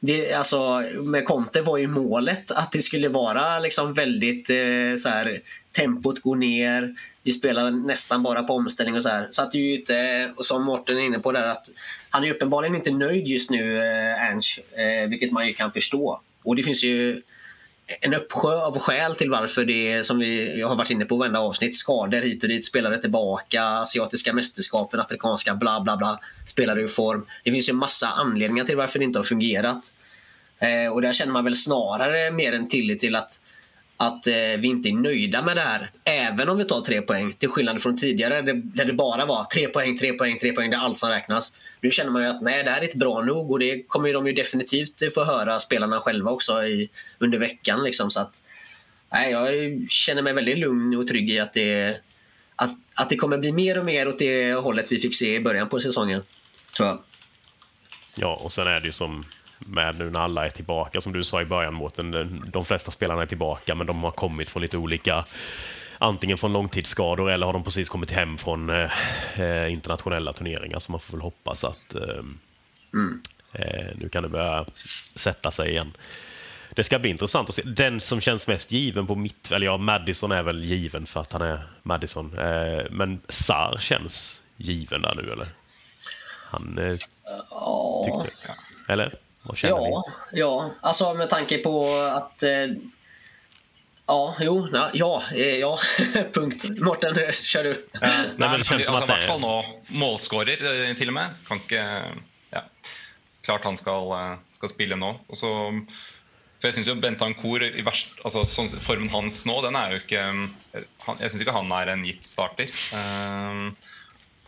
Det, 0.05 0.33
alltså, 0.33 0.83
med 1.03 1.25
Conte 1.25 1.63
var 1.63 1.79
ju 1.79 1.87
målet 1.87 2.51
att 2.51 2.73
det 2.73 2.83
skulle 2.83 3.09
vara 3.09 3.59
liksom 3.59 3.95
väldigt 3.95 4.51
eh, 4.51 4.97
så 4.99 5.09
här, 5.09 5.41
tempot 5.73 6.23
går 6.23 6.37
ner. 6.37 6.95
Vi 7.23 7.33
spelar 7.33 7.71
nästan 7.71 8.23
bara 8.23 8.43
på 8.43 8.55
omställning 8.55 8.97
och 8.97 9.03
så 9.03 9.09
här. 9.09 9.29
Så 9.31 9.43
att 9.43 9.53
det 9.53 9.59
är 9.59 9.63
ju 9.63 9.75
inte, 9.75 10.33
och 10.37 10.45
som 10.45 10.65
Mårten 10.65 10.99
är 10.99 11.03
inne 11.03 11.19
på 11.19 11.33
där, 11.33 11.47
att 11.47 11.67
han 12.11 12.25
är 12.25 12.31
uppenbarligen 12.31 12.75
inte 12.75 12.91
nöjd 12.91 13.27
just 13.27 13.51
nu, 13.51 13.79
eh, 13.79 14.31
Ernst, 14.31 14.59
eh, 14.73 15.09
vilket 15.09 15.33
man 15.33 15.47
ju 15.47 15.55
kan 15.55 15.73
förstå. 15.73 16.21
Och 16.43 16.57
det 16.57 16.63
finns 16.63 16.85
ju 16.85 17.23
en 18.01 18.15
uppsjö 18.15 18.55
av 18.55 18.79
skäl 18.79 19.15
till 19.15 19.31
varför 19.31 19.65
det 19.65 20.07
som 20.07 20.19
vi 20.19 20.61
jag 20.61 20.69
har 20.69 20.77
varit 20.77 20.91
inne 20.91 21.05
på 21.05 21.17
varenda 21.17 21.41
avsnitt. 21.41 21.77
Skador 21.77 22.21
hit 22.21 22.43
och 22.43 22.49
dit, 22.49 22.67
spelare 22.67 22.99
tillbaka, 22.99 23.65
asiatiska 23.65 24.33
mästerskapen, 24.33 25.01
afrikanska 25.01 25.55
bla 25.55 25.81
bla 25.81 25.97
bla. 25.97 26.21
Spelare 26.47 26.83
ur 26.83 26.89
form. 26.89 27.27
Det 27.45 27.53
finns 27.53 27.69
ju 27.69 27.71
en 27.71 27.77
massa 27.77 28.07
anledningar 28.07 28.65
till 28.65 28.77
varför 28.77 28.99
det 28.99 29.05
inte 29.05 29.19
har 29.19 29.25
fungerat. 29.25 29.95
Eh, 30.59 30.93
och 30.93 31.03
där 31.03 31.13
känner 31.13 31.33
man 31.33 31.45
väl 31.45 31.57
snarare 31.57 32.31
mer 32.31 32.53
en 32.53 32.69
tillit 32.69 32.99
till 32.99 33.17
att, 33.17 33.41
att 34.03 34.27
eh, 34.27 34.59
vi 34.59 34.69
inte 34.69 34.89
är 34.89 34.93
nöjda 34.93 35.43
med 35.43 35.57
det 35.57 35.61
här. 35.61 35.89
Även 36.05 36.49
om 36.49 36.59
vi 36.59 36.65
tar 36.65 36.81
tre 36.81 37.03
poäng. 37.03 37.33
Till 37.33 37.49
skillnad 37.49 37.83
från 37.83 37.97
tidigare 37.97 38.35
där 38.35 38.43
det, 38.43 38.61
där 38.65 38.85
det 38.85 38.93
bara 38.93 39.27
var 39.27 39.45
tre 39.45 39.69
poäng, 39.69 39.99
tre 39.99 40.13
poäng, 40.13 40.39
tre 40.39 40.53
poäng. 40.53 40.71
Det 40.71 40.77
är 40.77 40.81
allt 40.81 40.99
som 40.99 41.09
räknas. 41.09 41.57
Nu 41.81 41.91
känner 41.91 42.11
man 42.11 42.23
ju 42.23 42.29
att 42.29 42.43
nej, 42.43 42.65
det 42.65 42.71
här 42.71 42.81
är 42.81 42.85
inte 42.85 42.99
bra 42.99 43.23
nog 43.23 43.51
och 43.51 43.59
det 43.59 43.83
kommer 43.83 44.09
ju 44.09 44.15
de 44.15 44.27
ju 44.27 44.33
definitivt 44.33 45.15
få 45.15 45.25
höra 45.25 45.61
spelarna 45.61 46.01
själva 46.01 46.31
också 46.31 46.65
i, 46.65 46.91
under 47.19 47.39
veckan. 47.39 47.83
Liksom, 47.83 48.11
så 48.11 48.21
att, 48.21 48.43
nej, 49.13 49.31
jag 49.31 49.51
känner 49.91 50.23
mig 50.23 50.33
väldigt 50.33 50.59
lugn 50.59 50.97
och 50.97 51.07
trygg 51.09 51.31
i 51.31 51.39
att 51.39 51.53
det, 51.53 52.01
att, 52.57 52.71
att 52.97 53.09
det 53.09 53.17
kommer 53.17 53.39
bli 53.39 53.53
mer 53.53 53.79
och 53.79 53.85
mer 53.85 54.09
åt 54.09 54.19
det 54.19 54.53
hållet 54.53 54.93
vi 54.93 54.99
fick 54.99 55.15
se 55.15 55.35
i 55.35 55.41
början 55.41 55.69
på 55.69 55.81
säsongen. 55.81 56.23
Tror 56.77 56.89
jag. 56.89 57.03
Ja, 58.15 58.35
och 58.35 58.53
sen 58.53 58.67
är 58.67 58.81
det 58.81 58.87
ju 58.87 58.93
som 58.93 59.25
med 59.67 59.99
nu 59.99 60.11
när 60.11 60.21
alla 60.21 60.47
är 60.47 60.51
tillbaka, 60.51 61.01
som 61.01 61.13
du 61.13 61.25
sa 61.25 61.43
i 61.43 61.45
början 61.45 61.75
Mårten, 61.75 62.11
de- 62.11 62.45
de 62.51 62.65
flesta 62.65 62.91
spelarna 62.91 63.23
är 63.23 63.27
tillbaka 63.27 63.75
men 63.75 63.87
de 63.87 64.05
har 64.05 64.11
kommit 64.11 64.51
från 64.51 64.63
lite 64.63 64.77
olika 64.77 65.25
Antingen 65.99 66.39
från 66.39 66.53
långtidsskador 66.53 67.31
eller 67.31 67.47
har 67.47 67.53
de 67.53 67.65
precis 67.65 67.89
kommit 67.89 68.11
hem 68.11 68.39
från 68.39 68.71
eh, 68.71 68.91
eh, 69.41 69.73
internationella 69.73 70.33
turneringar 70.33 70.79
så 70.79 70.93
man 70.93 71.01
får 71.01 71.13
väl 71.13 71.21
hoppas 71.23 71.65
att 71.65 71.95
eh, 71.95 72.25
eh, 73.53 73.87
nu 73.97 74.09
kan 74.09 74.23
det 74.23 74.29
börja 74.29 74.65
sätta 75.15 75.51
sig 75.51 75.71
igen. 75.71 75.93
Det 76.75 76.85
ska 76.85 76.99
bli 76.99 77.11
intressant 77.11 77.49
att 77.49 77.55
se. 77.55 77.63
Den 77.63 78.01
som 78.01 78.21
känns 78.21 78.47
mest 78.47 78.73
given 78.73 79.07
på 79.07 79.15
mitt... 79.15 79.53
Eller 79.53 79.67
ja, 79.67 79.77
Madison 79.77 80.33
är 80.33 80.43
väl 80.43 80.65
given 80.65 81.07
för 81.07 81.21
att 81.21 81.33
han 81.33 81.43
är 81.43 81.61
Madison. 81.83 82.39
Eh, 82.39 82.85
men 82.91 83.21
Sar 83.29 83.77
känns 83.81 84.43
given 84.57 85.03
där 85.03 85.15
nu 85.15 85.33
eller? 85.33 85.49
Han 86.51 86.79
eh, 86.79 86.97
tyckte... 88.05 88.37
Eller? 88.89 89.15
Vad 89.43 89.59
känner? 89.59 89.77
Ja, 89.77 90.05
ja, 90.33 90.71
alltså 90.81 91.15
med 91.15 91.31
tanke 91.31 91.59
på 91.59 91.93
att... 91.95 92.43
Eh, 92.43 92.67
ja, 94.07 94.35
jo, 94.41 94.69
na, 94.73 94.91
ja, 94.95 95.23
eh, 95.35 95.57
ja, 95.57 95.79
punkt. 96.35 96.65
Mårten, 96.81 97.15
kör 97.33 97.65
du. 97.65 97.89
Nei, 98.01 98.49
men 98.49 98.61
det 98.61 98.67
kjennes 98.67 98.87
som 98.87 98.95
altså, 98.95 99.03
at 99.03 99.09
det 99.09 99.15
I 99.15 99.19
hvert 99.19 99.29
fall 99.31 99.41
nå 99.41 99.55
målskårer, 100.03 100.65
eh, 100.71 100.95
til 100.99 101.13
og 101.13 101.19
med. 101.19 101.37
Kan 101.49 101.63
ikke 101.65 101.85
Ja. 102.53 102.67
Klart 103.43 103.65
han 103.65 103.77
skal, 103.77 104.11
eh, 104.13 104.35
skal 104.55 104.71
spille 104.71 104.99
nå. 104.99 105.15
Og 105.29 105.39
så 105.39 105.53
for 106.63 106.71
jeg 106.71 106.77
synes 106.77 106.89
jo 106.93 107.01
Bentancour 107.03 107.65
i 107.67 107.83
verst, 107.83 108.13
altså 108.23 108.45
sånn, 108.47 108.69
Formen 108.85 109.09
hans 109.11 109.41
nå, 109.49 109.57
den 109.65 109.75
er 109.75 109.97
jo 109.97 110.03
ikke 110.05 110.21
eh, 110.23 110.85
han, 111.09 111.17
Jeg 111.19 111.33
syns 111.33 111.43
ikke 111.43 111.55
han 111.57 111.73
er 111.75 111.91
en 111.91 112.05
gitt 112.07 112.29
starter. 112.29 112.71
Eh, 112.95 113.65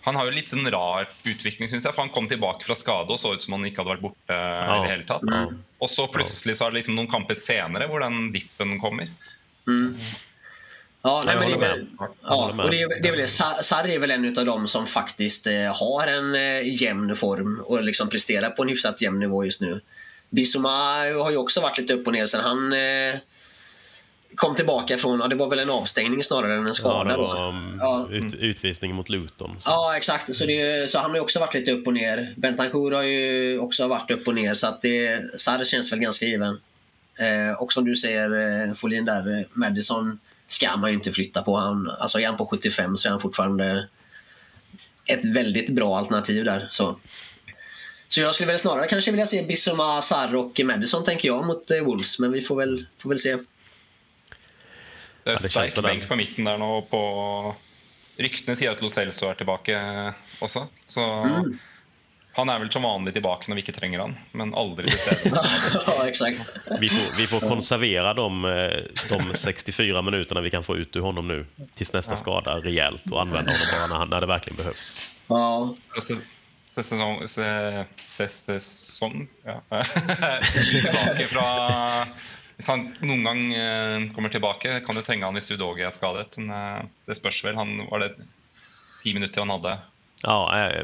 han 0.05 0.19
har 0.19 0.29
jo 0.29 0.35
litt 0.37 0.51
sånn 0.53 0.69
rar 0.73 1.07
utvikling, 1.25 1.71
syns 1.71 1.87
jeg. 1.87 1.95
For 1.95 2.05
han 2.05 2.13
kom 2.13 2.29
tilbake 2.29 2.67
fra 2.67 2.77
skade 2.77 3.15
og 3.15 3.21
så 3.21 3.33
ut 3.35 3.45
som 3.45 3.57
han 3.57 3.65
ikke 3.65 3.81
hadde 3.81 3.95
vært 3.95 4.05
borte 4.05 4.37
i 4.37 4.79
det 4.83 4.91
hele 4.91 5.07
tatt. 5.09 5.57
Og 5.81 5.91
så 5.91 6.05
plutselig 6.13 6.59
så 6.59 6.67
er 6.67 6.75
det 6.75 6.83
liksom 6.83 6.99
noen 6.99 7.11
kamper 7.13 7.39
senere 7.39 7.89
hvor 7.89 8.05
den 8.05 8.29
dippen 8.35 8.77
kommer. 8.83 9.09
Ja, 11.07 11.23
nej, 11.27 11.37
men 11.39 11.61
det, 11.61 11.67
är 11.67 11.87
ja, 12.23 12.55
och 12.65 12.71
det, 12.71 12.83
är, 12.83 13.03
det 13.03 13.09
är 13.09 13.17
väl 13.17 13.29
Sarri 13.65 13.95
är 13.95 13.99
väl 13.99 14.11
en 14.11 14.39
av 14.39 14.47
dem 14.47 14.69
som 14.69 14.87
faktiskt 14.87 15.47
eh, 15.47 15.77
har 15.81 16.07
en 16.07 16.35
eh, 16.35 16.83
jämn 16.83 17.17
form 17.17 17.61
och 17.61 17.83
liksom 17.83 18.09
presterar 18.09 18.51
på 18.51 18.63
en 18.63 18.69
hyfsat 18.69 19.03
jämn 19.03 19.19
nivå 19.19 19.45
just 19.45 19.61
nu. 19.61 19.81
Bissouma 20.31 20.97
har 21.23 21.31
ju 21.31 21.37
också 21.37 21.61
varit 21.61 21.79
lite 21.79 21.93
upp 21.93 22.07
och 22.07 22.13
ner 22.13 22.27
sen 22.27 22.41
han 22.41 22.73
eh, 22.73 23.15
kom 24.37 24.55
tillbaka 24.55 24.97
från, 24.97 25.21
ja, 25.21 25.29
det 25.29 25.35
var 25.37 25.49
väl 25.51 25.59
en 25.59 25.71
avstängning 25.71 26.25
snarare 26.25 26.53
än 26.53 26.59
en 26.59 26.67
Ja, 26.67 26.73
skada 26.73 27.17
då. 27.17 27.27
var 27.27 27.49
um, 27.49 27.79
Ja. 27.81 28.09
ut, 28.11 28.35
utvisning 28.35 28.95
mot 28.95 29.09
Luton. 29.09 29.57
Så. 29.61 29.71
Ja, 29.71 29.97
exakt. 29.97 30.35
Så, 30.37 30.47
det, 30.47 30.91
så 30.91 30.99
han 30.99 31.11
har 31.11 31.17
ju 31.17 31.23
också 31.23 31.41
varit 31.41 31.55
lite 31.55 31.73
upp 31.73 31.87
och 31.87 31.95
ner. 31.95 32.35
Bentancourt 32.37 32.93
har 32.95 33.03
ju 33.03 33.59
också 33.59 33.87
varit 33.87 34.11
upp 34.11 34.29
och 34.29 34.35
ner, 34.35 34.55
så 34.55 34.67
att 34.67 34.83
det, 34.83 35.23
Sarr 35.41 35.65
känns 35.65 35.93
väl 35.93 35.99
ganska 35.99 36.27
given. 36.27 36.61
Eh, 37.19 37.59
och 37.63 37.73
som 37.73 37.85
du 37.85 37.97
säger, 37.97 38.65
eh, 38.69 38.75
Folin 38.75 39.05
där, 39.05 39.39
eh, 39.39 39.47
Madison 39.53 40.19
ska 40.47 40.77
man 40.77 40.91
ju 40.91 40.97
inte 40.97 41.13
flytta 41.13 41.43
på. 41.43 41.57
Han, 41.57 41.91
alltså 41.99 42.21
är 42.21 42.27
han 42.27 42.37
på 42.37 42.47
75 42.47 42.97
så 42.97 43.09
är 43.09 43.11
han 43.11 43.21
fortfarande 43.21 43.89
ett 45.07 45.25
väldigt 45.25 45.71
bra 45.71 45.99
alternativ 45.99 46.45
där. 46.45 46.69
Så, 46.71 46.99
så 48.09 48.21
jag 48.21 48.35
skulle 48.35 48.47
väl 48.47 48.59
snarare 48.59 48.87
kanske 48.87 49.11
vilja 49.11 49.27
se 49.27 49.43
Bissoma, 49.43 50.03
Sarr 50.03 50.35
och 50.37 50.61
Madison 50.65 51.05
tänker 51.05 51.29
jag 51.29 51.47
mot 51.47 51.71
eh, 51.71 51.81
Wolves, 51.81 52.19
men 52.19 52.33
vi 52.33 52.41
får 52.41 52.57
väl, 52.57 52.87
får 52.99 53.09
väl 53.09 53.19
se. 53.19 53.37
Det 55.25 55.31
Ja, 55.31 55.37
er 55.39 55.43
det 55.43 55.51
sterk 55.51 55.79
benk 55.83 56.09
på 56.09 56.17
midten 56.21 56.45
der 56.45 56.59
nå. 56.61 56.83
på 56.91 57.55
Ryktene 58.21 58.55
sier 58.57 58.71
at 58.77 58.83
Lo 58.85 58.89
Celso 58.93 59.27
er 59.31 59.35
tilbake 59.41 59.75
også. 60.45 60.67
Så 60.87 61.03
Mm. 61.25 61.59
han 62.37 62.49
er 62.51 62.59
vel 62.59 62.71
som 62.73 62.83
vanlig 62.83 63.15
tilbake 63.15 63.49
når 63.49 63.55
vi 63.57 63.63
ikke 63.65 63.75
trenger 63.81 64.01
han, 64.05 64.17
men 64.33 64.53
aldri 64.55 64.85
til 64.87 64.99
stede. 64.99 65.33
ja, 65.87 66.07
exakt. 66.07 66.41
Vi, 66.81 66.89
får, 66.89 67.17
vi 67.17 67.27
får 67.27 67.41
konservera 67.49 68.13
de, 68.15 68.29
eh, 68.45 68.85
de 69.09 69.35
64 69.35 70.03
minuterna 70.03 70.41
vi 70.41 70.51
kan 70.51 70.63
få 70.63 70.77
ut 70.77 70.97
ur 70.97 71.01
honom 71.01 71.29
nu 71.29 71.47
tills 71.75 71.93
nästa 71.93 72.17
skada 72.17 72.59
rejält 72.61 73.11
och 73.11 73.21
använda 73.23 73.53
honom 73.53 73.67
bara 73.73 73.99
när, 73.99 74.07
när 74.07 74.21
det 74.21 74.27
verkligen 74.27 74.57
behövs. 74.57 75.01
Ja, 75.27 75.75
Så 75.95 76.01
se- 76.03 76.15
se- 76.67 76.83
Sesong 76.83 77.29
se- 77.29 77.85
se- 78.03 78.29
Sesong 78.29 79.29
ja. 79.45 79.61
Tilbake 80.73 81.27
fra 81.29 82.07
Hvis 82.57 82.69
han 82.71 82.85
noen 83.03 83.25
gang 83.27 83.41
eh, 83.55 84.13
kommer 84.15 84.29
tilbake, 84.31 84.81
kan 84.87 84.95
du 84.95 85.03
trenge 85.03 85.25
han 85.27 85.35
hvis 85.35 85.51
Udogi 85.51 85.83
er 85.83 85.91
skadet. 85.97 86.37
Men 86.39 86.51
eh, 86.55 86.85
det 87.07 87.17
spørs 87.19 87.41
vel. 87.45 87.57
Han 87.59 87.87
var 87.91 88.05
det 88.05 88.13
ti 89.03 89.15
minutter 89.15 89.41
han 89.43 89.51
hadde. 89.51 89.79
Ja, 90.25 90.39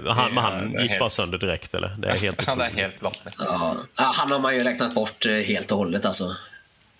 han, 0.07 0.35
men 0.35 0.45
han 0.45 0.77
är 0.77 0.81
gick 0.83 0.91
helt- 0.91 1.01
bara 1.01 1.11
sönder 1.11 1.39
direkt 1.39 1.75
eller? 1.75 1.95
Det 1.99 2.09
är 2.11 2.19
helt 2.19 2.43
Ja, 2.47 2.55
det 2.55 2.65
er 2.65 2.69
otroligt. 2.69 3.25
helt. 3.25 3.37
Ja, 3.39 3.77
han 3.97 4.31
har 4.33 4.39
man 4.39 4.55
ju 4.57 4.65
räknat 4.65 4.95
bort 4.95 5.27
eh, 5.27 5.33
helt 5.33 5.73
och 5.73 5.79
hållet. 5.79 6.05
Alltså. 6.05 6.37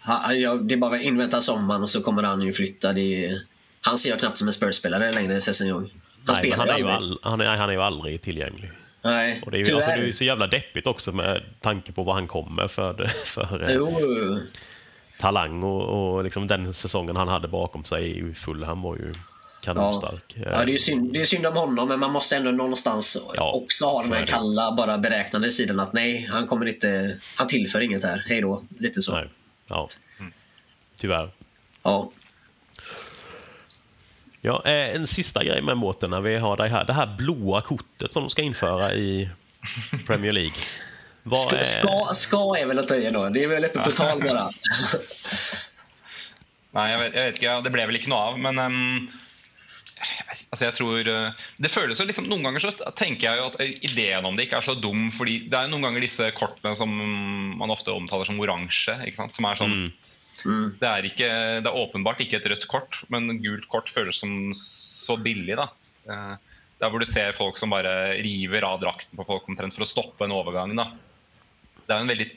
Han, 0.01 0.41
ja, 0.41 0.55
det 0.55 0.75
är 0.75 0.79
bara 0.79 0.97
att 0.97 1.03
invänta 1.03 1.43
sommaren 1.43 1.83
och 1.83 1.91
så 1.91 2.01
kommer 2.03 2.23
han 2.23 2.41
ju 2.43 2.53
flytta. 2.53 2.91
Är, 2.99 3.41
han 3.81 3.99
ser 3.99 4.11
jag 4.11 4.19
knappt 4.19 4.39
som 4.39 4.47
en 4.49 4.53
Spurs-spelare 4.55 5.13
längre. 5.13 5.33
Han 5.33 5.89
Nej, 6.27 6.35
spelar 6.35 6.57
han, 6.57 6.69
är 6.69 6.79
ju 6.79 6.89
all, 6.91 7.19
han, 7.23 7.41
är, 7.41 7.57
han 7.57 7.69
är 7.69 7.73
ju 7.73 7.83
aldrig 7.83 8.23
tillgänglig. 8.23 8.71
Nej, 9.03 9.43
Och 9.45 9.51
det 9.51 9.59
är 9.61 9.65
ju 9.65 9.75
alltså, 9.75 9.91
det 9.91 9.97
är 9.97 10.07
ju 10.07 10.13
så 10.13 10.25
jävla 10.25 10.47
deppigt 10.47 10.87
också 10.87 11.13
med 11.13 11.43
tanke 11.61 11.93
på 11.93 12.03
vad 12.03 12.15
han 12.15 12.27
kommer 12.27 12.69
för, 12.69 13.07
för 13.25 13.63
eh, 13.71 13.75
Jo, 13.75 14.39
talang 15.21 15.63
och, 15.63 16.15
och 16.15 16.25
liksom 16.25 16.47
den 16.47 16.75
säsongen 16.75 17.17
han 17.17 17.29
hade 17.29 17.49
bakom 17.49 17.85
sig 17.85 18.19
i 18.19 18.35
Fulham 18.35 18.83
var 18.83 18.97
ju 18.97 19.15
kanonstark. 19.63 20.37
ja, 20.37 20.65
det 20.65 20.75
är 20.75 20.79
synd, 20.79 21.13
det 21.13 21.21
är 21.21 21.25
synd 21.25 21.47
om 21.47 21.57
honom, 21.57 21.89
men 21.89 22.01
man 22.01 22.13
måste 22.13 22.37
ändå 22.37 22.51
någonstans 22.51 23.17
Ja, 23.35 23.53
också 23.53 23.85
ha 23.85 24.03
den 24.03 24.13
här 24.13 24.27
kalla, 24.27 24.73
bara 24.77 24.99
beräknande 24.99 25.51
sidan 25.51 25.81
att 25.81 25.93
nej, 25.93 26.29
han 26.31 26.47
kommer 26.47 26.67
inte, 26.67 27.19
han 27.37 27.47
tillför 27.47 27.81
inget 27.81 28.05
här. 28.05 28.25
Hej 28.29 28.41
då. 28.41 28.65
Lite 28.79 29.03
så. 29.03 29.13
Nej, 29.13 29.29
ja. 29.69 29.89
Tyvärr. 30.97 31.31
Ja. 31.83 32.11
Ja, 34.41 34.63
eh, 34.65 34.95
en 34.95 35.07
sista 35.07 35.45
grej 35.45 35.63
med 35.63 35.79
båten 35.79 36.11
när 36.11 36.21
vi 36.21 36.37
har 36.37 36.57
dig 36.57 36.69
här. 36.71 36.85
Det 36.85 36.93
här 36.93 37.07
blåa 37.07 37.61
kortet 37.61 38.13
som 38.13 38.23
de 38.23 38.31
ska 38.31 38.43
införa 38.43 38.95
i 38.95 39.29
Premier 40.07 40.33
League. 40.33 40.57
Vad 41.23 41.39
Ska, 41.39 41.57
är... 41.57 41.63
ska, 41.63 42.09
ska 42.15 42.57
är 42.59 42.67
väl 42.67 42.79
att 42.79 42.89
ta 42.89 42.95
i 42.95 43.11
då. 43.11 43.29
Det 43.29 43.45
är 43.45 43.49
väl 43.49 43.65
uppe 43.65 43.79
på 43.79 43.91
tal 43.91 44.23
bara. 44.23 44.51
Nei, 46.71 46.87
jeg 46.93 47.01
vet, 47.01 47.15
jeg 47.17 47.25
vet 47.27 47.43
ja, 47.43 47.57
Det 47.65 47.73
ble 47.75 47.87
vel 47.91 47.99
ikke 47.99 48.11
noe 48.13 48.29
av, 48.31 48.37
men 48.39 48.61
ehm, 48.63 49.09
altså 50.53 50.69
jeg 50.69 50.77
tror 50.79 51.09
eh, 51.11 51.41
Det 51.59 51.73
føles 51.73 51.99
jo 51.99 52.07
liksom 52.07 52.29
Noen 52.31 52.47
ganger 52.47 52.63
så 52.63 52.71
tenker 52.99 53.27
jeg 53.27 53.41
jo 53.41 53.49
at 53.49 53.59
ideen 53.91 54.29
om 54.29 54.39
det 54.39 54.47
ikke 54.47 54.61
er 54.61 54.69
så 54.69 54.77
dum, 54.79 55.09
fordi 55.17 55.41
det 55.51 55.65
jo 55.67 55.73
noen 55.73 55.89
ganger 55.89 56.07
disse 56.07 56.31
kortene 56.39 56.77
som 56.79 56.95
man 57.59 57.75
ofte 57.75 57.91
omtaler 57.91 58.29
som 58.29 58.39
oransje, 58.41 58.95
sant? 59.17 59.35
som 59.37 59.51
er 59.51 59.61
sånn 59.61 59.77
Mm. 59.81 59.91
Det, 60.45 60.89
er 60.89 61.09
ikke, 61.09 61.31
det 61.61 61.71
er 61.71 61.81
åpenbart 61.83 62.23
ikke 62.25 62.39
et 62.41 62.49
rødt 62.53 62.67
kort, 62.71 63.01
men 63.13 63.41
gult 63.43 63.67
kort 63.73 63.91
føles 63.93 64.21
som 64.23 64.53
så 64.57 65.19
billig. 65.21 65.57
da. 65.59 65.69
Eh, 66.09 66.37
Der 66.81 66.93
hvor 66.93 67.03
du 67.03 67.09
ser 67.09 67.37
folk 67.37 67.59
som 67.61 67.73
bare 67.75 68.17
river 68.25 68.65
av 68.65 68.81
drakten 68.81 69.19
på 69.19 69.27
folk 69.29 69.49
omtrent 69.49 69.77
for 69.77 69.85
å 69.85 69.91
stoppe 69.91 70.25
en 70.25 70.37
overgang. 70.37 70.77
da. 70.77 70.91
Det 71.87 71.93
er 71.97 72.01
en 72.01 72.13
veldig 72.13 72.31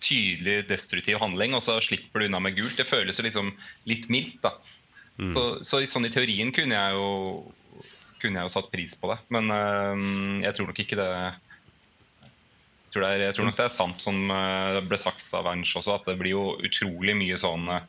tydelig 0.00 0.68
destruktiv 0.68 1.18
handling, 1.18 1.54
og 1.54 1.62
så 1.62 1.80
slipper 1.82 2.22
du 2.22 2.28
unna 2.28 2.40
med 2.40 2.56
gult. 2.56 2.76
Det 2.78 2.86
føles 2.86 3.18
liksom 3.22 3.52
litt 3.90 4.08
mildt. 4.08 4.40
da. 4.42 4.54
Så, 5.26 5.42
så 5.66 5.80
sånn 5.90 6.06
i 6.06 6.12
teorien 6.14 6.52
kunne 6.54 6.76
jeg 6.78 6.94
jo 6.94 7.52
kunne 8.22 8.40
jeg 8.40 8.48
jo 8.48 8.54
satt 8.54 8.70
pris 8.72 8.94
på 8.98 9.10
det, 9.12 9.18
men 9.34 9.50
øhm, 9.54 10.40
jeg 10.42 10.56
tror 10.56 10.70
nok 10.70 10.80
ikke 10.82 10.98
det 10.98 11.10
tror, 12.92 13.02
det 13.04 13.10
er, 13.14 13.22
jeg 13.28 13.34
tror 13.36 13.44
nok 13.50 13.56
det 13.56 13.64
er 13.64 13.74
sant 13.74 14.02
som 14.02 14.30
øh, 14.30 14.80
ble 14.88 14.98
sagt 14.98 15.24
av 15.34 15.46
Ernst 15.46 15.76
også, 15.76 15.94
at 16.00 16.06
det 16.08 16.18
blir 16.20 16.30
jo 16.36 16.44
utrolig 16.64 17.16
mye 17.16 17.36
sånn 17.40 17.68
øh, 17.68 17.80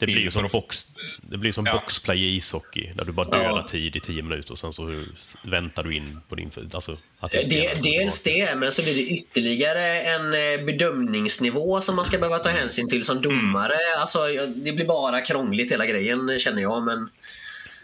Det 0.00 0.06
blir 0.06 0.30
som, 0.30 0.46
box, 0.52 0.84
det 1.22 1.38
blir 1.40 1.52
som 1.52 1.66
Ja. 1.66 1.72
boxplay 1.72 2.18
i 2.18 2.36
ishockey 2.36 2.92
där 2.94 3.04
du 3.04 3.12
bara 3.12 3.28
Ja. 3.32 3.38
dödar 3.48 3.62
tid 3.68 3.96
i 3.96 4.00
10 4.00 4.22
minuter 4.22 4.52
och 4.52 4.58
sen 4.58 4.72
så 4.72 5.04
väntar 5.42 5.82
du 5.82 5.94
in 5.96 6.20
på 6.28 6.34
din... 6.34 6.50
Alltså, 6.72 6.98
att 7.20 7.30
Det, 7.32 7.44
spelar. 7.44 7.74
dels 7.82 8.22
det, 8.22 8.54
men 8.56 8.72
så 8.72 8.82
blir 8.82 8.94
det 8.94 9.02
ytterligare 9.10 10.00
en 10.00 10.34
eh, 10.34 10.64
bedömningsnivå 10.64 11.80
som 11.80 11.96
man 11.96 12.04
ska 12.04 12.18
behöva 12.18 12.38
ta 12.38 12.48
hänsyn 12.50 12.88
till 12.88 13.04
som 13.04 13.22
domare. 13.22 13.74
Alltså, 14.00 14.30
ja, 14.30 14.46
det 14.46 14.72
blir 14.72 14.86
bara 14.86 15.20
krångligt 15.20 15.72
hela 15.72 15.86
grejen 15.86 16.38
känner 16.38 16.62
jag. 16.62 16.82
Men 16.82 17.10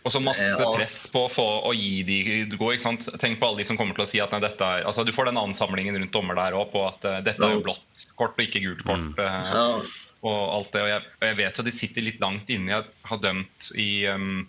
Og 0.07 0.13
så 0.15 0.23
masse 0.23 0.67
press 0.77 1.01
på 1.11 1.25
å 1.27 1.31
få 1.33 1.45
å 1.67 1.73
gi 1.75 2.05
de 2.07 2.19
gå. 2.55 2.71
ikke 2.73 2.85
sant? 2.85 3.09
Tenk 3.19 3.41
på 3.41 3.49
alle 3.49 3.65
de 3.65 3.67
som 3.67 3.79
kommer 3.79 3.97
til 3.97 4.05
å 4.05 4.09
si 4.09 4.21
at 4.23 4.31
nei, 4.31 4.39
dette 4.45 4.63
er 4.63 4.87
altså 4.87 5.03
Du 5.07 5.11
får 5.15 5.33
den 5.33 5.41
ansamlingen 5.41 5.99
rundt 5.99 6.15
dommer 6.15 6.39
der 6.39 6.55
òg 6.55 6.71
på 6.71 6.85
at 6.87 7.07
eh, 7.09 7.23
dette 7.27 7.43
er 7.43 7.57
jo 7.57 7.65
blått 7.67 8.05
kort 8.19 8.39
og 8.39 8.45
ikke 8.45 8.63
gult 8.63 8.85
kort. 8.87 9.19
ja, 9.19 9.65
og 10.27 10.43
alt 10.57 10.71
det, 10.75 10.83
og 10.83 10.91
jeg, 10.91 11.07
og 11.21 11.25
jeg 11.29 11.39
vet 11.39 11.59
jo 11.59 11.65
de 11.67 11.75
sitter 11.75 12.07
litt 12.07 12.23
langt 12.23 12.51
inne. 12.51 12.73
Jeg 12.73 13.09
har 13.11 13.23
dømt 13.23 13.71
i 13.79 13.91
um, 14.11 14.47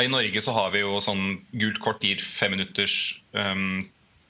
I 0.00 0.08
Norge 0.10 0.42
så 0.42 0.54
har 0.56 0.72
vi 0.74 0.82
jo 0.82 0.98
sånn 1.04 1.40
gult 1.60 1.80
kort 1.84 2.04
gir 2.06 2.22
fem 2.24 2.54
minutters 2.56 2.94
um, 3.34 3.82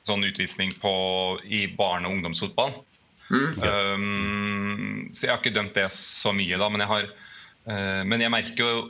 sånn 0.08 0.24
utvisning 0.26 0.72
på, 0.82 0.92
i 1.44 1.66
barne- 1.76 2.08
og 2.08 2.16
ungdomsfotball. 2.18 2.80
Um, 3.30 5.10
så 5.14 5.26
jeg 5.26 5.32
har 5.32 5.40
ikke 5.42 5.54
dømt 5.54 5.76
det 5.78 5.90
så 5.96 6.32
mye, 6.34 6.58
da. 6.58 6.68
Men 6.72 6.82
jeg, 6.82 6.90
har, 6.90 7.10
eh, 7.70 8.00
men 8.08 8.24
jeg 8.24 8.32
merker 8.34 8.64
jo 8.64 8.80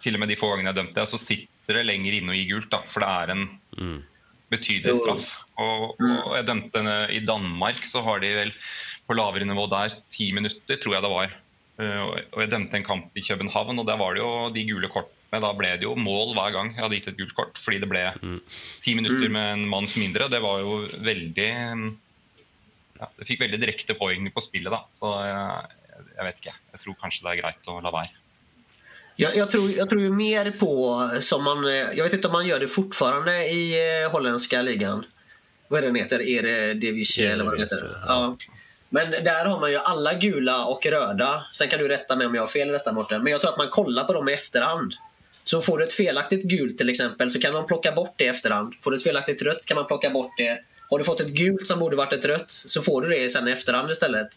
til 0.00 0.14
og 0.14 0.20
med 0.20 0.28
de 0.30 0.36
få 0.36 0.50
gangene 0.52 0.68
jeg 0.70 0.74
har 0.74 0.82
dømt 0.82 0.94
det, 0.94 1.08
så 1.10 1.18
sitter 1.18 1.78
det 1.80 1.86
lenger 1.86 2.12
inne 2.20 2.32
å 2.32 2.36
gi 2.38 2.46
gult. 2.52 2.70
da, 2.70 2.82
For 2.88 3.00
det 3.00 3.08
er 3.08 3.30
en 3.34 3.48
Mm. 3.78 4.02
betydelig 4.50 4.94
straff. 5.02 5.34
Og, 5.58 5.96
og 6.00 6.34
jeg 6.36 6.46
dømte 6.46 6.72
henne 6.80 7.10
I 7.12 7.20
Danmark 7.26 7.82
så 7.84 8.02
har 8.02 8.20
de 8.20 8.30
vel 8.34 8.52
på 9.08 9.14
lavere 9.16 9.44
nivå 9.44 9.68
der 9.70 9.90
ti 10.10 10.32
minutter, 10.32 10.76
tror 10.80 10.94
jeg 10.94 11.02
det 11.02 11.10
var. 11.12 11.30
Eh, 11.78 12.00
og- 12.02 12.24
Og 12.32 12.40
jeg 12.42 12.50
dømte 12.50 12.74
en 12.74 12.84
kamp 12.84 13.10
i 13.16 13.20
København, 13.20 13.78
og 13.78 13.86
der 13.86 13.96
var 13.96 14.14
det 14.14 14.20
jo 14.22 14.50
de 14.50 14.64
gule 14.66 14.88
kortene. 14.88 15.14
Da 15.30 15.52
ble 15.52 15.76
det 15.76 15.82
jo 15.82 15.94
mål 15.94 16.32
hver 16.34 16.52
gang 16.52 16.74
jeg 16.74 16.82
hadde 16.82 16.96
gitt 16.96 17.08
et 17.08 17.16
gult 17.18 17.34
kort, 17.36 17.54
fordi 17.58 17.78
det 17.80 17.88
ble 17.88 18.40
ti 18.82 18.94
minutter 18.94 19.28
med 19.28 19.52
en 19.58 19.68
manns 19.68 19.94
mindre. 19.96 20.28
Det 20.30 20.40
var 20.40 20.60
jo 20.60 20.88
veldig 21.04 21.98
ja, 22.98 23.06
Det 23.18 23.26
fikk 23.28 23.40
veldig 23.44 23.60
direkte 23.60 23.94
påvirkning 23.94 24.32
på 24.34 24.42
spillet, 24.42 24.72
da. 24.72 24.80
Så 24.92 25.06
jeg, 25.22 26.06
jeg 26.16 26.24
vet 26.26 26.40
ikke. 26.42 26.54
Jeg 26.72 26.80
tror 26.82 26.96
kanskje 27.02 27.22
det 27.22 27.30
er 27.38 27.42
greit 27.42 27.70
å 27.70 27.76
la 27.84 27.92
være. 27.94 28.10
Jag, 29.20 29.36
jag, 29.36 29.50
tror, 29.50 29.70
jag 29.70 29.88
tror 29.88 30.02
ju 30.02 30.10
mer 30.10 30.50
på, 30.50 31.10
som 31.20 31.44
man, 31.44 31.64
eh, 31.64 31.72
jag 31.72 32.04
vet 32.04 32.12
inte 32.12 32.28
om 32.28 32.32
man 32.32 32.46
gör 32.46 32.60
det 32.60 32.66
fortfarande 32.66 33.46
i 33.48 33.74
eh, 34.04 34.10
holländska 34.10 34.62
ligan. 34.62 35.04
Vad 35.68 35.80
är 35.80 35.86
den 35.86 35.94
heter? 35.94 36.20
Eredivisie 36.28 37.32
eller 37.32 37.44
vad 37.44 37.52
den 37.52 37.60
heter? 37.60 37.96
Ja. 38.06 38.36
Men 38.88 39.10
där 39.10 39.44
har 39.44 39.60
man 39.60 39.70
ju 39.70 39.76
alla 39.76 40.14
gula 40.14 40.64
och 40.64 40.86
röda. 40.86 41.44
Sen 41.54 41.68
kan 41.68 41.78
du 41.78 41.88
rätta 41.88 42.16
mig 42.16 42.26
om 42.26 42.34
jag 42.34 42.42
har 42.42 42.48
fel 42.48 42.68
i 42.68 42.72
detta 42.72 42.92
Mårten. 42.92 43.22
Men 43.22 43.32
jag 43.32 43.40
tror 43.40 43.50
att 43.50 43.58
man 43.58 43.68
kollar 43.68 44.04
på 44.04 44.12
dem 44.12 44.28
i 44.28 44.32
efterhand. 44.32 44.94
Så 45.44 45.60
får 45.60 45.78
du 45.78 45.84
ett 45.84 45.92
felaktigt 45.92 46.44
gult 46.44 46.78
till 46.78 46.90
exempel 46.90 47.30
så 47.30 47.40
kan 47.40 47.52
man 47.52 47.66
plocka 47.66 47.92
bort 47.92 48.14
det 48.16 48.24
i 48.24 48.28
efterhand. 48.28 48.74
Får 48.80 48.90
du 48.90 48.96
ett 48.96 49.02
felaktigt 49.02 49.42
rött 49.42 49.66
kan 49.66 49.74
man 49.74 49.86
plocka 49.86 50.10
bort 50.10 50.32
det. 50.38 50.58
Har 50.90 50.98
du 50.98 51.04
fått 51.04 51.20
ett 51.20 51.28
gult 51.28 51.66
som 51.66 51.78
borde 51.78 51.96
varit 51.96 52.12
ett 52.12 52.24
rött 52.24 52.50
så 52.50 52.82
får 52.82 53.02
du 53.02 53.08
det 53.08 53.30
sen 53.30 53.48
i 53.48 53.50
efterhand 53.50 53.90
istället. 53.90 54.28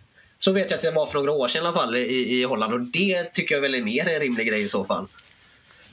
Så 0.42 0.52
vet 0.52 0.72
jag 0.72 0.78
att 0.78 0.84
det 0.84 0.92
var 0.92 1.06
för 1.06 1.20
några 1.20 1.32
år 1.32 1.48
sedan 1.48 1.64
i 1.64 1.66
alla 1.68 1.74
fall 1.74 1.96
i, 1.96 2.40
i 2.40 2.44
Holland 2.44 2.74
och 2.74 2.82
det 2.82 3.24
tycker 3.34 3.56
jag 3.56 3.62
väl 3.62 3.76
är 3.76 3.82
mer 3.82 4.08
en 4.10 4.20
rimlig 4.20 4.48
grej 4.48 4.62
i 4.64 4.68
så 4.68 4.86
fall. 4.86 5.08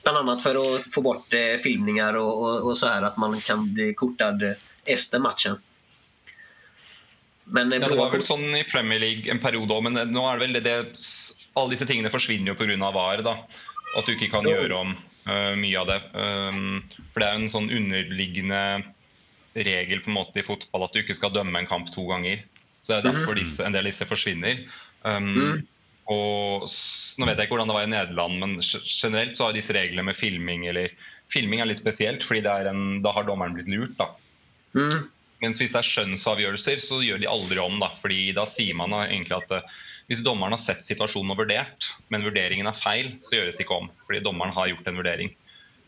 Bland 0.02 0.18
annat 0.18 0.42
för 0.42 0.54
att 0.76 0.92
få 0.94 1.00
bort 1.02 1.34
eh, 1.34 1.60
filmningar 1.62 2.14
och, 2.16 2.42
och, 2.42 2.70
och 2.70 2.78
så 2.78 2.86
här 2.86 3.02
att 3.02 3.16
man 3.16 3.40
kan 3.40 3.74
bli 3.74 3.94
kortad 3.94 4.42
eh, 4.42 4.52
efter 4.84 5.18
matchen. 5.18 5.58
Men 7.44 7.72
eh, 7.72 7.78
Ja, 7.78 7.88
det 7.88 7.96
var 7.96 8.10
kort... 8.10 8.24
sånn 8.24 8.56
i 8.56 8.64
Premier 8.64 8.98
League 9.02 9.30
en 9.30 9.40
periode 9.42 9.74
òg, 9.74 9.82
men 9.84 9.94
det- 9.98 10.08
nå 10.12 10.24
er 10.30 10.38
det 10.38 10.46
vel 10.46 10.56
det, 10.58 10.64
det 10.64 11.08
Alle 11.58 11.74
disse 11.74 11.86
tingene 11.88 12.10
forsvinner 12.12 12.52
jo 12.52 12.58
pga. 12.58 12.90
VAR. 12.94 13.22
da, 13.22 13.36
At 13.98 14.06
du 14.06 14.12
ikke 14.14 14.30
kan 14.30 14.44
Jo. 14.46 14.50
gjøre 14.56 14.74
om 14.80 14.96
øh, 15.28 15.54
mye 15.58 15.78
av 15.80 15.86
det. 15.88 16.00
Um, 16.14 16.82
for 17.12 17.20
det 17.20 17.28
er 17.28 17.34
jo 17.34 17.40
en 17.44 17.50
sånn 17.52 17.70
underliggende 17.72 18.60
regel 19.56 20.00
på 20.04 20.08
en 20.12 20.14
måte 20.20 20.38
i 20.40 20.46
fotball 20.46 20.84
at 20.84 20.92
du 20.94 21.00
ikke 21.02 21.16
skal 21.16 21.32
dømme 21.34 21.58
en 21.58 21.66
kamp 21.66 21.88
to 21.92 22.04
ganger. 22.06 22.44
Så 22.88 22.96
det 22.96 23.02
er 23.02 23.10
derfor 23.12 23.36
disse, 23.36 23.60
en 23.66 23.74
del 23.76 23.84
av 23.84 23.90
disse 23.92 24.06
forsvinner. 24.08 24.62
Um, 25.04 25.66
Og 26.08 26.62
s- 26.64 27.16
Nå 27.20 27.26
vet 27.28 27.36
jeg 27.36 27.44
ikke 27.50 27.52
hvordan 27.58 27.68
det 27.68 27.74
var 27.76 27.84
i 27.84 27.90
Nederland, 27.92 28.38
men 28.40 28.54
ge- 28.64 28.80
generelt 28.88 29.36
så 29.36 29.44
har 29.44 29.52
disse 29.52 29.74
reglene 29.76 30.06
med 30.08 30.16
filming 30.16 30.64
eller 30.70 30.88
Filming 31.28 31.60
er 31.60 31.66
litt 31.68 31.76
spesielt, 31.82 32.22
fordi 32.24 32.40
det 32.40 32.52
en, 32.70 33.02
da 33.04 33.12
har 33.12 33.24
dommeren 33.28 33.52
blitt 33.52 33.68
lurt. 33.68 33.92
da. 33.98 34.06
Mm. 34.72 35.02
Mens 35.42 35.58
hvis 35.60 35.74
det 35.74 35.82
er 35.82 35.88
skjønnsavgjørelser, 35.90 36.80
så 36.80 37.02
gjør 37.04 37.20
de 37.20 37.28
aldri 37.28 37.58
om. 37.60 37.76
da, 37.78 37.90
fordi 38.00 38.32
da 38.32 38.46
sier 38.48 38.72
man 38.74 38.88
egentlig 38.96 39.36
at 39.36 39.52
eh, 39.52 39.68
hvis 40.08 40.22
dommeren 40.24 40.56
har 40.56 40.62
sett 40.64 40.80
situasjonen 40.88 41.34
og 41.34 41.42
vurdert, 41.42 41.90
men 42.08 42.24
vurderingen 42.24 42.66
er 42.66 42.72
feil, 42.80 43.10
så 43.20 43.36
gjøres 43.36 43.58
det 43.60 43.66
ikke 43.66 43.76
om. 43.76 43.90
Fordi 44.06 44.22
dommeren 44.24 44.54
har 44.56 44.70
gjort 44.72 44.88
en 44.88 44.96
vurdering. 44.96 45.34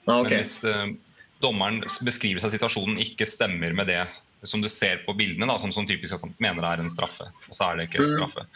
Ja, 0.05 0.13
Men 0.21 0.27
okej. 0.27 0.37
hvis 0.45 0.65
eh, 0.69 0.93
dommerens 1.41 1.97
beskrivelse 2.05 2.45
av 2.45 2.53
situasjonen 2.53 3.01
ikke 3.01 3.25
stemmer 3.25 3.73
med 3.73 3.89
det 3.89 4.03
som 4.49 4.63
du 4.63 4.69
ser 4.73 5.03
på 5.07 5.15
bildene, 5.19 5.49
da, 5.51 5.59
som, 5.61 5.73
som 5.75 5.87
typisk 5.89 6.17
at 6.17 6.25
man 6.25 6.35
mener 6.41 6.65
det 6.65 6.71
er 6.73 6.85
en 6.85 6.93
straffe, 6.93 7.27
og 7.49 7.57
så 7.57 7.71
er 7.71 7.79
det 7.79 7.89
ikke 7.89 8.03
en 8.05 8.15
straffe, 8.17 8.47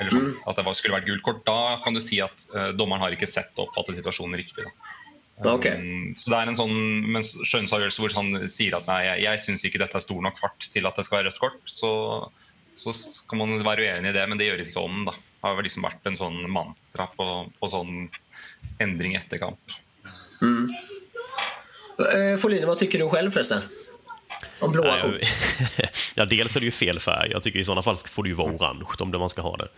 eller 0.00 0.14
sånn, 0.14 0.28
at 0.48 0.58
det 0.58 0.64
var, 0.66 0.76
skulle 0.78 0.98
vært 0.98 1.08
gult 1.10 1.24
kort, 1.26 1.40
da 1.48 1.78
kan 1.84 1.96
du 1.96 2.02
si 2.02 2.20
at 2.24 2.46
eh, 2.54 2.70
dommeren 2.78 3.04
har 3.04 3.14
ikke 3.14 3.30
sett 3.30 3.52
og 3.56 3.68
oppfattet 3.68 3.98
situasjonen 4.00 4.38
riktig. 4.40 4.66
Um, 5.42 6.12
så 6.14 6.30
det 6.30 6.38
er 6.38 6.50
en 6.50 6.58
sånn 6.58 6.76
mens 7.10 7.32
skjønnsavgjørelse 7.48 8.02
hvor 8.04 8.12
han 8.14 8.44
sier 8.52 8.76
at 8.78 8.86
nei, 8.86 9.00
jeg, 9.08 9.22
jeg 9.24 9.42
syns 9.46 9.64
ikke 9.66 9.80
dette 9.82 9.98
er 9.98 10.04
stor 10.04 10.20
nok 10.22 10.38
fart 10.38 10.68
til 10.70 10.86
at 10.86 10.98
det 10.98 11.06
skal 11.08 11.18
være 11.18 11.32
rødt 11.32 11.40
kort, 11.42 11.58
så, 11.66 11.92
så 12.78 12.94
kan 13.30 13.42
man 13.42 13.56
være 13.66 13.88
uenig 13.88 14.12
i 14.12 14.16
det, 14.16 14.26
men 14.30 14.38
det 14.38 14.50
gjøres 14.50 14.70
ikke 14.70 14.84
om. 14.86 15.02
da. 15.08 15.16
Det 15.16 15.48
har 15.48 15.66
liksom 15.66 15.86
vært 15.88 16.06
en 16.06 16.20
sånn 16.20 16.38
mantra 16.52 17.08
på, 17.16 17.28
på 17.58 17.72
sånn 17.72 18.04
endring 18.82 19.16
etter 19.18 19.42
kamp. 19.42 19.78
Eh, 21.98 22.36
Folin, 22.38 22.66
vad 22.66 22.78
tycker 22.78 22.98
du 22.98 23.08
själv 23.08 23.30
förresten? 23.30 23.62
Om 24.62 24.72
blåa 24.72 24.86
Nej, 24.86 25.02
kort? 25.02 25.20
ja, 26.14 26.24
dels 26.24 26.56
är 26.56 26.60
det 26.60 26.66
ju 26.66 26.72
fel 26.72 27.00
färg. 27.00 27.30
Jag 27.30 27.42
tycker 27.42 27.58
i 27.58 27.64
sådana 27.64 27.82
fall 27.82 27.96
får 27.96 28.22
det 28.22 28.28
ju 28.28 28.34
vara 28.34 28.52
orange 28.52 28.84
om 28.98 29.12
det 29.12 29.18
man 29.18 29.30
ska 29.30 29.42
ha 29.42 29.56
det. 29.56 29.68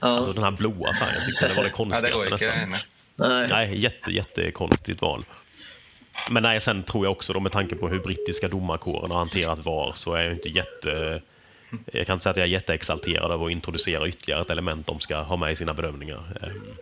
Ja. 0.00 0.08
Alltså 0.08 0.32
den 0.32 0.42
här 0.42 0.50
blåa 0.50 0.94
färgen 0.94 1.26
tyckte 1.26 1.44
jag 1.44 1.50
det 1.50 1.56
var 1.56 1.64
det 1.64 1.70
konstigaste 1.82 2.26
ikke. 2.26 2.66
nästan. 2.66 2.90
Nej. 3.16 3.48
Nej, 3.50 3.80
jätte, 3.80 4.10
jättekonstigt 4.10 5.02
val. 5.02 5.24
Men 6.30 6.42
nej, 6.42 6.60
sen 6.60 6.82
tror 6.82 7.06
jag 7.06 7.12
också 7.12 7.32
då 7.32 7.40
med 7.40 7.52
tanke 7.52 7.76
på 7.76 7.88
hur 7.88 7.98
brittiska 7.98 8.48
domarkåren 8.48 9.10
har 9.10 9.18
hanterat 9.18 9.64
VAR 9.64 9.92
så 9.94 10.14
är 10.14 10.22
jag 10.22 10.32
inte 10.32 10.48
jätte... 10.48 11.22
Jag 11.92 12.06
kan 12.06 12.14
inte 12.14 12.22
säga 12.22 12.30
att 12.30 12.36
jag 12.36 12.46
är 12.46 12.50
jätteexalterad 12.50 13.30
av 13.30 13.42
att 13.42 13.50
introducera 13.50 14.08
ytterligare 14.08 14.40
ett 14.40 14.50
element 14.50 14.86
de 14.86 15.00
ska 15.00 15.22
ha 15.22 15.36
med 15.36 15.52
i 15.52 15.56
sina 15.56 15.74
bedömningar. 15.74 16.22
Ehm, 16.42 16.76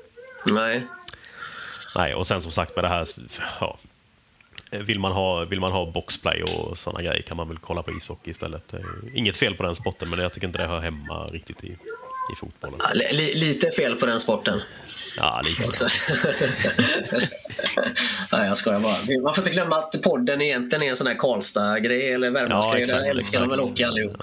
Nej. 0.47 0.87
Nej, 1.97 2.15
och 2.15 2.27
sen 2.27 2.43
som 2.43 2.53
sagt 2.53 2.77
med 2.77 2.85
det 2.85 2.89
här... 2.89 3.07
Ja, 3.61 3.79
vill, 4.81 4.99
man 4.99 5.13
ha, 5.13 5.45
vill 5.45 5.61
man 5.61 5.73
ha 5.73 5.91
boxplay 5.91 6.43
och 6.43 6.79
sådana 6.79 7.03
grejer 7.03 7.23
kan 7.23 7.37
man 7.37 7.49
väl 7.49 7.59
kolla 7.59 7.83
på 7.83 7.91
ishockey 7.93 8.31
istället. 8.31 8.73
Är 8.75 8.85
Inget 9.15 9.37
fel 9.37 9.55
på 9.55 9.63
den 9.63 9.75
sporten, 9.75 10.11
men 10.11 10.19
jag 10.19 10.33
tycker 10.33 10.47
inte 10.47 10.59
det 10.59 10.67
hör 10.67 10.81
hemma 10.81 11.27
riktigt 11.27 11.65
i, 11.65 11.69
i 12.33 12.37
fotbollen. 12.41 12.81
Lite 13.35 13.71
fel 13.71 13.95
på 13.95 14.07
den 14.07 14.21
sporten 14.21 14.61
Ja, 15.17 15.41
lite. 15.45 15.65
också. 15.65 15.85
Nej, 18.33 18.47
jag 18.49 18.57
skojar 18.57 18.81
bara. 18.81 18.97
Man 19.23 19.35
får 19.35 19.39
inte 19.45 19.51
glömma 19.51 19.77
att 19.77 20.03
podden 20.03 20.43
egentligen 20.43 20.83
är 20.83 20.91
en 20.91 20.97
sån 20.97 21.07
här 21.07 21.15
Karlstad-grej 21.15 22.13
eller 22.13 22.31
Värmlandsgrej. 22.31 22.81
Ja, 22.81 22.85
exakt. 22.85 23.03
Där 23.03 23.11
älskar 23.11 23.41
de 23.41 23.49
väl 23.49 23.61
hockey 23.61 23.85
allihop. 23.85 24.17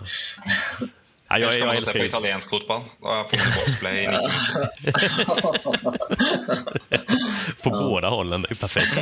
Ja, 0.79 0.85
jag, 1.29 1.41
Ellers 1.41 1.59
kan 1.59 1.59
jag, 1.59 1.67
man 1.67 1.73
se 1.73 1.77
älskar 1.77 1.99
på 1.99 2.05
italiensk 2.05 2.49
boxplay. 3.55 4.03
i 4.03 4.07
På 7.63 7.69
båda 7.69 8.09
hållen, 8.09 8.41
det 8.41 8.51
är 8.51 8.55
perfekt. 8.55 8.93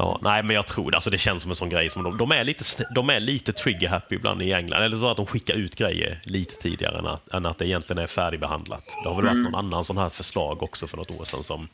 Ja, 0.00 0.18
nej, 0.22 0.42
men 0.42 0.56
jag 0.56 0.66
tror 0.66 0.90
det. 0.90 0.96
Alltså, 0.96 1.10
det 1.10 1.18
känns 1.18 1.42
som 1.42 1.50
en 1.50 1.54
sån 1.54 1.68
grej 1.68 1.90
som 1.90 2.02
de, 2.02 2.16
de 2.16 2.32
är 2.32 2.44
lite, 2.44 2.64
de 2.94 3.10
är 3.10 3.20
lite 3.20 3.52
trigger 3.52 3.88
happy 3.88 4.14
ibland 4.14 4.42
i 4.42 4.52
England. 4.52 4.82
Eller 4.82 4.96
så 4.96 5.10
att 5.10 5.16
de 5.16 5.26
skickar 5.26 5.54
ut 5.54 5.76
grejer 5.76 6.20
lite 6.24 6.54
tidigare 6.54 6.98
än 6.98 7.06
att, 7.06 7.32
än 7.32 7.46
att 7.46 7.58
det 7.58 7.66
egentligen 7.66 8.02
är 8.02 8.06
färdigbehandlat. 8.06 8.96
Det 9.02 9.08
har 9.08 9.16
väl 9.16 9.24
varit 9.24 9.36
någon 9.36 9.54
annan 9.54 9.84
sån 9.84 9.98
här 9.98 10.08
förslag 10.08 10.62
också 10.62 10.86
för 10.86 10.96
något 10.96 11.10
år 11.10 11.24
sedan 11.24 11.44
som... 11.44 11.68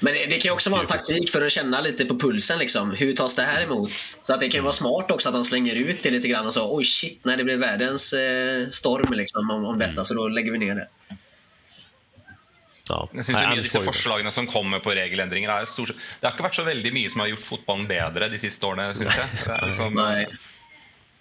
Men 0.00 0.14
det, 0.14 0.26
kan 0.26 0.48
ju 0.48 0.50
också 0.50 0.70
vara 0.70 0.80
en 0.80 0.86
taktik 0.86 1.30
för 1.30 1.46
att 1.46 1.52
känna 1.52 1.80
lite 1.80 2.04
på 2.04 2.18
pulsen. 2.18 2.58
Liksom. 2.58 2.90
Hur 2.90 3.12
tas 3.12 3.36
det 3.36 3.42
här 3.42 3.62
emot? 3.62 3.92
Så 3.96 4.32
att 4.32 4.40
det 4.40 4.48
kan 4.48 4.58
ju 4.58 4.62
vara 4.62 4.72
smart 4.72 5.10
också 5.10 5.28
att 5.28 5.34
de 5.34 5.44
slänger 5.44 5.76
ut 5.76 6.02
det 6.02 6.10
lite 6.10 6.28
grann 6.28 6.46
och 6.46 6.52
så 6.52 6.76
oj 6.76 6.84
shit, 6.84 7.20
nej, 7.24 7.36
det 7.36 7.44
blev 7.44 7.58
världens 7.58 8.12
eh, 8.12 8.68
storm 8.68 9.12
liksom, 9.12 9.50
om, 9.50 9.64
om 9.64 9.78
detta, 9.78 10.04
så 10.04 10.14
då 10.14 10.28
lägger 10.28 10.52
vi 10.52 10.58
ner 10.58 10.74
det. 10.74 10.88
Ja, 12.88 13.08
Jeg 13.12 13.24
synes 13.26 13.40
mye 13.40 13.50
av 13.50 13.62
disse 13.64 13.80
forslagene 13.82 14.30
som 14.30 14.46
kommer 14.46 14.78
på 14.78 14.92
regelendringer, 14.94 15.50
er 15.50 15.66
stort 15.66 15.90
Det 15.90 16.22
har 16.22 16.36
ikke 16.36 16.46
vært 16.46 16.58
så 16.60 16.66
veldig 16.68 16.92
mye 16.94 17.10
som 17.10 17.24
har 17.24 17.32
gjort 17.32 17.48
fotballen 17.48 17.88
bedre 17.90 18.28
de 18.30 18.38
siste 18.38 18.68
årene, 18.68 18.92
syns 18.94 19.16
jeg. 19.18 19.40
Det 19.42 19.54
er 19.56 19.64
liksom, 19.72 19.96
Nej. 19.98 20.26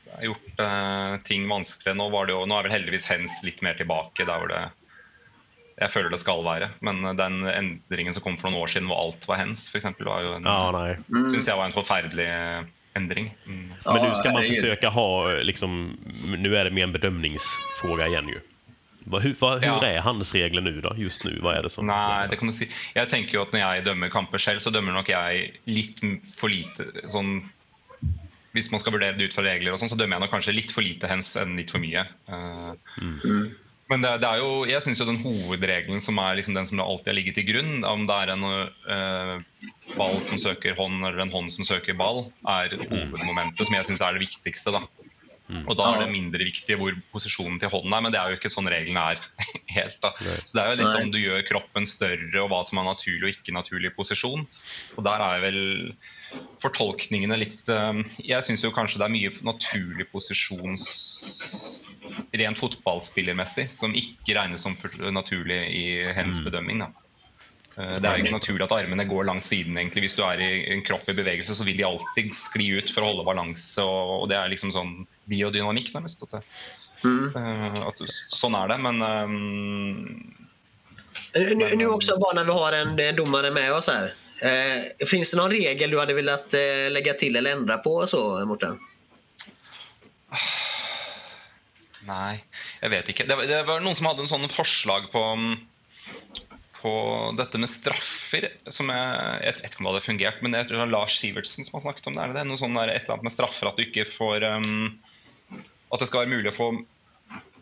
det 0.05 0.13
har 0.13 0.27
gjort 0.29 0.61
eh, 0.67 1.15
ting 1.25 1.47
vanskeligere. 1.49 1.97
Nå, 1.97 2.09
var 2.13 2.29
det 2.29 2.35
jo, 2.35 2.43
nå 2.45 2.59
er 2.59 2.67
vel 2.67 2.75
heldigvis 2.75 3.09
hens 3.09 3.39
litt 3.47 3.65
mer 3.65 3.79
tilbake 3.79 4.27
der 4.27 4.43
hvor 4.43 4.51
det 4.51 4.61
jeg 5.81 5.91
føler 5.91 6.09
det 6.13 6.21
skal 6.23 6.43
være. 6.45 6.69
Men 6.81 7.01
den 7.17 7.41
endringen 7.51 8.13
som 8.15 8.23
kom 8.23 8.37
for 8.39 8.47
noen 8.49 8.61
år 8.63 8.71
siden 8.71 8.87
hvor 8.87 9.01
alt 9.09 9.25
var 9.27 9.41
hens, 9.41 9.67
f.eks., 9.71 9.89
var 9.99 10.23
jo 10.23 10.33
en, 10.37 10.45
Ja, 10.47 10.71
nej. 10.71 10.95
synes 11.29 11.47
jeg 11.49 11.57
var 11.59 11.65
en 11.67 11.75
forferdelig 11.75 12.27
eh, 12.31 12.63
endring. 12.95 13.31
Mm. 13.45 13.65
Men 13.85 13.95
Ja, 13.99 14.07
nu 14.07 14.15
ska 14.15 14.31
man 14.31 14.43
försöka 14.47 14.89
ha, 14.89 15.07
liksom, 15.43 15.97
nu 16.37 16.55
är 16.57 16.63
det 16.63 16.71
mer 16.71 16.83
en 16.83 16.91
bedömningsfråga 16.95 18.07
igen 18.07 18.29
ju. 18.29 18.39
Hur, 19.21 19.35
vad, 19.39 19.59
hur 19.61 19.67
Ja. 19.67 19.85
är 19.85 19.99
handsregler 20.01 20.61
nu 20.61 20.81
då, 20.81 20.93
just 20.97 21.25
nu? 21.25 21.39
Vad 21.41 21.55
är 21.57 21.63
det 21.63 21.69
som... 21.69 21.85
Nei, 21.87 22.27
det 22.27 22.35
kan 22.39 22.47
du 22.47 22.53
si. 22.53 22.65
Jeg 22.95 23.09
tenker 23.09 23.37
jo 23.37 23.41
at 23.45 23.51
Når 23.53 23.59
jeg 23.61 23.83
dømmer 23.85 24.09
kamper 24.09 24.37
selv, 24.41 24.59
så 24.65 24.71
dømmer 24.73 24.95
nok 24.95 25.09
jeg 25.11 25.51
litt 25.69 25.99
for 26.39 26.49
lite 26.49 26.87
sånn 27.13 27.43
Hvis 28.55 28.71
man 28.71 28.79
skal 28.81 28.95
vurdere 28.95 29.13
det 29.19 29.27
ut 29.29 29.35
fra 29.35 29.43
regler, 29.45 29.73
og 29.75 29.79
sånn, 29.79 29.91
så 29.91 29.97
dømmer 29.99 30.15
jeg 30.17 30.23
nok 30.25 30.31
kanskje 30.33 30.55
litt 30.55 30.71
for 30.71 30.81
lite 30.81 31.07
hens 31.11 31.35
enn 31.37 31.53
litt 31.59 31.69
for 31.75 31.83
mye. 31.83 32.05
Eh, 32.31 32.71
Men 33.91 34.01
det, 34.01 34.11
det 34.23 34.29
er 34.29 34.41
jo, 34.41 34.51
jeg 34.65 34.81
syns 34.81 35.01
jo 35.01 35.05
den 35.05 35.21
hovedregelen 35.21 36.01
som 36.01 36.17
er 36.17 36.39
liksom 36.39 36.55
den 36.57 36.65
som 36.69 36.81
alltid 36.81 37.11
har 37.11 37.17
ligget 37.19 37.35
til 37.37 37.45
grunn, 37.51 37.83
om 37.85 38.07
det 38.09 38.15
er 38.17 38.31
en 38.33 38.45
eh, 38.49 39.33
ball 39.93 40.17
som 40.25 40.41
søker 40.41 40.73
hånd 40.79 41.03
eller 41.03 41.21
en 41.21 41.33
hånd 41.33 41.53
som 41.53 41.67
søker 41.67 41.97
ball, 41.99 42.25
er 42.49 42.73
hovedmomentet 42.81 43.61
som 43.67 43.77
jeg 43.77 43.89
syns 43.91 44.01
er 44.01 44.17
det 44.17 44.25
viktigste. 44.25 44.73
da. 44.73 44.81
Og 45.69 45.75
da 45.77 45.91
er 45.91 45.99
det 46.01 46.13
mindre 46.15 46.41
viktig 46.47 46.77
hvor 46.79 46.95
posisjonen 47.13 47.59
til 47.61 47.69
hånden 47.69 47.93
er, 47.93 48.01
men 48.01 48.13
det 48.13 48.17
er 48.17 48.33
jo 48.33 48.39
ikke 48.39 48.49
sånn 48.49 48.69
reglene 48.71 49.03
er 49.13 49.21
helt. 49.77 49.99
da. 50.01 50.15
Så 50.41 50.57
det 50.57 50.63
er 50.63 50.71
jo 50.71 50.79
litt 50.81 50.89
Nei. 50.89 51.03
om 51.03 51.13
du 51.13 51.19
gjør 51.21 51.45
kroppen 51.51 51.85
større, 51.89 52.41
og 52.41 52.49
hva 52.49 52.63
som 52.65 52.81
er 52.81 52.89
naturlig 52.89 53.27
og 53.27 53.35
ikke 53.35 53.53
naturlig 53.53 53.93
posisjon. 53.97 54.47
Og 54.97 55.05
der 55.05 55.25
er 55.29 55.45
vel 55.45 55.59
fortolkningene 56.61 57.37
litt 57.37 57.69
eh, 57.69 58.03
Jeg 58.23 58.43
syns 58.47 58.65
kanskje 58.75 58.99
det 59.01 59.05
er 59.07 59.15
mye 59.15 59.31
naturlig 59.45 60.07
posisjon 60.11 60.77
s- 60.79 61.83
rent 62.35 62.59
fotballspillermessig 62.59 63.69
som 63.73 63.93
ikke 63.95 64.35
regnes 64.37 64.61
som 64.63 64.75
naturlig 65.13 65.59
i 65.71 66.13
hens 66.13 66.39
bedømming. 66.45 66.79
da. 66.79 66.87
Eh, 67.77 67.99
Det 67.99 68.05
er 68.05 68.17
jo 68.17 68.23
ikke 68.23 68.37
naturlig 68.39 68.63
at 68.67 68.71
armene 68.71 69.05
går 69.09 69.25
langs 69.25 69.47
siden. 69.51 69.77
egentlig. 69.77 70.03
Hvis 70.07 70.15
du 70.15 70.23
er 70.23 70.39
i 70.39 70.73
en 70.73 70.83
kropp 70.83 71.09
i 71.09 71.13
bevegelse, 71.13 71.55
så 71.55 71.63
vil 71.65 71.77
de 71.77 71.83
alltid 71.83 72.33
skli 72.35 72.69
ut 72.77 72.89
for 72.91 73.01
å 73.03 73.11
holde 73.13 73.25
balanse. 73.25 73.81
og 73.83 74.29
Det 74.29 74.37
er 74.37 74.49
liksom 74.49 74.71
sånn 74.71 75.05
biodynamikk, 75.27 75.93
nærmest. 75.93 76.23
At, 76.23 76.31
det, 76.31 76.43
eh, 77.35 77.87
at 77.87 77.97
sånn 78.07 78.55
er 78.55 78.67
det. 78.67 78.77
Men 78.79 79.01
eh, 79.01 79.27
Nu, 81.55 81.75
nu 81.75 81.87
också 81.87 82.17
bara 82.17 82.33
när 82.33 82.45
vi 82.45 82.51
har 82.51 82.73
en 82.73 83.15
domare 83.15 83.51
med 83.51 83.73
oss 83.73 83.87
här. 83.87 84.13
Eh, 84.39 85.07
finns 85.07 85.31
det 85.31 85.37
någon 85.37 85.51
regel 85.51 85.91
du 85.91 85.99
hade 85.99 86.13
velat 86.13 86.53
eh, 86.53 86.91
lägga 86.91 87.13
till 87.13 87.35
eller 87.35 87.51
ändra 87.51 87.77
på 87.77 88.07
så, 88.07 88.45
Mårten? 88.45 88.79
Nej, 92.07 92.45
jag 92.81 92.89
vet 92.89 93.09
inte. 93.09 93.23
Det 93.23 93.35
var, 93.35 93.43
det 93.43 93.63
var 93.63 93.79
någon 93.79 93.95
som 93.95 94.05
hade 94.05 94.21
en 94.21 94.27
sån 94.27 94.49
förslag 94.49 95.11
på, 95.11 95.19
mm, 95.19 95.55
på 96.81 97.33
detta 97.37 97.57
med 97.57 97.69
straffer. 97.69 98.53
Som 98.67 98.89
jag, 98.89 99.15
jag 99.43 99.53
vet 99.53 99.63
inte 99.63 99.75
om 99.77 99.83
det 99.83 99.89
hade 99.89 100.01
fungerat, 100.01 100.41
men 100.41 100.53
jag 100.53 100.67
tror 100.67 100.77
det 100.77 100.85
var 100.85 100.91
Lars 100.91 101.19
Sivertsen 101.19 101.65
som 101.65 101.77
har 101.77 101.81
snackat 101.81 102.07
om 102.07 102.15
det. 102.15 102.21
Er 102.21 102.27
det 102.27 102.39
är 102.39 102.43
något 102.43 102.59
sånt 102.59 102.75
där, 102.75 102.87
ett 102.87 103.03
eller 103.03 103.13
annat 103.13 103.23
med 103.23 103.33
straffer 103.33 103.67
att 103.67 103.77
du 103.77 103.85
inte 103.85 104.05
får 104.05 104.43
um, 104.43 105.01
att 105.89 105.99
det 105.99 106.07
ska 106.07 106.17
vara 106.17 106.27
möjligt 106.27 106.49
att 106.49 106.57
få 106.57 106.83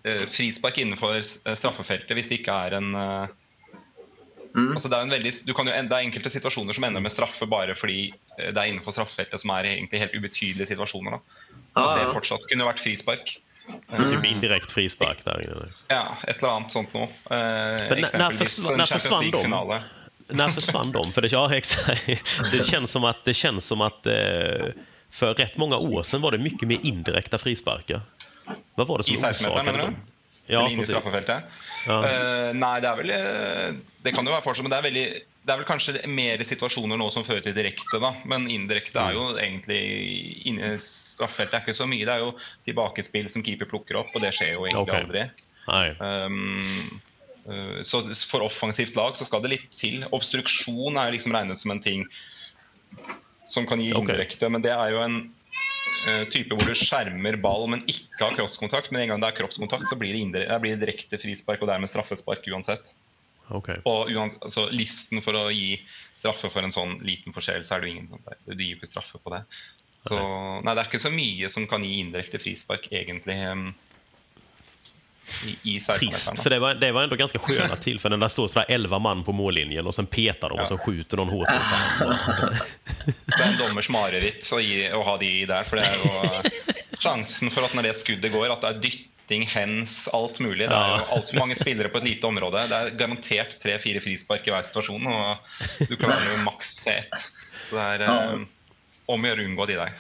uh, 0.07 0.27
frispark 0.27 0.77
innanför 0.77 1.15
eh, 1.15 1.55
straffefältet 1.55 2.11
om 2.11 2.15
det 2.15 2.31
inte 2.31 2.51
är 2.51 2.71
en 2.71 2.95
eh, 2.95 3.27
eh, 4.57 4.75
Altså 4.75 4.89
det, 4.89 4.97
er 4.97 5.01
en 5.07 5.09
veldig, 5.13 5.31
du 5.47 5.53
kan 5.53 5.67
jo, 5.67 5.73
det 5.73 5.91
er 5.97 6.05
enkelte 6.07 6.29
situasjoner 6.29 6.73
som 6.77 6.83
ender 6.83 7.01
med 7.01 7.11
straffe 7.11 7.45
bare 7.49 7.75
fordi 7.75 8.13
eh, 8.37 8.51
det 8.51 8.57
er 8.57 8.69
innenfor 8.71 8.91
straffefeltet 8.95 9.41
som 9.41 9.49
er 9.55 9.63
egentlig 9.75 9.99
helt 10.03 10.13
ubetydelige 10.15 10.67
situasjoner. 10.73 11.11
Da. 11.17 11.19
At 11.73 11.83
Ja, 11.83 11.95
det 12.05 12.13
fortsatt 12.13 12.45
kunne 12.51 12.65
vært 12.69 12.79
frispark. 12.83 13.39
Typ 13.89 14.25
indirekt 14.27 14.71
frispark 14.71 15.23
där 15.25 15.39
inne. 15.45 15.69
Ja, 15.87 16.17
et 16.27 16.37
eller 16.37 16.49
annet 16.57 16.71
sånt 16.71 16.93
noe. 16.93 17.03
Eh, 17.03 17.09
Men 17.31 17.87
när- 17.89 17.97
eksempelvis 18.03 18.13
när 18.17 18.35
försv- 18.35 18.71
en 18.71 18.77
när 18.77 18.85
Champions? 18.85 19.21
League-finale. 19.23 19.83
När 20.27 20.51
försvann 20.51 20.91
de? 20.91 21.11
För 21.13 21.21
det, 21.21 21.31
ja, 21.31 21.55
exakt. 21.55 22.05
det 22.51 22.65
känns 22.65 22.91
som 22.91 23.03
att, 23.03 23.25
det 23.25 23.33
känns 23.33 23.65
som 23.65 23.81
att 23.81 24.05
eh, 24.05 24.13
för 25.11 25.33
rätt 25.33 25.57
många 25.57 25.77
år 25.77 26.03
sedan 26.03 26.21
var 26.21 26.31
det 26.31 26.37
mycket 26.37 26.67
mer 26.67 26.77
indirekta 26.83 27.37
frisparkar. 27.37 28.01
Vad 28.75 28.87
var 28.87 28.97
det 28.97 29.03
som 29.03 29.13
I 29.13 29.17
16-meteren, 29.17 29.51
orsakade 29.53 29.71
mener 29.71 29.87
du? 29.87 29.93
Ja, 30.53 30.59
Eller 30.59 30.69
inn 30.69 30.73
i 30.73 30.77
precis. 30.77 30.95
straffefeltet? 30.95 31.43
Ja. 31.87 31.99
Eh, 32.07 32.49
nei, 32.55 32.73
det 32.83 32.87
er 32.89 32.99
vel 32.99 33.11
eh, 33.11 33.77
Det 34.05 34.13
kan 34.15 34.27
jo 34.27 34.31
være 34.31 34.45
fortsatt, 34.45 34.63
men 34.63 34.71
det 34.71 34.77
er, 34.79 34.85
veldig, 34.87 35.05
det 35.43 35.53
er 35.53 35.59
vel 35.59 35.67
kanskje 35.67 36.03
mer 36.07 36.43
situasjoner 36.47 36.99
nå 36.99 37.09
som 37.11 37.25
fører 37.27 37.43
til 37.45 37.55
direkte, 37.57 37.99
da. 37.99 38.13
Men 38.29 38.49
indirekte 38.51 38.99
er 38.99 39.17
jo 39.17 39.25
egentlig 39.33 39.81
Inni 40.49 40.73
straffefeltet 40.83 41.59
er 41.59 41.65
ikke 41.65 41.77
så 41.77 41.87
mye. 41.89 42.05
Det 42.07 42.13
er 42.15 42.23
jo 42.23 42.33
tilbakespill 42.67 43.31
som 43.31 43.45
keeper 43.45 43.69
plukker 43.71 43.99
opp, 43.99 44.13
og 44.15 44.23
det 44.23 44.33
skjer 44.37 44.55
jo 44.55 44.67
egentlig 44.67 44.93
Ok. 44.93 45.01
aldri. 45.01 45.25
Um, 45.99 47.01
eh, 47.47 47.79
så 47.87 48.03
for 48.27 48.47
offensivt 48.47 48.95
lag 48.99 49.19
så 49.19 49.27
skal 49.27 49.43
det 49.43 49.55
litt 49.57 49.69
til. 49.75 50.03
Obstruksjon 50.15 50.99
er 50.99 51.15
liksom 51.15 51.35
regnet 51.35 51.61
som 51.61 51.75
en 51.75 51.83
ting 51.83 52.07
som 53.49 53.67
kan 53.67 53.81
gi 53.83 53.91
indirekte, 53.91 54.49
men 54.49 54.63
det 54.63 54.71
er 54.71 54.93
jo 54.95 55.01
en 55.03 55.17
eh, 55.19 55.42
type 56.33 56.55
hvor 56.55 56.67
du 56.67 56.75
skjermer 56.75 57.37
ball, 57.39 57.65
men 57.71 57.85
ikke 57.87 58.19
har 58.19 58.35
kroppskontakt. 58.35 58.91
Men 58.91 59.05
en 59.05 59.13
gang 59.13 59.23
det 59.23 59.29
er 59.31 59.37
kroppskontakt, 59.37 59.87
så 59.91 59.97
blir 59.99 60.15
det, 60.15 60.23
indire, 60.25 60.49
det 60.51 60.61
blir 60.63 60.81
direkte 60.81 61.19
frispark 61.21 61.63
og 61.63 61.71
dermed 61.71 61.91
straffespark 61.91 62.47
uansett. 62.51 62.91
Ok. 63.51 63.69
Og 63.89 64.11
altså, 64.15 64.67
listen 64.71 65.23
for 65.23 65.37
å 65.37 65.47
gi 65.51 65.77
straffe 66.15 66.51
for 66.51 66.63
en 66.63 66.73
sånn 66.75 66.97
liten 67.03 67.35
forskjell, 67.35 67.65
så 67.67 67.77
er 67.77 67.83
det 67.83 67.93
ingen 67.93 68.11
sånn. 68.11 68.27
Du 68.47 68.59
gir 68.59 68.77
ikke 68.77 68.91
straffe 68.91 69.19
på 69.23 69.33
det. 69.35 69.43
Så 70.03 70.19
nei, 70.19 70.73
det 70.73 70.81
er 70.81 70.89
ikke 70.89 70.99
så 70.99 71.11
mye 71.13 71.49
som 71.51 71.67
kan 71.71 71.83
gi 71.87 71.99
indirekte 72.01 72.41
frispark, 72.43 72.89
egentlig, 72.91 73.37
i, 75.45 75.57
i 75.63 75.79
Trist, 75.79 75.89
16-meteren. 75.89 76.43
för 76.43 76.49
det 76.49 76.59
var, 76.59 76.73
det 76.75 76.91
var 76.91 77.03
ändå 77.03 77.15
ganska 77.15 77.39
sköna 77.39 77.75
tillfällen. 77.81 78.19
Där 78.19 78.27
står 78.27 78.47
sådär 78.47 78.65
11 78.69 78.99
man 78.99 79.23
på 79.23 79.31
mållinjen 79.31 79.87
och 79.87 79.95
sen 79.95 80.05
petar 80.05 80.49
de 80.49 80.59
och 80.59 80.67
så 80.67 80.77
skjuter 80.77 81.17
någon 81.17 81.29
hårt. 81.29 81.49
Det 83.05 83.39
er 83.43 83.47
en 83.47 83.57
dommers 83.57 83.89
mareritt 83.89 84.47
å, 84.53 84.59
å 84.97 85.01
ha 85.03 85.17
de 85.17 85.45
der. 85.49 85.63
For 85.67 85.75
det 85.79 85.87
er 85.87 85.97
jo 85.97 86.13
sjansen 86.99 87.51
for 87.51 87.65
at 87.67 87.73
når 87.75 87.83
det 87.89 87.95
skuddet 87.99 88.31
går, 88.31 88.51
at 88.53 88.61
det 88.63 88.69
er 88.69 88.79
dytting, 88.83 89.43
hens, 89.49 90.05
alt 90.13 90.39
mulig. 90.43 90.67
Det 90.69 90.75
er 90.75 90.89
jo 90.93 90.99
Ja. 91.01 91.07
altfor 91.17 91.39
mange 91.39 91.55
spillere 91.59 91.89
på 91.89 91.97
et 91.97 92.07
lite 92.11 92.27
område. 92.29 92.63
Det 92.69 92.77
er 92.79 92.95
garantert 92.99 93.57
tre-fire 93.63 93.99
frispark 94.03 94.47
i 94.47 94.51
hver 94.53 94.63
situasjon, 94.67 95.07
og 95.07 95.89
du 95.89 95.95
klarer 95.97 96.23
jo 96.37 96.43
maks 96.45 96.75
se 96.83 96.91
ett. 97.01 97.29
Så 97.69 97.75
det 97.97 98.05
Ja. 98.05 98.17
eh, 98.33 98.45
om 99.07 99.25
å 99.25 99.27
gjøre 99.27 99.43
å 99.43 99.49
unngå 99.49 99.67
de 99.67 99.75
der. 99.81 99.93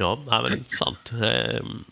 Ja, 0.00 0.18
nej, 0.30 0.42
men 0.42 0.52
intressant. 0.58 1.12
Ehm, 1.12 1.84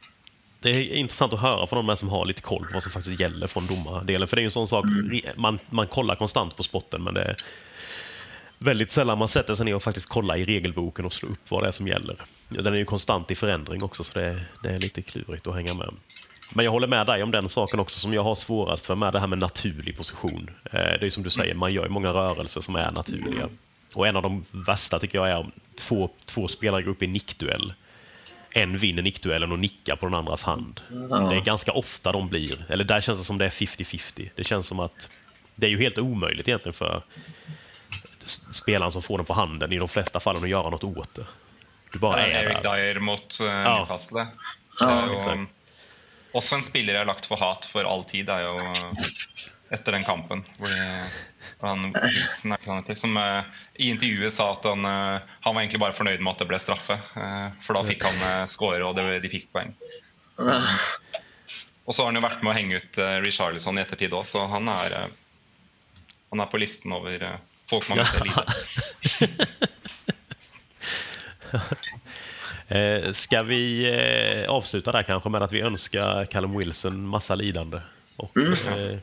Det 0.60 0.70
är 0.70 0.92
intressant 0.94 1.32
att 1.32 1.40
höra 1.40 1.66
från 1.66 1.76
de 1.76 1.88
här 1.88 1.96
som 1.96 2.08
har 2.08 2.26
lite 2.26 2.42
koll 2.42 2.64
på 2.66 2.72
vad 2.72 2.82
som 2.82 2.92
faktiskt 2.92 3.20
gäller 3.20 3.46
från 3.46 3.66
domardelen. 3.66 4.28
För 4.28 4.36
det 4.36 4.40
är 4.40 4.42
ju 4.42 4.46
en 4.46 4.50
sån 4.50 4.68
sak, 4.68 4.84
man, 5.36 5.58
man 5.70 5.86
kollar 5.86 6.14
konstant 6.14 6.56
på 6.56 6.62
sporten 6.62 7.02
men 7.02 7.14
det 7.14 7.22
är 7.22 7.36
väldigt 8.58 8.90
sällan 8.90 9.18
man 9.18 9.28
sätter 9.28 9.54
sig 9.54 9.64
ner 9.64 9.74
och 9.74 9.82
faktiskt 9.82 10.08
kollar 10.08 10.36
i 10.36 10.44
regelboken 10.44 11.04
och 11.04 11.12
slår 11.12 11.30
upp 11.30 11.50
vad 11.50 11.62
det 11.62 11.68
är 11.68 11.72
som 11.72 11.88
gäller. 11.88 12.16
Den 12.48 12.66
är 12.74 12.78
ju 12.78 12.84
konstant 12.84 13.30
i 13.30 13.34
förändring 13.34 13.82
också 13.82 14.04
så 14.04 14.18
det, 14.18 14.40
det 14.62 14.68
är 14.68 14.78
lite 14.78 15.02
klurigt 15.02 15.46
att 15.46 15.54
hänga 15.54 15.74
med. 15.74 15.94
Men 16.52 16.64
jag 16.64 16.72
håller 16.72 16.86
med 16.88 17.06
dig 17.06 17.22
om 17.22 17.30
den 17.30 17.48
saken 17.48 17.80
också 17.80 18.00
som 18.00 18.14
jag 18.14 18.22
har 18.24 18.34
svårast 18.34 18.86
för 18.86 18.96
med 18.96 19.12
det 19.12 19.20
här 19.20 19.26
med 19.26 19.38
naturlig 19.38 19.96
position. 19.96 20.50
Eh, 20.64 20.72
Det 20.72 21.06
är 21.06 21.10
som 21.10 21.22
du 21.22 21.30
säger, 21.30 21.54
man 21.54 21.72
gör 21.72 21.84
ju 21.84 21.90
många 21.90 22.12
rörelser 22.12 22.60
som 22.60 22.76
är 22.76 22.90
naturliga. 22.92 23.48
Och 23.94 24.06
en 24.06 24.16
av 24.16 24.22
de 24.22 24.44
värsta 24.50 24.98
tycker 24.98 25.18
jag 25.18 25.30
är 25.30 25.36
om 25.38 25.52
två, 25.76 26.10
två 26.24 26.48
spelare 26.48 26.82
går 26.82 26.90
upp 26.90 27.02
i 27.02 27.06
nickduell. 27.06 27.72
En 28.50 28.78
vinner 28.78 29.02
nickduellen 29.02 29.52
och 29.52 29.58
nickar 29.58 29.96
på 29.96 30.06
den 30.06 30.14
andras 30.14 30.42
hand. 30.42 30.80
Det 31.30 31.36
är 31.36 31.40
ganska 31.40 31.72
ofta 31.72 32.12
de 32.12 32.28
blir, 32.28 32.64
eller 32.68 32.84
där 32.84 33.00
känns 33.00 33.18
det 33.18 33.24
som 33.24 33.38
det 33.38 33.44
är 33.44 33.50
50-50. 33.50 34.30
Det 34.34 34.44
känns 34.44 34.66
som 34.66 34.80
att 34.80 35.08
det 35.54 35.66
är 35.66 35.70
ju 35.70 35.78
helt 35.78 35.98
omöjligt 35.98 36.48
egentligen 36.48 36.74
för 36.74 37.02
spelaren 38.50 38.92
som 38.92 39.02
får 39.02 39.18
den 39.18 39.26
på 39.26 39.34
handen 39.34 39.72
i 39.72 39.78
de 39.78 39.88
flesta 39.88 40.20
fallen 40.20 40.42
att 40.42 40.48
göra 40.48 40.70
något 40.70 40.84
åt 40.84 41.14
det. 41.14 41.26
Du 41.92 41.98
bara 41.98 42.26
är 42.26 42.44
Eric 42.44 42.62
där. 42.62 42.76
Dyer 42.76 43.00
mot 43.00 43.38
uh, 43.42 43.46
Ja. 43.46 43.78
Newcastle. 43.78 44.26
Ja, 44.80 45.04
jo, 45.06 45.12
exakt. 45.16 45.32
um, 45.36 45.48
også 46.32 46.54
en 46.54 46.62
spiller 46.62 46.92
jeg 46.92 47.00
har 47.00 47.06
lagt 47.06 47.26
for 47.26 47.36
hat 47.36 47.66
for 47.72 47.84
all 47.84 48.04
tid, 48.04 48.28
er 48.28 48.44
jo 48.44 48.54
uh, 48.56 49.06
etter 49.70 49.92
den 49.92 50.04
kampen. 50.04 50.44
Hvor 50.58 50.68
han, 51.60 51.94
heter, 51.94 52.94
som 52.94 53.16
uh, 53.16 53.42
i 53.74 53.88
intervjuet 53.90 54.32
sa 54.32 54.52
at 54.54 54.64
han, 54.68 54.84
uh, 54.86 55.18
han 55.42 55.54
var 55.54 55.62
egentlig 55.62 55.80
bare 55.82 55.96
fornøyd 55.96 56.20
med 56.22 56.32
at 56.36 56.38
det 56.44 56.48
ble 56.50 56.58
straffe. 56.62 56.96
uh, 57.16 57.48
for 57.66 57.74
da 57.78 57.82
fikk 57.88 58.04
han 58.06 58.18
uh, 58.22 58.46
score, 58.50 58.82
og 58.86 58.94
det, 58.98 59.06
de 59.24 59.30
fikk 59.32 59.48
poeng. 59.52 59.74
Og 61.88 61.94
så 61.96 62.02
har 62.04 62.10
han 62.12 62.18
jo 62.20 62.26
vært 62.26 62.42
med 62.44 62.52
å 62.52 62.56
henge 62.58 62.78
ut 62.82 62.98
uh, 63.02 63.18
Richarlison 63.24 63.78
i 63.78 63.82
ettertid 63.82 64.12
òg, 64.14 64.26
så 64.28 64.44
han 64.52 64.68
uh, 64.68 65.08
han 66.30 66.40
er 66.44 66.50
på 66.52 66.60
listen 66.60 66.92
over 66.92 67.22
uh, 67.24 67.38
folk 67.70 67.88
man 67.88 68.04
ikke 68.04 68.28
liker. 68.28 68.46
Eh, 72.70 73.12
ska 73.12 73.42
vi 73.42 73.88
eh, 74.44 74.50
avsluta 74.50 74.92
där 74.92 75.02
kanske 75.02 75.28
med 75.28 75.42
att 75.42 75.52
vi 75.52 75.60
önskar 75.60 76.24
Callum 76.24 76.58
Wilson 76.58 77.06
massa 77.08 77.34
lidande? 77.34 77.80
Och, 78.16 78.36
Mm. 78.36 78.52
eh, 78.52 78.98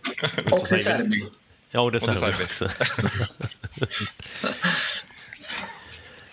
Och 0.51 0.67
Serbi. 0.67 1.25
Ja, 1.75 1.81
och 1.81 1.91
det 1.91 1.99
säger 1.99 2.35
vi 2.37 2.43
också. 2.43 2.69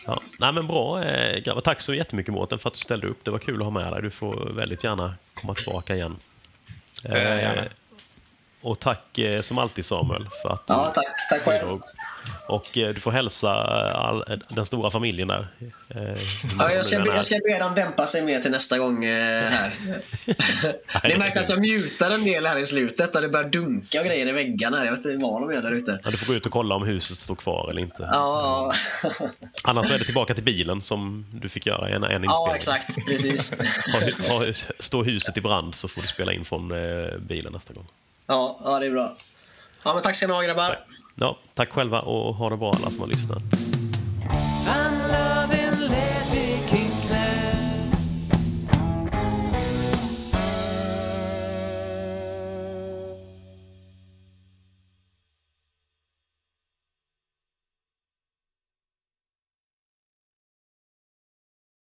ja, 0.06 0.22
nej 0.38 0.52
men 0.52 0.66
bra 0.66 1.04
eh, 1.04 1.38
grabbar. 1.38 1.60
Tack 1.60 1.80
så 1.80 1.94
jättemycket 1.94 2.34
Mårten 2.34 2.58
för 2.58 2.68
att 2.68 2.74
du 2.74 2.80
ställde 2.80 3.06
upp. 3.06 3.24
Det 3.24 3.30
var 3.30 3.38
kul 3.38 3.54
att 3.54 3.64
ha 3.64 3.70
med 3.70 3.92
dig. 3.92 4.02
Du 4.02 4.10
får 4.10 4.52
väldigt 4.52 4.84
gärna 4.84 5.14
komma 5.34 5.54
tillbaka 5.54 5.94
igen. 5.94 6.16
Eh. 7.04 7.64
Och 8.62 8.78
tack 8.78 9.18
eh, 9.18 9.40
som 9.40 9.58
alltid 9.58 9.84
Samuel 9.84 10.28
för 10.42 10.48
att 10.48 10.66
du 10.66 10.74
Ja, 10.74 10.92
tack. 10.94 11.06
Tack 11.30 11.42
själv. 11.42 11.80
Och 12.48 12.78
eh, 12.78 12.94
du 12.94 13.00
får 13.00 13.10
hälsa 13.10 13.52
all, 13.92 14.40
den 14.48 14.66
stora 14.66 14.90
familjen 14.90 15.28
där. 15.28 15.48
Eh, 15.88 16.22
Ja, 16.58 16.72
jag, 16.72 16.86
ska 16.86 17.00
be, 17.00 17.14
jag 17.14 17.24
ska 17.24 17.38
be 17.48 17.58
dem 17.58 17.74
dämpa 17.74 18.06
sig 18.06 18.22
mer 18.22 18.40
till 18.40 18.50
nästa 18.50 18.78
gång 18.78 19.04
eh, 19.04 19.50
här. 19.50 19.72
Ni 21.08 21.16
märkte 21.16 21.40
att 21.40 21.48
jag 21.48 21.60
mutar 21.60 22.10
en 22.10 22.24
del 22.24 22.46
här 22.46 22.58
i 22.58 22.66
slutet 22.66 23.14
och 23.16 23.22
det 23.22 23.28
börjar 23.28 23.48
dunka 23.48 24.00
och 24.00 24.06
grejer 24.06 24.26
i 24.28 24.32
väggarna. 24.32 24.76
här. 24.76 24.84
Jag 24.84 24.92
vet 24.92 25.04
inte 25.04 25.24
vad 25.24 25.40
de 25.42 25.50
är 25.56 25.62
där 25.62 25.72
ute. 25.72 26.00
Ja, 26.04 26.10
du 26.10 26.16
får 26.16 26.26
gå 26.26 26.34
ut 26.34 26.46
och 26.46 26.52
kolla 26.52 26.74
om 26.74 26.86
huset 26.86 27.18
står 27.18 27.34
kvar 27.34 27.70
eller 27.70 27.80
inte. 27.82 28.08
Ja, 28.12 28.72
Annars 29.64 29.90
är 29.90 29.98
det 29.98 30.04
tillbaka 30.04 30.34
till 30.34 30.44
bilen 30.44 30.82
som 30.82 31.26
du 31.32 31.48
fick 31.48 31.66
göra 31.66 31.88
en, 31.88 31.94
en 31.94 32.02
inspelning. 32.04 32.30
ja 32.30 32.52
exakt. 32.56 33.06
Precis. 33.06 33.52
Står 34.78 35.04
huset 35.04 35.36
i 35.36 35.40
brand 35.40 35.74
så 35.74 35.88
får 35.88 36.02
du 36.02 36.08
spela 36.08 36.32
in 36.32 36.44
från 36.44 36.70
eh, 36.70 37.18
bilen 37.18 37.52
nästa 37.52 37.74
gång. 37.74 37.86
Ja, 38.26 38.60
ja, 38.64 38.78
det 38.78 38.86
är 38.86 38.90
bra. 38.90 39.16
Ja, 39.84 39.94
men 39.94 40.02
tack 40.02 40.16
ska 40.16 40.26
ni 40.26 40.32
ha 40.32 40.42
grabbar. 40.42 40.78
Ja, 41.14 41.38
tack 41.54 41.70
själva 41.72 42.00
och 42.00 42.34
ha 42.34 42.50
det 42.50 42.56
bra 42.56 42.72
alla 42.76 42.90
som 42.90 43.00
har 43.00 43.06
lyssnat. 43.06 43.42